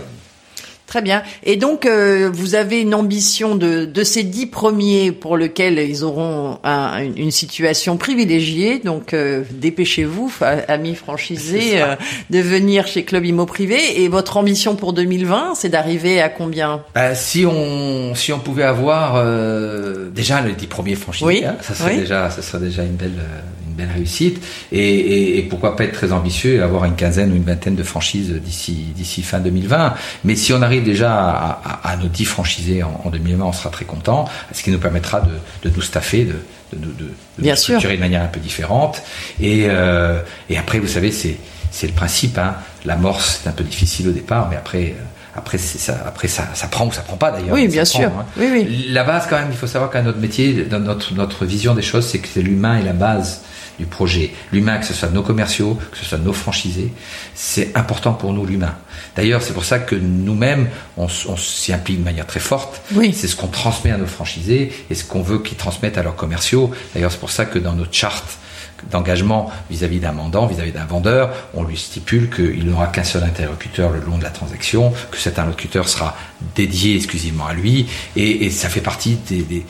Très 0.89 1.03
bien. 1.03 1.23
Et 1.45 1.57
donc, 1.57 1.85
euh, 1.85 2.31
vous 2.33 2.55
avez 2.55 2.81
une 2.81 2.95
ambition 2.95 3.57
de, 3.57 3.85
de 3.85 4.05
ces 4.05 4.23
dix 4.23 4.47
premiers 4.47 5.13
pour 5.13 5.37
lesquels 5.37 5.79
ils 5.79 6.03
auront 6.03 6.59
un, 6.65 7.03
une 7.15 7.31
situation 7.31 7.99
privilégiée. 7.99 8.79
Donc, 8.79 9.13
euh, 9.13 9.43
dépêchez-vous, 9.51 10.33
amis 10.67 10.95
franchisés, 10.95 11.83
euh, 11.83 11.95
de 12.31 12.39
venir 12.39 12.87
chez 12.87 13.05
Club 13.05 13.27
Imo 13.27 13.45
Privé. 13.45 14.01
Et 14.03 14.09
votre 14.09 14.39
ambition 14.39 14.77
pour 14.77 14.95
2020, 14.95 15.57
c'est 15.57 15.69
d'arriver 15.69 16.23
à 16.23 16.31
combien? 16.31 16.83
Bah, 16.95 17.15
Si 17.15 17.45
on 17.45 18.15
si 18.15 18.33
on 18.33 18.39
pouvait 18.39 18.63
avoir 18.63 19.23
déjà 20.11 20.41
les 20.41 20.55
dix 20.55 20.69
premiers 20.69 20.95
franchisés, 20.95 21.27
oui. 21.27 21.43
Hein, 21.45 21.57
ça 21.61 21.75
serait 21.75 21.97
déjà 21.99 22.31
ça 22.31 22.41
serait 22.41 22.65
déjà 22.65 22.83
une 22.83 22.97
belle 22.97 23.21
belle 23.79 23.91
réussite. 23.95 24.45
Et, 24.73 25.47
pourquoi 25.49 25.77
pas 25.77 25.85
être 25.85 25.93
très 25.93 26.13
ambitieux 26.13 26.57
et 26.57 26.61
avoir 26.61 26.85
une 26.85 26.97
quinzaine 26.97 27.33
ou 27.33 27.37
une 27.37 27.45
vingtaine 27.45 27.77
de 27.77 27.83
franchises 27.83 28.33
d'ici 28.33 28.89
d'ici 28.95 29.23
fin 29.23 29.39
2020. 29.39 29.95
Mais 30.25 30.37
si 30.37 30.53
on 30.53 30.61
arrive 30.61 30.85
déjà 30.85 31.13
à, 31.83 31.97
nos 31.97 32.09
10 32.09 32.25
franchisés 32.27 32.83
en, 32.83 33.11
2020, 33.11 33.45
on 33.45 33.53
sera 33.53 33.71
très 33.71 33.87
content, 33.87 34.27
ce 34.53 34.63
qui 34.63 34.71
nous 34.71 34.79
permettra 34.79 35.23
de, 35.63 35.71
nous 35.71 35.83
staffer, 35.83 36.25
de, 36.25 36.35
de, 36.77 37.13
nous 37.39 37.57
structurer 37.57 37.97
de 37.97 38.01
manière 38.01 38.23
un 38.23 38.27
peu 38.27 38.41
différente. 38.41 39.03
Et, 39.41 39.67
euh, 39.69 40.21
et 40.51 40.59
après, 40.59 40.79
vous 40.79 40.89
savez, 40.89 41.13
c'est 41.13 41.39
c'est 41.71 41.87
le 41.87 41.93
principe. 41.93 42.39
Hein. 42.39 42.55
L'amorce, 42.85 43.41
c'est 43.43 43.49
un 43.49 43.53
peu 43.53 43.65
difficile 43.65 44.09
au 44.09 44.13
départ, 44.13 44.49
mais 44.51 44.57
après. 44.57 44.95
Euh, 44.99 45.05
après, 45.37 45.59
ça, 45.59 45.97
après 46.05 46.27
ça, 46.27 46.49
ça 46.55 46.67
prend 46.67 46.89
ou 46.89 46.93
ça 46.93 47.03
prend 47.03 47.17
pas 47.17 47.31
d'ailleurs. 47.31 47.53
Oui, 47.53 47.69
bien 47.69 47.85
sûr. 47.85 48.09
Hein. 48.09 48.27
Oui, 48.37 48.49
oui. 48.51 48.87
La 48.89 49.05
base, 49.05 49.29
quand 49.31 49.39
même, 49.39 49.51
il 49.53 49.57
faut 49.57 49.69
savoir 49.69 49.89
qu'à 49.89 50.03
notre 50.03 50.19
métier, 50.19 50.65
dans 50.65 50.81
notre, 50.81 51.15
notre 51.15 51.45
vision 51.45 51.75
des 51.75 51.83
choses, 51.83 52.09
c'est 52.09 52.19
que 52.19 52.27
c'est 52.27 52.43
l'humain 52.43 52.81
et 52.81 52.83
la 52.83 52.93
base 52.93 53.43
du 53.79 53.87
projet. 53.87 54.33
L'humain, 54.53 54.79
que 54.79 54.87
ce 54.87 54.95
soit 54.95 55.11
nos 55.11 55.23
commerciaux, 55.23 55.79
que 55.91 55.97
ce 55.97 56.05
soit 56.05 56.19
nos 56.19 56.33
franchisés, 56.33 56.93
c'est 57.35 57.77
important 57.77 58.13
pour 58.13 58.33
nous 58.33 58.45
l'humain. 58.45 58.75
D'ailleurs, 59.17 59.43
c'est 59.43 59.53
pour 59.53 59.65
ça 59.65 59.79
que 59.79 59.95
nous-mêmes, 59.95 60.69
on, 60.97 61.09
s'y 61.09 61.73
implique 61.73 62.01
de 62.01 62.05
manière 62.05 62.27
très 62.27 62.41
forte. 62.41 62.83
Oui. 62.95 63.13
C'est 63.13 63.29
ce 63.29 63.37
qu'on 63.37 63.49
transmet 63.49 63.91
à 63.91 63.99
nos 63.99 64.07
franchisés 64.07 64.73
et 64.91 64.95
ce 64.95 65.05
qu'on 65.05 65.23
veut 65.23 65.39
qu'ils 65.39 65.57
transmettent 65.57 65.99
à 65.99 66.03
leurs 66.03 66.17
commerciaux. 66.17 66.71
D'ailleurs, 66.95 67.13
c'est 67.13 67.21
pour 67.21 67.31
ça 67.31 67.45
que 67.45 67.59
dans 67.59 67.75
notre 67.75 67.95
charte 67.95 68.39
d'engagement 68.91 69.51
vis-à-vis 69.71 70.01
d'un 70.01 70.13
mandant, 70.13 70.47
vis-à-vis 70.47 70.73
d'un 70.73 70.85
vendeur, 70.85 71.35
on 71.55 71.65
lui 71.65 71.77
stipule 71.77 72.31
qu'il 72.31 72.65
n'aura 72.65 72.87
qu'un 72.87 73.05
seul 73.05 73.25
interlocuteur 73.25 73.91
le 73.91 74.01
long 74.01 74.19
de 74.19 74.23
la 74.23 74.31
transaction, 74.31 74.93
que 75.11 75.19
cet 75.19 75.39
interlocuteur 75.39 75.89
sera 75.89 76.17
dédié 76.55 76.97
exclusivement 76.97 77.47
à 77.47 77.55
lui, 77.55 77.87
et, 78.17 78.51
ça 78.51 78.69
fait 78.69 78.81
partie 78.81 79.17
des, 79.29 79.65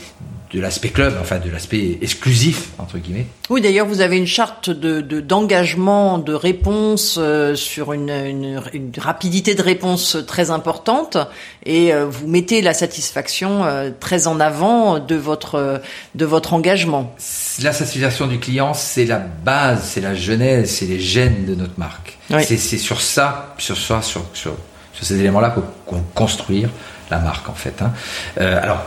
de 0.53 0.61
l'aspect 0.61 0.89
club, 0.89 1.15
enfin 1.21 1.39
de 1.39 1.51
l'aspect 1.51 1.99
exclusif 2.01 2.71
entre 2.79 2.99
guillemets. 2.99 3.27
Oui, 3.51 3.61
d'ailleurs, 3.61 3.87
vous 3.87 4.01
avez 4.01 4.17
une 4.17 4.27
charte 4.27 4.71
de 4.71 5.01
d'engagement, 5.21 6.19
de, 6.19 6.33
réponse 6.33 7.19
euh, 7.19 7.55
sur 7.55 7.93
une, 7.93 8.11
une, 8.11 8.63
une, 8.73 8.91
rapidité 8.99 9.55
de 9.55 9.63
réponse 9.63 10.17
très 10.27 10.51
importante, 10.51 11.19
et 11.67 11.93
euh, 11.93 12.07
vous 12.07 12.27
mettez 12.27 12.63
la 12.63 12.73
satisfaction 12.73 13.65
euh, 13.65 13.91
très 13.99 14.27
en 14.27 14.41
avant 14.41 14.99
de 14.99 15.17
votre 15.17 15.83
de 16.15 16.25
votre 16.25 16.55
engagement. 16.55 17.15
La 17.63 17.73
satisfaction 17.73 18.27
du 18.27 18.39
client, 18.39 18.73
c'est 18.73 19.05
la 19.05 19.19
base, 19.19 19.83
c'est 19.85 20.01
la 20.01 20.15
genèse, 20.15 20.71
c'est 20.71 20.87
les 20.87 21.01
gènes 21.01 21.45
de 21.45 21.55
notre 21.55 21.79
marque. 21.79 22.17
C'est 22.43 22.57
sur 22.57 23.01
ça, 23.01 23.55
sur 23.59 23.77
ça, 23.77 24.01
sur 24.01 24.25
sur, 24.33 24.55
sur 24.95 25.05
ces 25.05 25.21
éléments-là 25.21 25.55
qu'on 25.87 26.01
construire 26.15 26.71
la 27.11 27.19
marque 27.19 27.49
en 27.49 27.55
fait. 27.55 27.83
Hein. 27.83 27.93
alors 28.37 28.85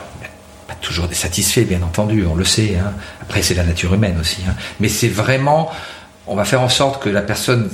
toujours 0.75 1.07
des 1.07 1.15
satisfaits, 1.15 1.61
bien 1.61 1.81
entendu, 1.81 2.25
on 2.25 2.35
le 2.35 2.45
sait. 2.45 2.77
Hein. 2.77 2.93
Après, 3.21 3.41
c'est 3.41 3.53
la 3.53 3.63
nature 3.63 3.93
humaine 3.93 4.17
aussi. 4.19 4.41
Hein. 4.47 4.55
Mais 4.79 4.89
c'est 4.89 5.07
vraiment, 5.07 5.71
on 6.27 6.35
va 6.35 6.45
faire 6.45 6.61
en 6.61 6.69
sorte 6.69 7.01
que 7.01 7.09
la 7.09 7.21
personne, 7.21 7.69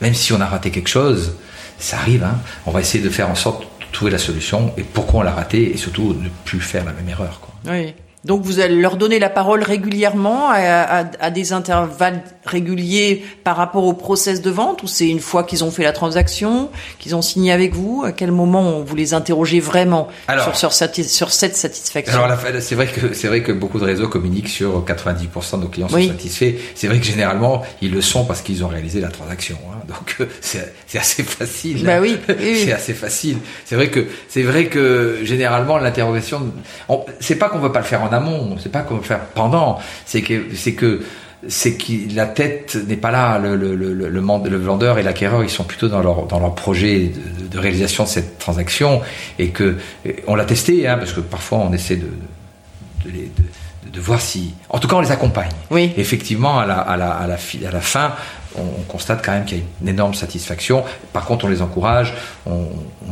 même 0.00 0.14
si 0.14 0.32
on 0.32 0.40
a 0.40 0.46
raté 0.46 0.70
quelque 0.70 0.88
chose, 0.88 1.36
ça 1.78 1.98
arrive, 1.98 2.24
hein, 2.24 2.38
on 2.66 2.70
va 2.70 2.80
essayer 2.80 3.02
de 3.02 3.10
faire 3.10 3.30
en 3.30 3.34
sorte 3.34 3.62
de 3.62 3.92
trouver 3.92 4.10
la 4.10 4.18
solution 4.18 4.72
et 4.76 4.82
pourquoi 4.82 5.20
on 5.20 5.22
l'a 5.22 5.32
raté 5.32 5.72
et 5.72 5.76
surtout 5.76 6.14
ne 6.14 6.28
plus 6.44 6.60
faire 6.60 6.84
la 6.84 6.92
même 6.92 7.08
erreur. 7.08 7.40
Oui. 7.66 7.94
Donc 8.28 8.42
vous 8.42 8.60
allez 8.60 8.78
leur 8.78 8.98
donner 8.98 9.18
la 9.18 9.30
parole 9.30 9.62
régulièrement 9.62 10.50
à, 10.50 11.30
des 11.30 11.54
intervalles 11.54 12.22
réguliers 12.44 13.24
par 13.42 13.56
rapport 13.56 13.84
au 13.84 13.94
process 13.94 14.42
de 14.42 14.50
vente 14.50 14.82
ou 14.82 14.86
c'est 14.86 15.08
une 15.08 15.18
fois 15.18 15.44
qu'ils 15.44 15.64
ont 15.64 15.70
fait 15.70 15.82
la 15.82 15.92
transaction, 15.92 16.68
qu'ils 16.98 17.16
ont 17.16 17.22
signé 17.22 17.52
avec 17.52 17.74
vous? 17.74 18.02
À 18.04 18.12
quel 18.12 18.30
moment 18.30 18.80
vous 18.80 18.94
les 18.94 19.14
interrogez 19.14 19.60
vraiment 19.60 20.08
sur, 20.52 20.74
sur, 20.74 21.30
cette 21.30 21.56
satisfaction? 21.56 22.22
Alors 22.22 22.38
c'est 22.60 22.74
vrai 22.74 22.86
que 22.86 23.14
c'est 23.14 23.28
vrai 23.28 23.42
que 23.42 23.50
beaucoup 23.50 23.80
de 23.80 23.86
réseaux 23.86 24.08
communiquent 24.08 24.50
sur 24.50 24.84
90% 24.84 25.56
de 25.56 25.62
nos 25.62 25.68
clients 25.68 25.88
sont 25.88 26.06
satisfaits. 26.06 26.56
C'est 26.74 26.88
vrai 26.88 26.98
que 26.98 27.06
généralement 27.06 27.62
ils 27.80 27.90
le 27.90 28.02
sont 28.02 28.26
parce 28.26 28.42
qu'ils 28.42 28.62
ont 28.62 28.68
réalisé 28.68 29.00
la 29.00 29.08
transaction. 29.08 29.56
Hein. 29.72 29.78
Donc 29.88 30.16
euh, 30.20 30.26
c'est 30.42 30.98
assez 30.98 31.22
facile. 31.22 31.82
Bah 31.82 31.98
oui, 31.98 32.18
c'est 32.26 32.72
assez 32.72 32.92
facile. 32.92 33.38
C'est 33.64 33.74
vrai 33.74 33.88
que 33.88 34.06
c'est 34.28 34.42
vrai 34.42 34.66
que 34.66 35.20
généralement 35.22 35.78
l'interrogation, 35.78 36.52
c'est 37.20 37.36
pas 37.36 37.48
qu'on 37.48 37.60
veut 37.60 37.72
pas 37.72 37.78
le 37.78 37.86
faire 37.86 38.02
en 38.02 38.17
amont, 38.18 38.56
c'est 38.58 38.70
pas 38.70 38.82
qu'on 38.82 38.94
veut 38.94 39.00
le 39.00 39.06
faire 39.06 39.24
pendant, 39.34 39.78
c'est 40.04 40.22
que 40.22 40.54
c'est 40.54 40.74
que 40.74 41.02
c'est 41.46 41.74
que 41.74 42.14
la 42.14 42.26
tête 42.26 42.76
n'est 42.88 42.96
pas 42.96 43.10
là. 43.10 43.38
Le, 43.38 43.54
le, 43.56 43.74
le, 43.74 44.56
vendeur 44.58 44.98
et 44.98 45.02
l'acquéreur, 45.02 45.44
ils 45.44 45.50
sont 45.50 45.64
plutôt 45.64 45.88
dans 45.88 46.02
leur, 46.02 46.26
dans 46.26 46.40
leur 46.40 46.54
projet 46.54 47.12
de, 47.12 47.46
de, 47.46 47.58
réalisation 47.58 48.04
de 48.04 48.08
cette 48.08 48.38
transaction. 48.38 49.00
Et 49.38 49.50
que, 49.50 49.76
on 50.26 50.34
l'a 50.34 50.44
testé, 50.44 50.88
hein, 50.88 50.98
parce 50.98 51.12
que 51.12 51.20
parfois 51.20 51.58
on 51.58 51.72
essaie 51.72 51.96
de, 51.96 52.08
de, 53.04 53.10
de, 53.10 53.90
de, 53.92 54.00
voir 54.00 54.20
si. 54.20 54.54
En 54.68 54.78
tout 54.78 54.88
cas, 54.88 54.96
on 54.96 55.00
les 55.00 55.12
accompagne. 55.12 55.50
Oui. 55.70 55.92
Effectivement, 55.96 56.58
à 56.58 56.66
la, 56.66 56.78
à 56.78 56.96
la, 56.96 57.10
à 57.12 57.26
la, 57.28 57.36
à 57.36 57.70
la 57.70 57.80
fin, 57.80 58.12
on, 58.58 58.80
on, 58.80 58.82
constate 58.82 59.24
quand 59.24 59.32
même 59.32 59.44
qu'il 59.44 59.58
y 59.58 59.60
a 59.60 59.64
une 59.82 59.88
énorme 59.88 60.14
satisfaction. 60.14 60.84
Par 61.12 61.24
contre, 61.24 61.46
on 61.46 61.48
les 61.48 61.62
encourage. 61.62 62.14
On, 62.46 62.66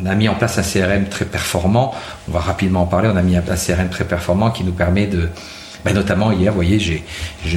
a 0.04 0.14
mis 0.14 0.28
en 0.28 0.35
place 0.35 0.59
un 0.59 0.62
CRM 0.62 1.06
très 1.09 1.24
performant. 1.24 1.94
On 2.28 2.32
va 2.32 2.40
rapidement 2.40 2.82
en 2.82 2.87
parler. 2.87 3.09
On 3.12 3.16
a 3.16 3.22
mis 3.22 3.38
en 3.38 3.42
place 3.42 3.68
un 3.70 3.74
CRM 3.74 3.88
très 3.88 4.04
performant 4.04 4.50
qui 4.50 4.64
nous 4.64 4.72
permet 4.72 5.06
de 5.06 5.28
bah, 5.85 5.92
notamment 5.92 6.32
hier, 6.32 6.50
vous 6.50 6.56
voyez, 6.56 7.04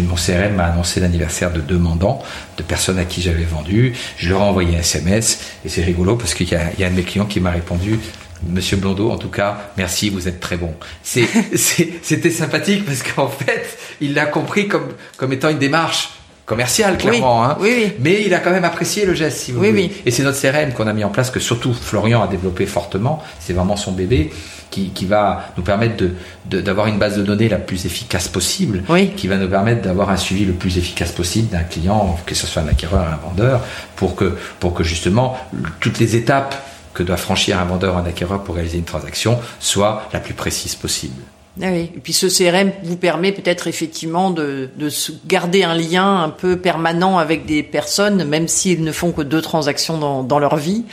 mon 0.08 0.14
CRM 0.14 0.54
m'a 0.54 0.66
annoncé 0.66 1.00
l'anniversaire 1.00 1.52
de 1.52 1.62
deux 1.62 1.80
mandants, 1.80 2.22
de 2.58 2.64
personnes 2.64 3.00
à 3.00 3.06
qui 3.06 3.24
j'avais 3.24 3.44
vendu. 3.44 3.94
Je 4.18 4.30
leur 4.30 4.42
ai 4.42 4.44
envoyé 4.44 4.78
un 4.78 4.82
SMS 4.82 5.40
et 5.66 5.70
c'est 5.70 5.84
rigolo 5.84 6.16
parce 6.16 6.36
qu'il 6.36 6.48
y 6.48 6.54
a, 6.54 6.62
un 6.62 6.90
de 6.92 6.96
mes 6.96 7.04
clients 7.04 7.26
qui 7.26 7.40
m'a 7.40 7.50
répondu 7.50 8.00
Monsieur 8.48 8.78
Blondeau, 8.78 9.10
en 9.10 9.18
tout 9.18 9.30
cas, 9.30 9.72
merci, 9.78 10.10
vous 10.12 10.28
êtes 10.28 10.40
très 10.40 10.58
bon. 10.58 10.74
c'était 11.04 12.30
sympathique 12.30 12.86
parce 12.86 13.02
qu'en 13.02 13.28
fait, 13.28 13.78
il 14.00 14.14
l'a 14.14 14.28
compris 14.28 14.68
comme 14.68 15.34
étant 15.34 15.50
une 15.50 15.58
démarche 15.58 16.19
commerciale, 16.50 16.98
clairement. 16.98 17.46
Hein. 17.46 17.58
Oui, 17.60 17.72
oui. 17.78 17.94
Mais 18.00 18.24
il 18.26 18.34
a 18.34 18.40
quand 18.40 18.50
même 18.50 18.66
apprécié 18.66 19.06
le 19.06 19.14
geste, 19.14 19.38
si 19.38 19.52
vous 19.52 19.60
voulez. 19.60 19.92
Et 20.06 20.12
c'est 20.12 20.24
notre 20.24 20.42
CRM 20.42 20.74
qu'on 20.74 20.88
a 20.88 20.94
mis 20.94 21.04
en 21.04 21.10
place, 21.10 21.30
que 21.30 21.40
surtout 21.40 21.74
Florian 21.74 22.24
a 22.24 22.28
développé 22.28 22.66
fortement. 22.66 23.22
C'est 23.40 23.54
vraiment 23.54 23.76
son 23.76 23.92
bébé 23.92 24.32
qui, 24.72 24.90
qui 24.90 25.06
va 25.06 25.52
nous 25.58 25.64
permettre 25.64 26.04
de, 26.46 26.62
d'avoir 26.62 26.88
une 26.88 26.98
base 26.98 27.18
de 27.18 27.24
données 27.24 27.50
la 27.50 27.58
plus 27.58 27.86
efficace 27.86 28.28
possible, 28.28 28.84
qui 29.16 29.28
va 29.28 29.38
nous 29.38 29.48
permettre 29.48 29.84
d'avoir 29.84 30.10
un 30.10 30.18
suivi 30.18 30.44
le 30.44 30.54
plus 30.54 30.80
efficace 30.80 31.12
possible 31.12 31.50
d'un 31.50 31.64
client, 31.64 32.18
que 32.26 32.34
ce 32.34 32.48
soit 32.48 32.64
un 32.64 32.68
acquéreur 32.68 33.04
ou 33.04 33.14
un 33.14 33.30
vendeur, 33.30 33.62
pour 33.96 34.16
que, 34.16 34.36
pour 34.60 34.74
que 34.74 34.84
justement 34.84 35.38
toutes 35.80 36.00
les 36.00 36.16
étapes 36.16 36.56
que 36.96 37.04
doit 37.04 37.18
franchir 37.18 37.60
un 37.60 37.66
vendeur 37.66 37.94
ou 37.94 37.98
un 38.00 38.06
acquéreur 38.06 38.44
pour 38.44 38.56
réaliser 38.56 38.80
une 38.80 38.86
transaction 38.86 39.40
soient 39.60 40.10
la 40.14 40.20
plus 40.20 40.34
précise 40.34 40.74
possible. 40.74 41.22
Ah 41.62 41.68
oui. 41.72 41.92
Et 41.96 42.00
puis 42.00 42.14
ce 42.14 42.28
CRM 42.28 42.72
vous 42.84 42.96
permet 42.96 43.32
peut-être 43.32 43.68
effectivement 43.68 44.30
de, 44.32 44.70
de 44.78 44.90
garder 45.28 45.64
un 45.64 45.76
lien 45.76 46.24
un 46.24 46.30
peu 46.30 46.58
permanent 46.58 47.18
avec 47.18 47.46
des 47.46 47.64
personnes, 47.64 48.24
même 48.24 48.48
s'ils 48.48 48.84
ne 48.84 48.92
font 48.92 49.12
que 49.12 49.22
deux 49.22 49.42
transactions 49.42 49.98
dans, 49.98 50.24
dans 50.24 50.40
leur 50.40 50.56
vie. 50.56 50.86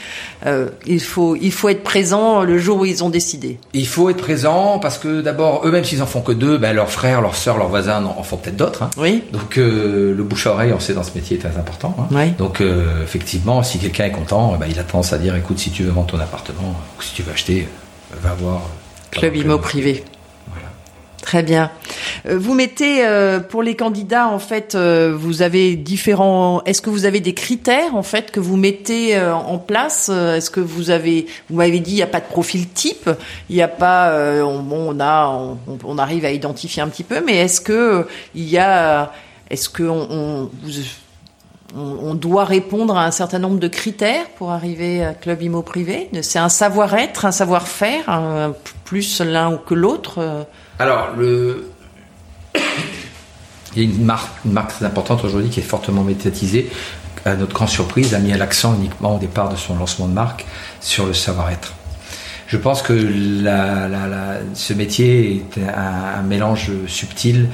Euh, 0.45 0.69
il 0.85 0.99
faut 0.99 1.35
il 1.35 1.51
faut 1.51 1.69
être 1.69 1.83
présent 1.83 2.43
le 2.43 2.57
jour 2.57 2.79
où 2.79 2.85
ils 2.85 3.03
ont 3.03 3.09
décidé. 3.09 3.59
Il 3.73 3.87
faut 3.87 4.09
être 4.09 4.17
présent 4.17 4.79
parce 4.79 4.97
que 4.97 5.21
d'abord 5.21 5.61
eux-mêmes 5.65 5.85
s'ils 5.85 6.03
en 6.03 6.05
font 6.05 6.21
que 6.21 6.31
deux, 6.31 6.57
ben 6.57 6.73
leurs 6.73 6.91
frères, 6.91 7.21
leurs 7.21 7.35
sœurs, 7.35 7.57
leurs 7.57 7.69
voisins 7.69 8.03
en 8.03 8.23
font 8.23 8.37
peut-être 8.37 8.57
d'autres. 8.57 8.83
Hein. 8.83 8.89
Oui. 8.97 9.23
Donc 9.31 9.57
euh, 9.57 10.13
le 10.15 10.23
bouche 10.23 10.47
à 10.47 10.51
oreille, 10.51 10.73
on 10.73 10.79
sait 10.79 10.93
dans 10.93 11.03
ce 11.03 11.11
métier 11.15 11.37
est 11.37 11.39
très 11.39 11.57
important. 11.57 11.95
Hein. 11.99 12.07
Oui. 12.11 12.31
Donc 12.37 12.61
euh, 12.61 13.03
effectivement, 13.03 13.63
si 13.63 13.79
quelqu'un 13.79 14.05
est 14.05 14.11
content, 14.11 14.57
ben, 14.57 14.67
il 14.69 14.79
a 14.79 14.83
tendance 14.83 15.13
à 15.13 15.17
dire 15.17 15.35
écoute 15.35 15.59
si 15.59 15.71
tu 15.71 15.83
veux 15.83 15.91
vendre 15.91 16.07
ton 16.07 16.19
appartement 16.19 16.75
ou 16.97 17.01
si 17.01 17.13
tu 17.13 17.23
veux 17.23 17.31
acheter, 17.31 17.67
va 18.21 18.33
voir. 18.33 18.61
Club 19.11 19.35
Immo 19.35 19.57
privé. 19.57 20.03
Très 21.27 21.43
bien. 21.43 21.71
Euh, 22.25 22.39
vous 22.39 22.53
mettez 22.53 23.05
euh, 23.05 23.41
pour 23.41 23.61
les 23.61 23.75
candidats 23.75 24.29
en 24.29 24.39
fait, 24.39 24.75
euh, 24.75 25.13
vous 25.13 25.41
avez 25.41 25.75
différents. 25.75 26.63
Est-ce 26.63 26.81
que 26.81 26.89
vous 26.89 27.03
avez 27.03 27.19
des 27.19 27.33
critères 27.33 27.97
en 27.97 28.01
fait 28.01 28.31
que 28.31 28.39
vous 28.39 28.55
mettez 28.55 29.19
en 29.19 29.57
place? 29.57 30.07
Est-ce 30.07 30.49
que 30.49 30.61
vous 30.61 30.89
avez 30.89 31.27
Vous 31.49 31.57
m'avez 31.57 31.81
dit 31.81 31.91
il 31.91 31.95
n'y 31.95 32.01
a 32.01 32.07
pas 32.07 32.21
de 32.21 32.27
profil 32.27 32.69
type, 32.69 33.09
il 33.49 33.57
n'y 33.57 33.61
a 33.61 33.67
pas. 33.67 34.13
On, 34.41 34.71
on, 34.71 34.99
a, 35.01 35.57
on, 35.83 35.97
arrive 35.97 36.23
à 36.23 36.31
identifier 36.31 36.81
un 36.81 36.87
petit 36.87 37.03
peu, 37.03 37.19
mais 37.19 37.35
est-ce 37.35 37.59
que 37.59 38.07
il 38.33 38.47
y 38.47 38.57
a 38.57 39.11
Est-ce 39.49 39.67
que 39.67 39.83
on, 39.83 40.49
doit 42.13 42.45
répondre 42.45 42.95
à 42.95 43.03
un 43.03 43.11
certain 43.11 43.39
nombre 43.39 43.59
de 43.59 43.67
critères 43.67 44.29
pour 44.37 44.51
arriver 44.51 45.03
à 45.03 45.13
Club 45.13 45.41
Immo 45.41 45.61
Privé? 45.61 46.09
C'est 46.21 46.39
un 46.39 46.47
savoir-être, 46.47 47.25
un 47.25 47.33
savoir-faire, 47.33 48.53
plus 48.85 49.19
l'un 49.19 49.57
que 49.57 49.73
l'autre 49.73 50.47
alors, 50.79 51.11
le... 51.17 51.71
il 53.75 53.83
y 53.83 53.85
a 53.85 53.89
une 53.89 54.03
marque, 54.03 54.69
très 54.69 54.85
importante 54.85 55.23
aujourd'hui 55.23 55.49
qui 55.49 55.59
est 55.59 55.63
fortement 55.63 56.03
médiatisée, 56.03 56.69
à 57.25 57.35
notre 57.35 57.53
grande 57.53 57.69
surprise, 57.69 58.13
a 58.13 58.19
mis 58.19 58.31
l'accent 58.31 58.75
uniquement 58.75 59.15
au 59.15 59.19
départ 59.19 59.49
de 59.49 59.55
son 59.55 59.75
lancement 59.75 60.07
de 60.07 60.13
marque 60.13 60.45
sur 60.79 61.05
le 61.05 61.13
savoir-être. 61.13 61.73
Je 62.47 62.55
pense 62.55 62.81
que 62.81 62.97
ce 64.53 64.73
métier 64.73 65.35
est 65.35 65.59
un, 65.67 66.21
mélange 66.21 66.71
subtil 66.87 67.49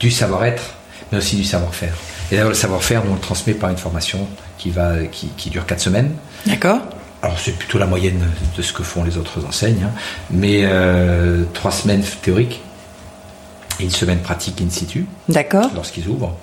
du 0.00 0.10
savoir-être, 0.10 0.74
mais 1.12 1.18
aussi 1.18 1.36
du 1.36 1.44
savoir-faire. 1.44 1.94
Et 2.30 2.34
d'ailleurs, 2.34 2.48
le 2.48 2.54
savoir-faire, 2.54 3.02
on 3.08 3.14
le 3.14 3.20
transmet 3.20 3.54
par 3.54 3.70
une 3.70 3.76
formation 3.76 4.26
qui, 4.58 4.70
va, 4.70 5.04
qui, 5.06 5.50
dure 5.50 5.64
4 5.64 5.80
semaines. 5.80 6.10
D'accord. 6.46 6.80
Alors 7.22 7.38
c'est 7.38 7.52
plutôt 7.52 7.78
la 7.78 7.86
moyenne 7.86 8.22
de 8.56 8.62
ce 8.62 8.72
que 8.72 8.82
font 8.82 9.04
les 9.04 9.18
autres 9.18 9.44
enseignes, 9.46 9.84
hein. 9.84 9.92
mais 10.30 10.62
euh, 10.64 11.44
trois 11.52 11.70
semaines 11.70 12.02
théoriques 12.22 12.62
et 13.78 13.84
une 13.84 13.90
semaine 13.90 14.20
pratique 14.20 14.62
in 14.62 14.70
situ. 14.70 15.06
D'accord. 15.28 15.70
Lorsqu'ils 15.74 16.08
ouvrent 16.08 16.36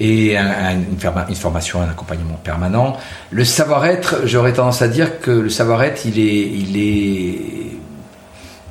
et 0.00 0.36
une, 0.36 0.96
formation, 1.36 1.80
un 1.80 1.88
accompagnement 1.88 2.34
permanent. 2.42 2.96
Le 3.30 3.44
savoir-être, 3.44 4.22
j'aurais 4.24 4.52
tendance 4.52 4.82
à 4.82 4.88
dire 4.88 5.20
que 5.20 5.30
le 5.30 5.48
savoir-être, 5.48 6.06
il 6.06 6.18
est, 6.18 6.48
il 6.48 6.76
est, 6.76 7.76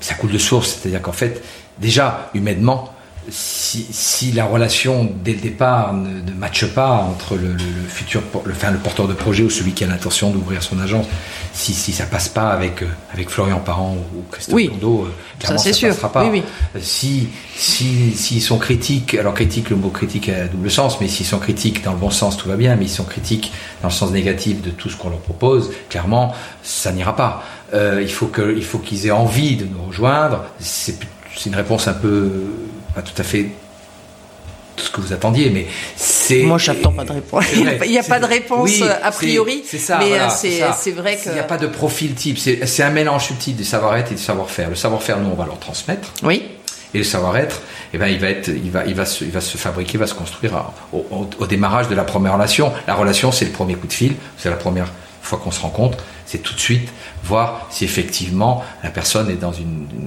ça 0.01 0.15
coule 0.15 0.31
de 0.31 0.37
source, 0.37 0.79
c'est-à-dire 0.81 1.01
qu'en 1.01 1.13
fait, 1.13 1.41
déjà 1.79 2.29
humainement, 2.33 2.93
si, 3.29 4.31
la 4.31 4.45
relation 4.45 5.11
dès 5.23 5.33
le 5.33 5.39
départ 5.39 5.93
ne, 5.93 6.21
ne 6.21 6.31
matche 6.31 6.65
pas 6.65 6.91
entre 6.91 7.35
le, 7.35 7.55
futur, 7.87 8.21
le, 8.45 8.51
enfin, 8.51 8.71
le 8.71 8.77
porteur 8.77 9.07
de 9.07 9.13
projet 9.13 9.43
ou 9.43 9.49
celui 9.49 9.73
qui 9.73 9.83
a 9.83 9.87
l'intention 9.87 10.31
d'ouvrir 10.31 10.63
son 10.63 10.79
agence, 10.79 11.05
si, 11.53 11.73
si 11.73 11.91
ça 11.91 12.05
passe 12.05 12.29
pas 12.29 12.49
avec, 12.49 12.81
euh, 12.81 12.87
avec 13.13 13.29
Florian 13.29 13.59
Parent 13.59 13.95
ou 14.15 14.23
Christophe 14.31 14.55
oui, 14.55 14.71
euh, 14.73 15.03
clairement 15.39 15.59
ça, 15.59 15.73
ça 15.73 15.87
passera 15.87 16.11
pas. 16.11 16.31
Si, 16.79 17.29
si, 17.55 18.13
s'ils 18.15 18.41
sont 18.41 18.57
critiques, 18.57 19.13
alors 19.13 19.33
critique, 19.33 19.69
le 19.69 19.75
mot 19.75 19.89
critique 19.89 20.29
a 20.29 20.47
double 20.47 20.71
sens, 20.71 20.99
mais 20.99 21.07
s'ils 21.07 21.25
sont 21.25 21.39
critiques 21.39 21.83
dans 21.83 21.93
le 21.93 21.99
bon 21.99 22.09
sens, 22.09 22.37
tout 22.37 22.49
va 22.49 22.55
bien, 22.55 22.75
mais 22.75 22.85
ils 22.85 22.89
sont 22.89 23.03
critiques 23.03 23.51
dans 23.81 23.89
le 23.89 23.93
sens 23.93 24.11
négatif 24.11 24.61
de 24.61 24.71
tout 24.71 24.89
ce 24.89 24.97
qu'on 24.97 25.09
leur 25.09 25.19
propose, 25.19 25.71
clairement, 25.89 26.33
ça 26.63 26.91
n'ira 26.91 27.15
pas. 27.15 27.43
Euh, 27.73 28.01
il 28.01 28.11
faut 28.11 28.27
qu'ils 28.79 29.07
aient 29.07 29.11
envie 29.11 29.55
de 29.55 29.65
nous 29.65 29.83
rejoindre. 29.87 30.45
C'est 30.59 30.97
une 31.45 31.55
réponse 31.55 31.87
un 31.87 31.93
peu 31.93 32.29
pas 32.93 33.01
tout 33.01 33.19
à 33.19 33.23
fait 33.23 33.47
tout 34.75 34.85
ce 34.85 34.91
que 34.91 35.01
vous 35.01 35.13
attendiez, 35.13 35.49
mais 35.49 35.67
c'est. 35.95 36.43
Moi, 36.43 36.57
j'attends 36.57 36.91
pas 36.91 37.03
de 37.03 37.11
réponse. 37.11 37.45
il 37.53 37.91
n'y 37.91 37.97
a 37.97 38.03
pas 38.03 38.19
de 38.19 38.25
réponse 38.25 38.81
a 38.81 39.11
priori. 39.11 39.63
C'est 39.65 39.77
ça. 39.77 39.99
Mais 39.99 40.19
euh, 40.19 40.27
c'est 40.29 40.91
vrai 40.91 41.17
que. 41.17 41.29
Il 41.29 41.33
n'y 41.33 41.39
a 41.39 41.43
pas 41.43 41.57
de 41.57 41.67
profil 41.67 42.13
type. 42.13 42.37
C'est 42.37 42.83
un 42.83 42.89
mélange 42.89 43.27
subtil 43.27 43.55
du 43.55 43.63
savoir-être 43.63 44.11
et 44.11 44.15
du 44.15 44.21
savoir-faire. 44.21 44.69
Le 44.69 44.75
savoir-faire, 44.75 45.19
nous, 45.19 45.29
on 45.29 45.35
va 45.35 45.45
leur 45.45 45.59
transmettre. 45.59 46.13
Oui. 46.23 46.43
Et 46.93 46.97
le 46.97 47.03
savoir-être, 47.05 47.61
eh 47.93 47.97
ben, 47.97 48.07
il 48.07 48.19
va 48.19 48.29
être, 48.29 48.49
il 48.49 48.69
va, 48.69 48.85
il 48.85 48.93
va 48.93 49.05
se, 49.05 49.23
il 49.23 49.31
va 49.31 49.39
se 49.39 49.57
fabriquer, 49.57 49.97
va 49.97 50.07
se 50.07 50.13
construire 50.13 50.71
au, 50.91 51.05
au 51.39 51.47
démarrage 51.47 51.87
de 51.87 51.95
la 51.95 52.03
première 52.03 52.33
relation. 52.33 52.73
La 52.85 52.95
relation, 52.95 53.31
c'est 53.31 53.45
le 53.45 53.51
premier 53.51 53.75
coup 53.75 53.87
de 53.87 53.93
fil, 53.93 54.15
c'est 54.37 54.49
la 54.49 54.57
première 54.57 54.87
fois 55.21 55.39
qu'on 55.39 55.51
se 55.51 55.61
rencontre, 55.61 55.97
c'est 56.25 56.39
tout 56.39 56.53
de 56.53 56.59
suite 56.59 56.89
voir 57.23 57.67
si 57.69 57.83
effectivement 57.83 58.63
la 58.83 58.89
personne 58.89 59.29
est 59.29 59.35
dans 59.35 59.53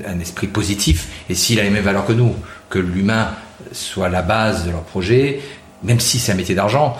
un 0.06 0.20
esprit 0.20 0.46
positif 0.46 1.08
et 1.28 1.34
s'il 1.34 1.60
a 1.60 1.62
les 1.62 1.70
mêmes 1.70 1.84
valeurs 1.84 2.06
que 2.06 2.12
nous, 2.12 2.34
que 2.70 2.78
l'humain 2.78 3.30
soit 3.72 4.08
la 4.08 4.22
base 4.22 4.66
de 4.66 4.70
leur 4.70 4.82
projet, 4.82 5.40
même 5.82 6.00
si 6.00 6.18
c'est 6.18 6.32
un 6.32 6.34
métier 6.34 6.54
d'argent, 6.54 6.96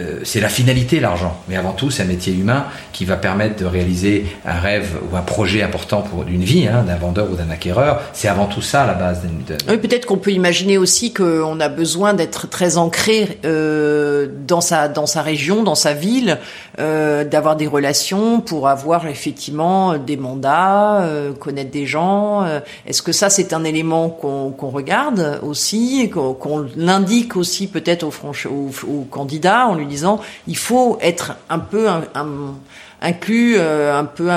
euh, 0.00 0.20
c'est 0.24 0.40
la 0.40 0.48
finalité 0.48 0.98
l'argent, 0.98 1.36
mais 1.48 1.56
avant 1.56 1.72
tout 1.72 1.88
c'est 1.88 2.02
un 2.02 2.06
métier 2.06 2.32
humain 2.32 2.64
qui 2.92 3.04
va 3.04 3.16
permettre 3.16 3.62
de 3.62 3.64
réaliser 3.64 4.26
un 4.44 4.58
rêve 4.58 4.98
ou 5.08 5.16
un 5.16 5.22
projet 5.22 5.62
important 5.62 6.02
pour 6.02 6.24
d'une 6.24 6.42
vie, 6.42 6.66
hein, 6.66 6.82
d'un 6.84 6.96
vendeur 6.96 7.30
ou 7.30 7.36
d'un 7.36 7.48
acquéreur. 7.50 8.00
C'est 8.12 8.26
avant 8.26 8.46
tout 8.46 8.60
ça 8.60 8.86
la 8.86 8.94
base. 8.94 9.22
De... 9.22 9.56
Oui, 9.68 9.78
peut-être 9.78 10.06
qu'on 10.06 10.16
peut 10.16 10.32
imaginer 10.32 10.78
aussi 10.78 11.12
qu'on 11.12 11.60
a 11.60 11.68
besoin 11.68 12.12
d'être 12.12 12.48
très 12.48 12.76
ancré 12.76 13.38
euh, 13.44 14.26
dans 14.48 14.60
sa 14.60 14.88
dans 14.88 15.06
sa 15.06 15.22
région, 15.22 15.62
dans 15.62 15.76
sa 15.76 15.92
ville, 15.92 16.38
euh, 16.80 17.22
d'avoir 17.22 17.54
des 17.54 17.68
relations 17.68 18.40
pour 18.40 18.68
avoir 18.68 19.06
effectivement 19.06 19.96
des 19.96 20.16
mandats, 20.16 21.08
connaître 21.38 21.70
des 21.70 21.86
gens. 21.86 22.44
Est-ce 22.86 23.02
que 23.02 23.12
ça 23.12 23.30
c'est 23.30 23.52
un 23.52 23.62
élément 23.62 24.08
qu'on 24.08 24.70
regarde 24.70 25.38
aussi, 25.42 26.10
qu'on 26.10 26.66
l'indique 26.76 27.36
aussi 27.36 27.68
peut-être 27.68 28.02
aux, 28.02 28.48
aux, 28.48 28.70
aux 28.88 29.04
candidats 29.04 29.66
en 29.68 29.83
disant 29.84 30.20
il 30.46 30.56
faut 30.56 30.98
être 31.00 31.34
un 31.48 31.58
peu 31.58 31.88
un, 31.88 32.04
inclus, 33.04 33.56
euh, 33.58 33.96
un 33.96 34.04
peu 34.04 34.30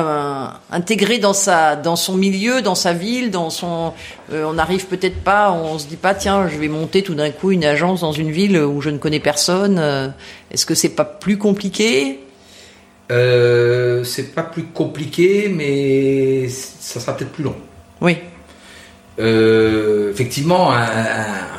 intégré 0.71 1.17
dans 1.19 1.33
sa, 1.33 1.75
dans 1.75 1.95
son 1.95 2.15
milieu, 2.15 2.61
dans 2.61 2.75
sa 2.75 2.93
ville, 2.93 3.31
dans 3.31 3.49
son. 3.49 3.93
Euh, 4.31 4.43
on 4.45 4.53
n'arrive 4.53 4.85
peut-être 4.87 5.21
pas, 5.21 5.51
on 5.51 5.79
se 5.79 5.87
dit 5.87 5.95
pas 5.95 6.13
tiens, 6.13 6.47
je 6.47 6.57
vais 6.57 6.67
monter 6.67 7.01
tout 7.01 7.15
d'un 7.15 7.31
coup 7.31 7.51
une 7.51 7.63
agence 7.63 8.01
dans 8.01 8.11
une 8.11 8.31
ville 8.31 8.57
où 8.57 8.81
je 8.81 8.89
ne 8.89 8.97
connais 8.97 9.19
personne. 9.19 9.77
Euh, 9.79 10.09
est-ce 10.51 10.65
que 10.65 10.75
c'est 10.75 10.89
pas 10.89 11.05
plus 11.05 11.37
compliqué? 11.37 12.19
C'est 13.09 14.35
pas 14.35 14.43
plus 14.43 14.65
compliqué, 14.65 15.49
mais 15.53 16.49
ça 16.49 16.99
sera 16.99 17.15
peut-être 17.15 17.31
plus 17.31 17.43
long. 17.45 17.55
Oui. 18.01 18.17
effectivement, 19.17 20.71
un 20.73 21.56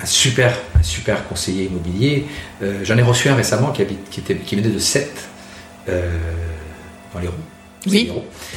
un 0.00 0.06
super, 0.06 0.58
un 0.78 0.82
super 0.82 1.26
conseiller 1.28 1.64
immobilier. 1.64 2.26
Euh, 2.62 2.80
j'en 2.84 2.96
ai 2.96 3.02
reçu 3.02 3.28
un 3.28 3.34
récemment 3.34 3.72
qui, 3.72 3.82
habite, 3.82 4.10
qui, 4.10 4.20
était, 4.20 4.36
qui 4.36 4.56
venait 4.56 4.68
de 4.68 4.78
7 4.78 5.10
euh, 5.88 6.10
dans 7.14 7.20
les 7.20 7.28
roues. 7.28 7.34
Oui. 7.88 8.10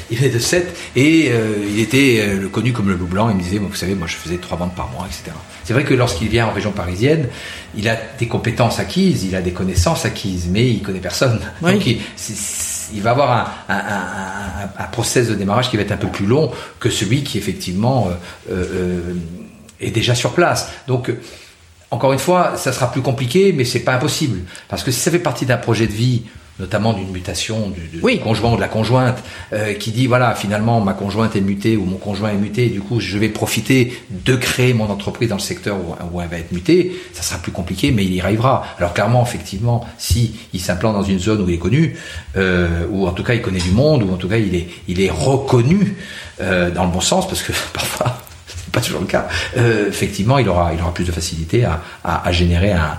Il 0.10 0.18
venait 0.18 0.32
de 0.32 0.40
7 0.40 0.76
et 0.96 1.28
euh, 1.30 1.54
il 1.70 1.80
était 1.80 2.28
connu 2.52 2.74
comme 2.74 2.90
le 2.90 2.96
loup 2.96 3.06
blanc. 3.06 3.30
Il 3.30 3.36
me 3.36 3.42
disait, 3.42 3.60
vous 3.60 3.74
savez, 3.76 3.94
moi 3.94 4.08
je 4.08 4.16
faisais 4.16 4.38
trois 4.38 4.58
ventes 4.58 4.74
par 4.74 4.90
mois, 4.90 5.06
etc. 5.06 5.38
C'est 5.64 5.74
vrai 5.74 5.84
que 5.84 5.94
lorsqu'il 5.94 6.30
vient 6.30 6.48
en 6.48 6.52
région 6.52 6.72
parisienne, 6.72 7.28
il 7.78 7.88
a 7.88 7.96
des 8.18 8.28
compétences 8.28 8.80
acquises, 8.80 9.24
il 9.24 9.36
a 9.36 9.42
des 9.42 9.52
connaissances 9.52 10.04
acquises, 10.04 10.48
mais 10.50 10.68
il 10.68 10.82
connaît 10.82 11.00
personne. 11.00 11.40
Donc 11.62 11.86
il, 11.86 13.02
va 13.04 13.12
avoir 13.12 13.54
un, 13.70 13.76
un, 13.76 14.84
un, 14.84 14.88
process 14.88 15.28
de 15.28 15.36
démarrage 15.36 15.70
qui 15.70 15.78
va 15.78 15.84
être 15.84 15.92
un 15.92 15.98
peu 15.98 16.08
plus 16.08 16.26
long 16.26 16.52
que 16.80 16.90
celui 16.90 17.24
qui 17.24 17.38
effectivement 17.38 18.10
est 19.80 19.92
déjà 19.92 20.16
sur 20.16 20.34
place. 20.34 20.72
Donc, 20.88 21.12
encore 21.92 22.14
une 22.14 22.20
fois, 22.20 22.54
ça 22.56 22.72
sera 22.72 22.92
plus 22.92 23.02
compliqué, 23.02 23.52
mais 23.52 23.66
c'est 23.66 23.80
pas 23.80 23.94
impossible. 23.94 24.42
Parce 24.68 24.84
que 24.84 24.92
si 24.92 25.00
ça 25.00 25.12
fait 25.12 25.20
partie 25.20 25.46
d'un 25.46 25.58
projet 25.58 25.88
de 25.88 25.92
vie, 25.92 26.24
notamment 26.60 26.94
d'une 26.94 27.10
mutation 27.10 27.72
du, 27.92 28.02
conjoint 28.20 28.52
ou 28.52 28.56
de 28.58 28.62
la 28.62 28.68
conjointe, 28.68 29.24
euh, 29.54 29.74
qui 29.74 29.92
dit 29.92 30.06
voilà, 30.06 30.36
finalement, 30.36 30.82
ma 30.82 30.94
conjointe 30.94 31.36
est 31.36 31.42
mutée 31.42 31.78
ou 31.78 31.86
mon 31.86 31.98
conjoint 31.98 32.32
est 32.32 32.38
muté, 32.38 32.66
et 32.66 32.70
du 32.70 32.82
coup, 32.82 33.00
je 33.00 33.18
vais 33.18 33.30
profiter 33.30 33.98
de 34.12 34.36
créer 34.36 34.74
mon 34.74 34.90
entreprise 34.90 35.30
dans 35.30 35.38
le 35.38 35.42
secteur 35.42 35.78
où, 36.12 36.22
elle 36.22 36.28
va 36.28 36.38
être 36.38 36.52
mutée, 36.52 36.94
ça 37.14 37.24
sera 37.24 37.40
plus 37.40 37.52
compliqué, 37.52 37.92
mais 37.92 38.04
il 38.04 38.14
y 38.14 38.22
arrivera. 38.22 38.66
Alors 38.78 38.94
clairement, 38.94 39.24
effectivement, 39.24 39.88
si 39.98 40.36
il 40.54 40.60
s'implante 40.60 40.94
dans 40.94 41.04
une 41.04 41.20
zone 41.20 41.42
où 41.42 41.50
il 41.50 41.56
est 41.56 41.60
connu, 41.60 41.98
euh, 42.36 42.86
ou 42.92 43.08
en 43.08 43.12
tout 43.12 43.24
cas 43.24 43.34
il 43.34 43.42
connaît 43.42 43.60
du 43.60 43.72
monde, 43.72 44.04
ou 44.04 44.14
en 44.14 44.18
tout 44.18 44.28
cas 44.28 44.38
il 44.38 44.54
est, 44.54 44.68
il 44.88 45.02
est 45.02 45.10
reconnu 45.10 45.96
euh, 46.42 46.70
dans 46.70 46.84
le 46.84 46.92
bon 46.92 47.02
sens, 47.02 47.28
parce 47.28 47.42
que 47.42 47.54
parfois 47.74 48.18
pas 48.72 48.82
toujours 48.82 49.02
le 49.02 49.08
cas, 49.08 49.28
euh, 49.58 49.88
effectivement, 49.88 50.38
il 50.38 50.48
aura, 50.50 50.74
il 50.74 50.82
aura 50.82 50.94
plus 50.94 51.06
de 51.06 51.12
facilité 51.12 51.66
à, 51.66 51.82
à, 52.04 52.32
générer 52.32 52.72
un, 52.72 52.98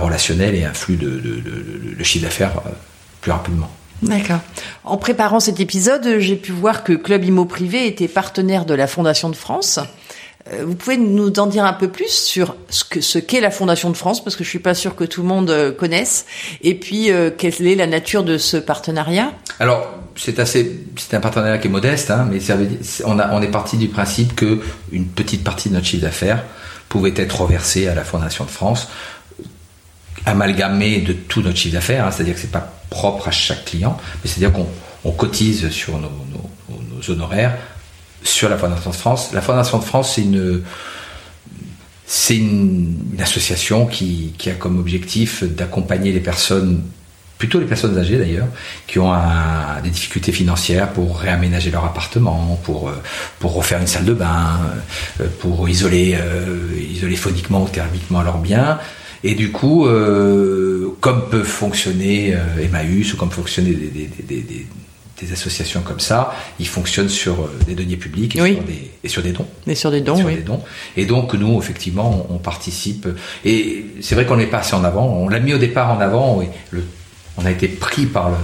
relationnel 0.00 0.54
et 0.54 0.64
un 0.64 0.72
flux 0.72 0.96
de, 0.96 1.08
de, 1.08 1.40
de, 1.40 1.96
de 1.98 2.04
chiffre 2.04 2.24
d'affaires 2.24 2.52
euh, 2.66 2.70
plus 3.20 3.32
rapidement. 3.32 3.70
D'accord. 4.02 4.40
En 4.84 4.96
préparant 4.96 5.40
cet 5.40 5.60
épisode, 5.60 6.18
j'ai 6.18 6.36
pu 6.36 6.52
voir 6.52 6.84
que 6.84 6.92
Club 6.92 7.24
Immo 7.24 7.44
Privé 7.44 7.86
était 7.86 8.08
partenaire 8.08 8.64
de 8.64 8.74
la 8.74 8.86
Fondation 8.86 9.30
de 9.30 9.36
France. 9.36 9.80
Euh, 10.52 10.64
vous 10.66 10.74
pouvez 10.74 10.98
nous 10.98 11.32
en 11.38 11.46
dire 11.46 11.64
un 11.64 11.72
peu 11.72 11.88
plus 11.88 12.10
sur 12.10 12.56
ce 12.68 12.84
que 12.84 13.00
ce 13.00 13.18
qu'est 13.18 13.40
la 13.40 13.50
Fondation 13.50 13.90
de 13.90 13.96
France, 13.96 14.22
parce 14.22 14.36
que 14.36 14.44
je 14.44 14.48
suis 14.48 14.58
pas 14.58 14.74
sûr 14.74 14.94
que 14.94 15.04
tout 15.04 15.22
le 15.22 15.28
monde 15.28 15.74
connaisse, 15.78 16.26
et 16.62 16.74
puis 16.74 17.10
quelle 17.38 17.66
est 17.66 17.74
la 17.74 17.86
nature 17.86 18.24
de 18.24 18.36
ce 18.36 18.56
partenariat? 18.56 19.32
Alors, 19.58 19.86
c'est 20.16 20.38
assez, 20.38 20.84
c'est 20.96 21.14
un 21.14 21.20
partenariat 21.20 21.58
qui 21.58 21.68
est 21.68 21.70
modeste, 21.70 22.10
hein, 22.10 22.28
mais 22.30 22.38
on, 23.04 23.42
est 23.42 23.50
parti 23.50 23.76
du 23.76 23.88
principe 23.88 24.34
que 24.34 24.60
une 24.92 25.06
petite 25.06 25.44
partie 25.44 25.68
de 25.68 25.74
notre 25.74 25.86
chiffre 25.86 26.02
d'affaires 26.02 26.42
pouvait 26.88 27.14
être 27.16 27.40
reversée 27.40 27.88
à 27.88 27.94
la 27.94 28.04
Fondation 28.04 28.44
de 28.44 28.50
France, 28.50 28.88
amalgamée 30.26 31.00
de 31.00 31.12
tout 31.12 31.42
notre 31.42 31.56
chiffre 31.56 31.74
d'affaires, 31.74 32.06
hein, 32.06 32.10
c'est-à-dire 32.10 32.34
que 32.34 32.40
c'est 32.40 32.52
pas 32.52 32.72
propre 32.90 33.28
à 33.28 33.30
chaque 33.30 33.64
client, 33.64 33.96
mais 34.22 34.30
c'est-à-dire 34.30 34.52
qu'on 34.52 34.68
on 35.04 35.12
cotise 35.12 35.68
sur 35.70 35.98
nos, 35.98 36.10
honoraires 37.08 37.54
sur 38.24 38.48
la 38.48 38.58
Fondation 38.58 38.90
de 38.90 38.96
France. 38.96 39.32
La 39.32 39.40
Fondation 39.40 39.78
de 39.78 39.84
France, 39.84 40.14
c'est 40.14 40.22
une 40.22 40.62
c'est 42.06 42.36
une, 42.36 42.96
association 43.18 43.86
qui, 43.86 44.34
qui 44.36 44.50
a 44.50 44.54
comme 44.54 44.78
objectif 44.78 45.42
d'accompagner 45.44 46.12
les 46.12 46.20
personnes 46.20 46.82
plutôt 47.38 47.58
les 47.58 47.66
personnes 47.66 47.98
âgées 47.98 48.16
d'ailleurs, 48.16 48.46
qui 48.86 48.98
ont 48.98 49.12
des 49.82 49.90
difficultés 49.90 50.32
financières 50.32 50.92
pour 50.92 51.18
réaménager 51.18 51.70
leur 51.70 51.84
appartement, 51.84 52.58
pour, 52.64 52.88
euh, 52.88 53.02
pour 53.38 53.54
refaire 53.54 53.80
une 53.80 53.86
salle 53.86 54.04
de 54.04 54.14
bain, 54.14 54.60
euh, 55.20 55.26
pour 55.40 55.68
isoler, 55.68 56.16
euh, 56.18 56.68
isoler 56.90 57.16
phoniquement 57.16 57.64
ou 57.64 57.68
thermiquement 57.68 58.22
leurs 58.22 58.38
biens. 58.38 58.78
Et 59.24 59.34
du 59.34 59.52
coup, 59.52 59.88
comme 61.00 61.30
peut 61.30 61.44
fonctionner 61.44 62.36
Emmaüs 62.60 63.14
ou 63.14 63.16
comme 63.16 63.30
fonctionner 63.30 63.70
des 63.72 64.66
associations 65.32 65.80
comme 65.82 66.00
ça, 66.00 66.34
ils 66.58 66.66
fonctionnent 66.66 67.08
sur 67.08 67.40
euh, 67.42 67.58
des 67.66 67.74
deniers 67.74 67.96
publics 67.96 68.36
et, 68.36 68.42
Oui. 68.42 68.54
sur, 68.54 68.64
des, 68.64 68.90
et 69.04 69.08
sur 69.08 69.22
des 69.22 69.32
dons. 69.32 69.46
Mais 69.66 69.74
sur 69.74 69.90
des 69.90 70.00
dons, 70.00 70.16
sur 70.16 70.26
oui. 70.26 70.36
des 70.36 70.42
dons. 70.42 70.60
Et 70.96 71.06
donc 71.06 71.34
nous, 71.34 71.58
effectivement, 71.58 72.26
on, 72.30 72.34
on 72.34 72.38
participe. 72.38 73.06
Et 73.44 73.86
c'est 74.00 74.14
vrai 74.14 74.26
qu'on 74.26 74.36
n'est 74.36 74.46
pas 74.46 74.58
assez 74.58 74.74
en 74.74 74.84
avant. 74.84 75.06
On 75.06 75.28
l'a 75.28 75.40
mis 75.40 75.54
au 75.54 75.58
départ 75.58 75.90
en 75.92 76.00
avant. 76.00 76.42
Et 76.42 76.48
le, 76.70 76.84
on 77.36 77.44
a 77.44 77.50
été 77.50 77.68
pris 77.68 78.06
par 78.06 78.30
le, 78.30 78.36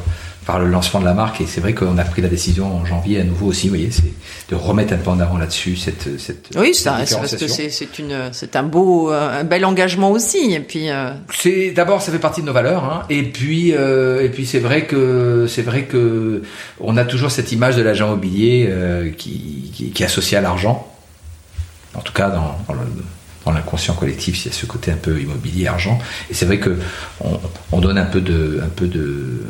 par 0.50 0.58
le 0.58 0.66
lancement 0.66 0.98
de 0.98 1.04
la 1.04 1.14
marque. 1.14 1.40
Et 1.40 1.46
c'est 1.46 1.60
vrai 1.60 1.74
qu'on 1.74 1.96
a 1.96 2.02
pris 2.02 2.22
la 2.22 2.28
décision 2.28 2.74
en 2.74 2.84
janvier 2.84 3.20
à 3.20 3.24
nouveau 3.24 3.46
aussi. 3.46 3.68
Vous 3.68 3.76
voyez, 3.76 3.92
c'est 3.92 4.12
de 4.48 4.56
remettre 4.56 4.92
un 4.92 4.96
peu 4.96 5.10
en 5.10 5.20
avant 5.20 5.38
là-dessus 5.38 5.76
cette, 5.76 6.18
cette 6.18 6.48
Oui, 6.56 6.74
ça, 6.74 6.98
c'est 7.04 7.14
parce 7.16 7.36
que 7.36 7.46
c'est 7.46 7.70
c'est 7.70 8.00
une 8.00 8.30
c'est 8.32 8.56
un 8.56 8.64
beau 8.64 9.12
euh, 9.12 9.42
un 9.42 9.44
bel 9.44 9.64
engagement 9.64 10.10
aussi 10.10 10.52
et 10.52 10.58
puis 10.58 10.90
euh, 10.90 11.12
C'est 11.32 11.70
d'abord 11.70 12.02
ça 12.02 12.10
fait 12.10 12.18
partie 12.18 12.40
de 12.40 12.46
nos 12.46 12.52
valeurs 12.52 12.82
hein, 12.84 13.04
et 13.10 13.22
puis 13.22 13.72
euh, 13.74 14.24
et 14.24 14.28
puis 14.28 14.44
c'est 14.44 14.58
vrai 14.58 14.86
que 14.86 15.46
c'est 15.48 15.62
vrai 15.62 15.84
que 15.84 16.42
on 16.80 16.96
a 16.96 17.04
toujours 17.04 17.30
cette 17.30 17.52
image 17.52 17.76
de 17.76 17.82
l'agent 17.82 18.08
immobilier 18.08 18.66
euh, 18.68 19.10
qui, 19.10 19.70
qui 19.72 19.92
qui 19.92 20.02
est 20.02 20.06
associé 20.06 20.36
à 20.36 20.40
l'argent. 20.40 20.84
En 21.94 22.00
tout 22.00 22.12
cas 22.12 22.28
dans, 22.28 22.56
dans 22.66 22.74
le 22.74 22.86
dans 23.44 23.52
l'inconscient 23.52 23.94
collectif, 23.94 24.44
il 24.44 24.48
y 24.48 24.50
a 24.50 24.54
ce 24.54 24.66
côté 24.66 24.90
un 24.92 24.96
peu 24.96 25.18
immobilier 25.20 25.66
argent 25.66 25.98
et 26.30 26.34
c'est 26.34 26.44
vrai 26.44 26.58
que 26.58 26.78
on, 27.24 27.40
on 27.72 27.80
donne 27.80 27.96
un 27.98 28.04
peu 28.04 28.20
de 28.20 28.60
un 28.62 28.68
peu 28.68 28.86
de 28.86 29.42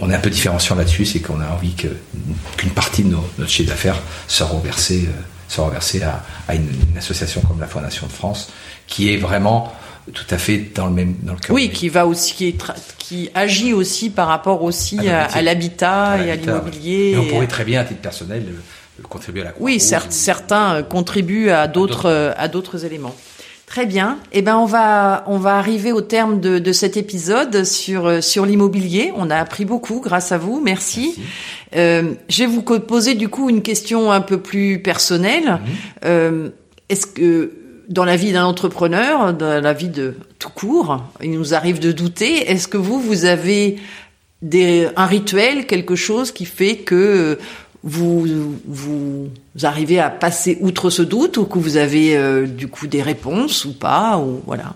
on 0.00 0.10
est 0.10 0.14
un 0.14 0.20
peu 0.20 0.30
différenciant 0.30 0.76
là-dessus, 0.76 1.04
c'est 1.04 1.20
qu'on 1.20 1.40
a 1.40 1.48
envie 1.48 1.74
qu'une 1.74 2.70
partie 2.70 3.02
de 3.02 3.08
nos, 3.10 3.24
notre 3.38 3.50
chiffre 3.50 3.68
d'affaires 3.70 3.98
soit 4.28 4.46
reversée 4.46 5.06
euh, 5.08 5.20
soit 5.48 5.64
reversée 5.66 6.02
à, 6.02 6.24
à 6.48 6.54
une, 6.54 6.68
une 6.90 6.96
association 6.98 7.40
comme 7.42 7.60
la 7.60 7.66
Fondation 7.66 8.06
de 8.06 8.12
France 8.12 8.50
qui 8.86 9.12
est 9.12 9.16
vraiment 9.18 9.72
tout 10.14 10.24
à 10.30 10.38
fait 10.38 10.58
dans 10.74 10.86
le 10.86 10.92
même 10.92 11.14
dans 11.22 11.34
le 11.34 11.38
cœur 11.38 11.54
oui 11.54 11.70
qui 11.70 11.88
va 11.88 12.06
aussi 12.06 12.34
qui 12.34 12.48
est 12.48 12.60
tra- 12.60 12.74
qui 12.98 13.28
agit 13.34 13.72
aussi 13.72 14.08
par 14.10 14.28
rapport 14.28 14.62
aussi 14.62 14.98
À 15.08 15.42
l'habitat 15.42 16.16
et 16.24 16.30
à 16.30 16.36
l'immobilier. 16.36 17.10
Et 17.10 17.18
on 17.18 17.26
pourrait 17.26 17.46
très 17.48 17.64
bien, 17.64 17.80
à 17.80 17.84
titre 17.84 18.00
personnel, 18.00 18.44
euh, 18.48 19.02
contribuer 19.02 19.42
à 19.42 19.44
la 19.44 19.50
Oui, 19.50 19.76
Croix-Rouge 19.76 19.82
certes, 19.82 20.06
ou- 20.08 20.14
certains 20.14 20.74
euh, 20.76 20.82
contribuent 20.82 21.50
à 21.50 21.68
d'autres 21.68 22.32
à 22.38 22.48
d'autres 22.48 22.84
éléments. 22.86 23.14
Très 23.72 23.86
bien. 23.86 24.18
Eh 24.32 24.42
ben 24.42 24.58
on 24.58 24.66
va 24.66 25.24
on 25.28 25.38
va 25.38 25.56
arriver 25.56 25.92
au 25.92 26.02
terme 26.02 26.40
de, 26.40 26.58
de 26.58 26.72
cet 26.72 26.98
épisode 26.98 27.64
sur 27.64 28.04
euh, 28.04 28.20
sur 28.20 28.44
l'immobilier. 28.44 29.14
On 29.16 29.30
a 29.30 29.36
appris 29.36 29.64
beaucoup 29.64 30.00
grâce 30.00 30.30
à 30.30 30.36
vous. 30.36 30.60
Merci. 30.60 31.14
Merci. 31.16 31.22
Euh, 31.76 32.12
je 32.28 32.44
vais 32.44 32.46
vous 32.46 32.60
poser 32.60 33.14
du 33.14 33.30
coup 33.30 33.48
une 33.48 33.62
question 33.62 34.12
un 34.12 34.20
peu 34.20 34.36
plus 34.36 34.82
personnelle. 34.82 35.52
Mhm. 35.52 35.58
Euh, 36.04 36.48
Est-ce 36.90 37.06
que 37.06 37.52
dans 37.88 38.04
la 38.04 38.16
vie 38.16 38.32
d'un 38.32 38.44
entrepreneur, 38.44 39.32
dans 39.32 39.62
la 39.62 39.72
vie 39.72 39.88
de 39.88 40.16
tout 40.38 40.50
court, 40.50 41.04
il 41.22 41.30
nous 41.30 41.54
arrive 41.54 41.78
de 41.78 41.92
douter. 41.92 42.50
Est-ce 42.50 42.68
que 42.68 42.76
vous 42.76 43.00
vous 43.00 43.24
avez 43.24 43.78
des, 44.42 44.88
un 44.96 45.06
rituel, 45.06 45.66
quelque 45.66 45.96
chose 45.96 46.30
qui 46.30 46.44
fait 46.44 46.76
que 46.76 47.38
vous, 47.84 49.28
arrivez 49.62 49.98
à 49.98 50.08
passer 50.10 50.58
outre 50.60 50.90
ce 50.90 51.02
doute 51.02 51.36
ou 51.36 51.44
que 51.44 51.58
vous 51.58 51.76
avez 51.76 52.16
euh, 52.16 52.46
du 52.46 52.68
coup 52.68 52.86
des 52.86 53.02
réponses 53.02 53.64
ou 53.64 53.72
pas 53.72 54.18
ou 54.18 54.42
voilà. 54.46 54.74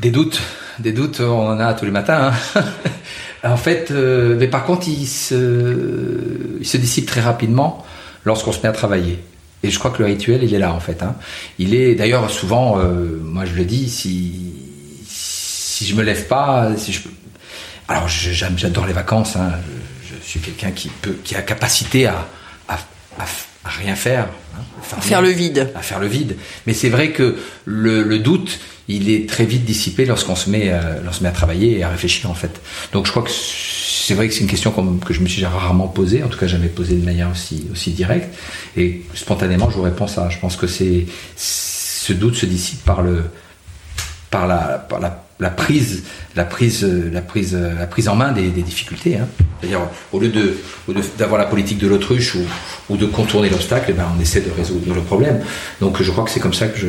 Des 0.00 0.10
doutes, 0.10 0.40
des 0.80 0.92
doutes, 0.92 1.20
on 1.20 1.48
en 1.48 1.60
a 1.60 1.72
tous 1.74 1.84
les 1.84 1.92
matins. 1.92 2.32
hein. 2.56 2.64
en 3.44 3.56
fait, 3.56 3.90
euh, 3.92 4.36
mais 4.38 4.48
par 4.48 4.64
contre, 4.64 4.88
il 4.88 5.06
se, 5.06 6.58
il 6.60 6.66
se 6.66 6.76
dissipe 6.76 7.06
très 7.06 7.20
rapidement 7.20 7.84
lorsqu'on 8.24 8.50
se 8.52 8.60
met 8.60 8.68
à 8.68 8.72
travailler. 8.72 9.18
Et 9.62 9.70
je 9.70 9.78
crois 9.78 9.90
que 9.92 10.00
le 10.00 10.06
rituel, 10.06 10.42
il 10.42 10.52
est 10.52 10.58
là 10.58 10.72
en 10.74 10.80
fait. 10.80 11.02
hein. 11.02 11.14
Il 11.58 11.74
est 11.74 11.94
d'ailleurs 11.94 12.28
souvent, 12.30 12.78
euh, 12.80 13.20
moi 13.22 13.44
je 13.44 13.54
le 13.54 13.64
dis, 13.64 13.88
si 13.88 14.52
si 15.06 15.86
je 15.86 15.94
me 15.94 16.02
lève 16.02 16.26
pas, 16.26 16.70
si 16.76 16.92
je 16.92 17.00
alors 17.88 18.08
j'adore 18.08 18.86
les 18.86 18.92
vacances. 18.92 19.36
hein. 19.36 19.52
Je, 20.24 20.30
suis 20.30 20.40
quelqu'un 20.40 20.70
qui 20.70 20.88
peut, 20.88 21.16
qui 21.22 21.36
a 21.36 21.42
capacité 21.42 22.06
à 22.06 22.28
à, 22.68 22.74
à, 23.18 23.24
à 23.64 23.68
rien 23.68 23.94
faire, 23.94 24.28
hein, 24.56 24.62
à 24.96 25.00
Faire 25.00 25.22
le 25.22 25.30
vide. 25.30 25.70
à 25.74 25.82
faire 25.82 26.00
le 26.00 26.06
vide. 26.06 26.36
Mais 26.66 26.74
c'est 26.74 26.88
vrai 26.88 27.10
que 27.10 27.36
le, 27.64 28.02
le 28.02 28.18
doute, 28.18 28.58
il 28.88 29.10
est 29.10 29.28
très 29.28 29.44
vite 29.44 29.64
dissipé 29.64 30.04
lorsqu'on 30.04 30.36
se 30.36 30.50
met, 30.50 30.70
euh, 30.70 31.02
lorsqu'on 31.02 31.12
se 31.12 31.22
met 31.22 31.28
à 31.28 31.32
travailler 31.32 31.78
et 31.78 31.82
à 31.82 31.88
réfléchir 31.88 32.30
en 32.30 32.34
fait. 32.34 32.60
Donc 32.92 33.06
je 33.06 33.10
crois 33.10 33.22
que 33.22 33.30
c'est 33.30 34.14
vrai 34.14 34.28
que 34.28 34.34
c'est 34.34 34.40
une 34.40 34.46
question 34.46 34.70
que 35.04 35.14
je 35.14 35.20
me 35.20 35.28
suis 35.28 35.44
rarement 35.46 35.88
posée, 35.88 36.22
en 36.22 36.28
tout 36.28 36.38
cas 36.38 36.46
jamais 36.46 36.68
posée 36.68 36.96
de 36.96 37.04
manière 37.04 37.30
aussi 37.30 37.66
aussi 37.72 37.92
directe. 37.92 38.34
Et 38.76 39.02
spontanément, 39.14 39.70
je 39.70 39.76
vous 39.76 39.82
réponds 39.82 40.06
ça. 40.06 40.28
Je 40.28 40.38
pense 40.38 40.56
que 40.56 40.66
c'est 40.66 41.06
ce 41.36 42.12
doute 42.12 42.34
se 42.36 42.46
dissipe 42.46 42.84
par 42.84 43.00
le 43.00 43.22
par 44.30 44.46
la, 44.46 44.78
par 44.78 45.00
la, 45.00 45.23
la 45.40 45.50
prise, 45.50 46.04
la 46.36 46.44
prise, 46.44 46.84
la 47.12 47.20
prise, 47.20 47.54
la 47.54 47.86
prise 47.86 48.08
en 48.08 48.16
main 48.16 48.32
des, 48.32 48.48
des 48.48 48.62
difficultés. 48.62 49.16
hein. 49.16 49.26
C'est-à-dire, 49.60 49.80
au 50.12 50.20
lieu 50.20 50.28
de, 50.28 50.54
d'avoir 51.18 51.38
la 51.38 51.46
politique 51.46 51.78
de 51.78 51.88
l'autruche 51.88 52.34
ou, 52.34 52.42
ou 52.90 52.96
de 52.96 53.06
contourner 53.06 53.48
l'obstacle, 53.48 53.86
eh 53.88 53.92
ben, 53.92 54.06
on 54.16 54.20
essaie 54.20 54.40
de 54.42 54.50
résoudre 54.56 54.94
le 54.94 55.00
problème. 55.00 55.42
Donc, 55.80 56.00
je 56.02 56.10
crois 56.10 56.24
que 56.24 56.30
c'est 56.30 56.40
comme 56.40 56.54
ça 56.54 56.68
que 56.68 56.78
je, 56.78 56.88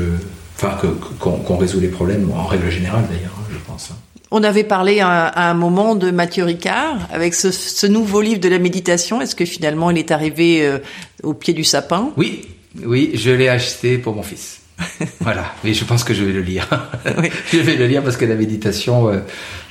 enfin, 0.57 0.77
que, 0.81 0.87
qu'on, 1.19 1.57
résout 1.57 1.79
les 1.79 1.87
problèmes 1.87 2.29
en 2.35 2.45
règle 2.45 2.69
générale 2.69 3.05
d'ailleurs, 3.09 3.35
hein, 3.39 3.47
je 3.51 3.57
pense. 3.65 3.89
hein. 3.91 3.95
On 4.31 4.43
avait 4.43 4.63
parlé 4.65 4.99
à, 4.99 5.27
à 5.27 5.49
un 5.49 5.53
moment 5.53 5.95
de 5.95 6.11
Mathieu 6.11 6.43
Ricard 6.43 6.97
avec 7.11 7.33
ce, 7.33 7.51
ce 7.51 7.87
nouveau 7.87 8.21
livre 8.21 8.41
de 8.41 8.49
la 8.49 8.59
méditation. 8.59 9.21
Est-ce 9.21 9.35
que 9.35 9.45
finalement 9.45 9.91
il 9.91 9.97
est 9.97 10.11
arrivé 10.11 10.65
euh, 10.65 10.79
au 11.23 11.33
pied 11.33 11.53
du 11.53 11.63
sapin? 11.63 12.09
Oui, 12.17 12.41
oui, 12.83 13.11
je 13.13 13.31
l'ai 13.31 13.47
acheté 13.47 13.97
pour 13.97 14.13
mon 14.13 14.23
fils. 14.23 14.59
voilà, 15.21 15.53
mais 15.63 15.73
je 15.73 15.85
pense 15.85 16.03
que 16.03 16.13
je 16.13 16.23
vais 16.23 16.33
le 16.33 16.41
lire. 16.41 16.67
Oui. 17.17 17.29
je 17.53 17.59
vais 17.59 17.75
le 17.75 17.87
lire 17.87 18.03
parce 18.03 18.17
que 18.17 18.25
la 18.25 18.35
méditation 18.35 19.09
euh, 19.09 19.19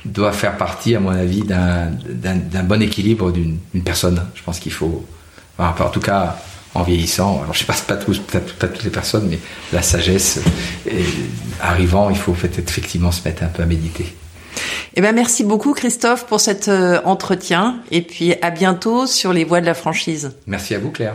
doit 0.05 0.33
faire 0.33 0.57
partie, 0.57 0.95
à 0.95 1.01
mon 1.01 1.11
avis, 1.11 1.43
d'un, 1.43 1.91
bon 2.65 2.81
équilibre 2.81 3.33
d'une, 3.33 3.59
personne. 3.85 4.23
Je 4.35 4.43
pense 4.43 4.61
qu'il 4.61 4.73
faut, 4.73 5.05
enfin, 5.59 5.85
en 5.85 5.91
tout 5.91 6.01
cas, 6.01 6.37
en 6.75 6.83
vieillissant, 6.83 7.43
alors 7.43 7.55
je 7.55 7.61
sais 7.61 7.65
pas, 7.65 7.75
pas, 7.87 7.97
tous, 7.97 8.19
pas 8.19 8.41
toutes 8.41 8.85
les 8.85 8.91
personnes, 8.91 9.29
mais 9.29 9.39
la 9.73 9.83
sagesse 9.83 10.41
euh, 10.91 11.03
arrivant, 11.61 12.11
il 12.11 12.17
faut 12.17 12.33
peut-être 12.33 12.69
effectivement 12.69 13.13
se 13.13 13.23
mettre 13.25 13.43
un 13.43 13.49
peu 13.49 13.63
à 13.63 13.67
méditer. 13.67 14.15
Eh 14.95 15.01
ben 15.01 15.13
merci 15.13 15.43
beaucoup 15.43 15.75
Christophe 15.75 16.27
pour 16.27 16.41
cet 16.41 16.69
euh, 16.69 17.01
entretien 17.05 17.81
et 17.91 18.03
puis 18.03 18.35
à 18.43 18.51
bientôt 18.51 19.07
sur 19.07 19.33
les 19.33 19.45
voies 19.45 19.61
de 19.61 19.67
la 19.67 19.75
franchise. 19.75 20.33
Merci 20.47 20.75
à 20.75 20.79
vous, 20.79 20.91
Claire. 20.91 21.15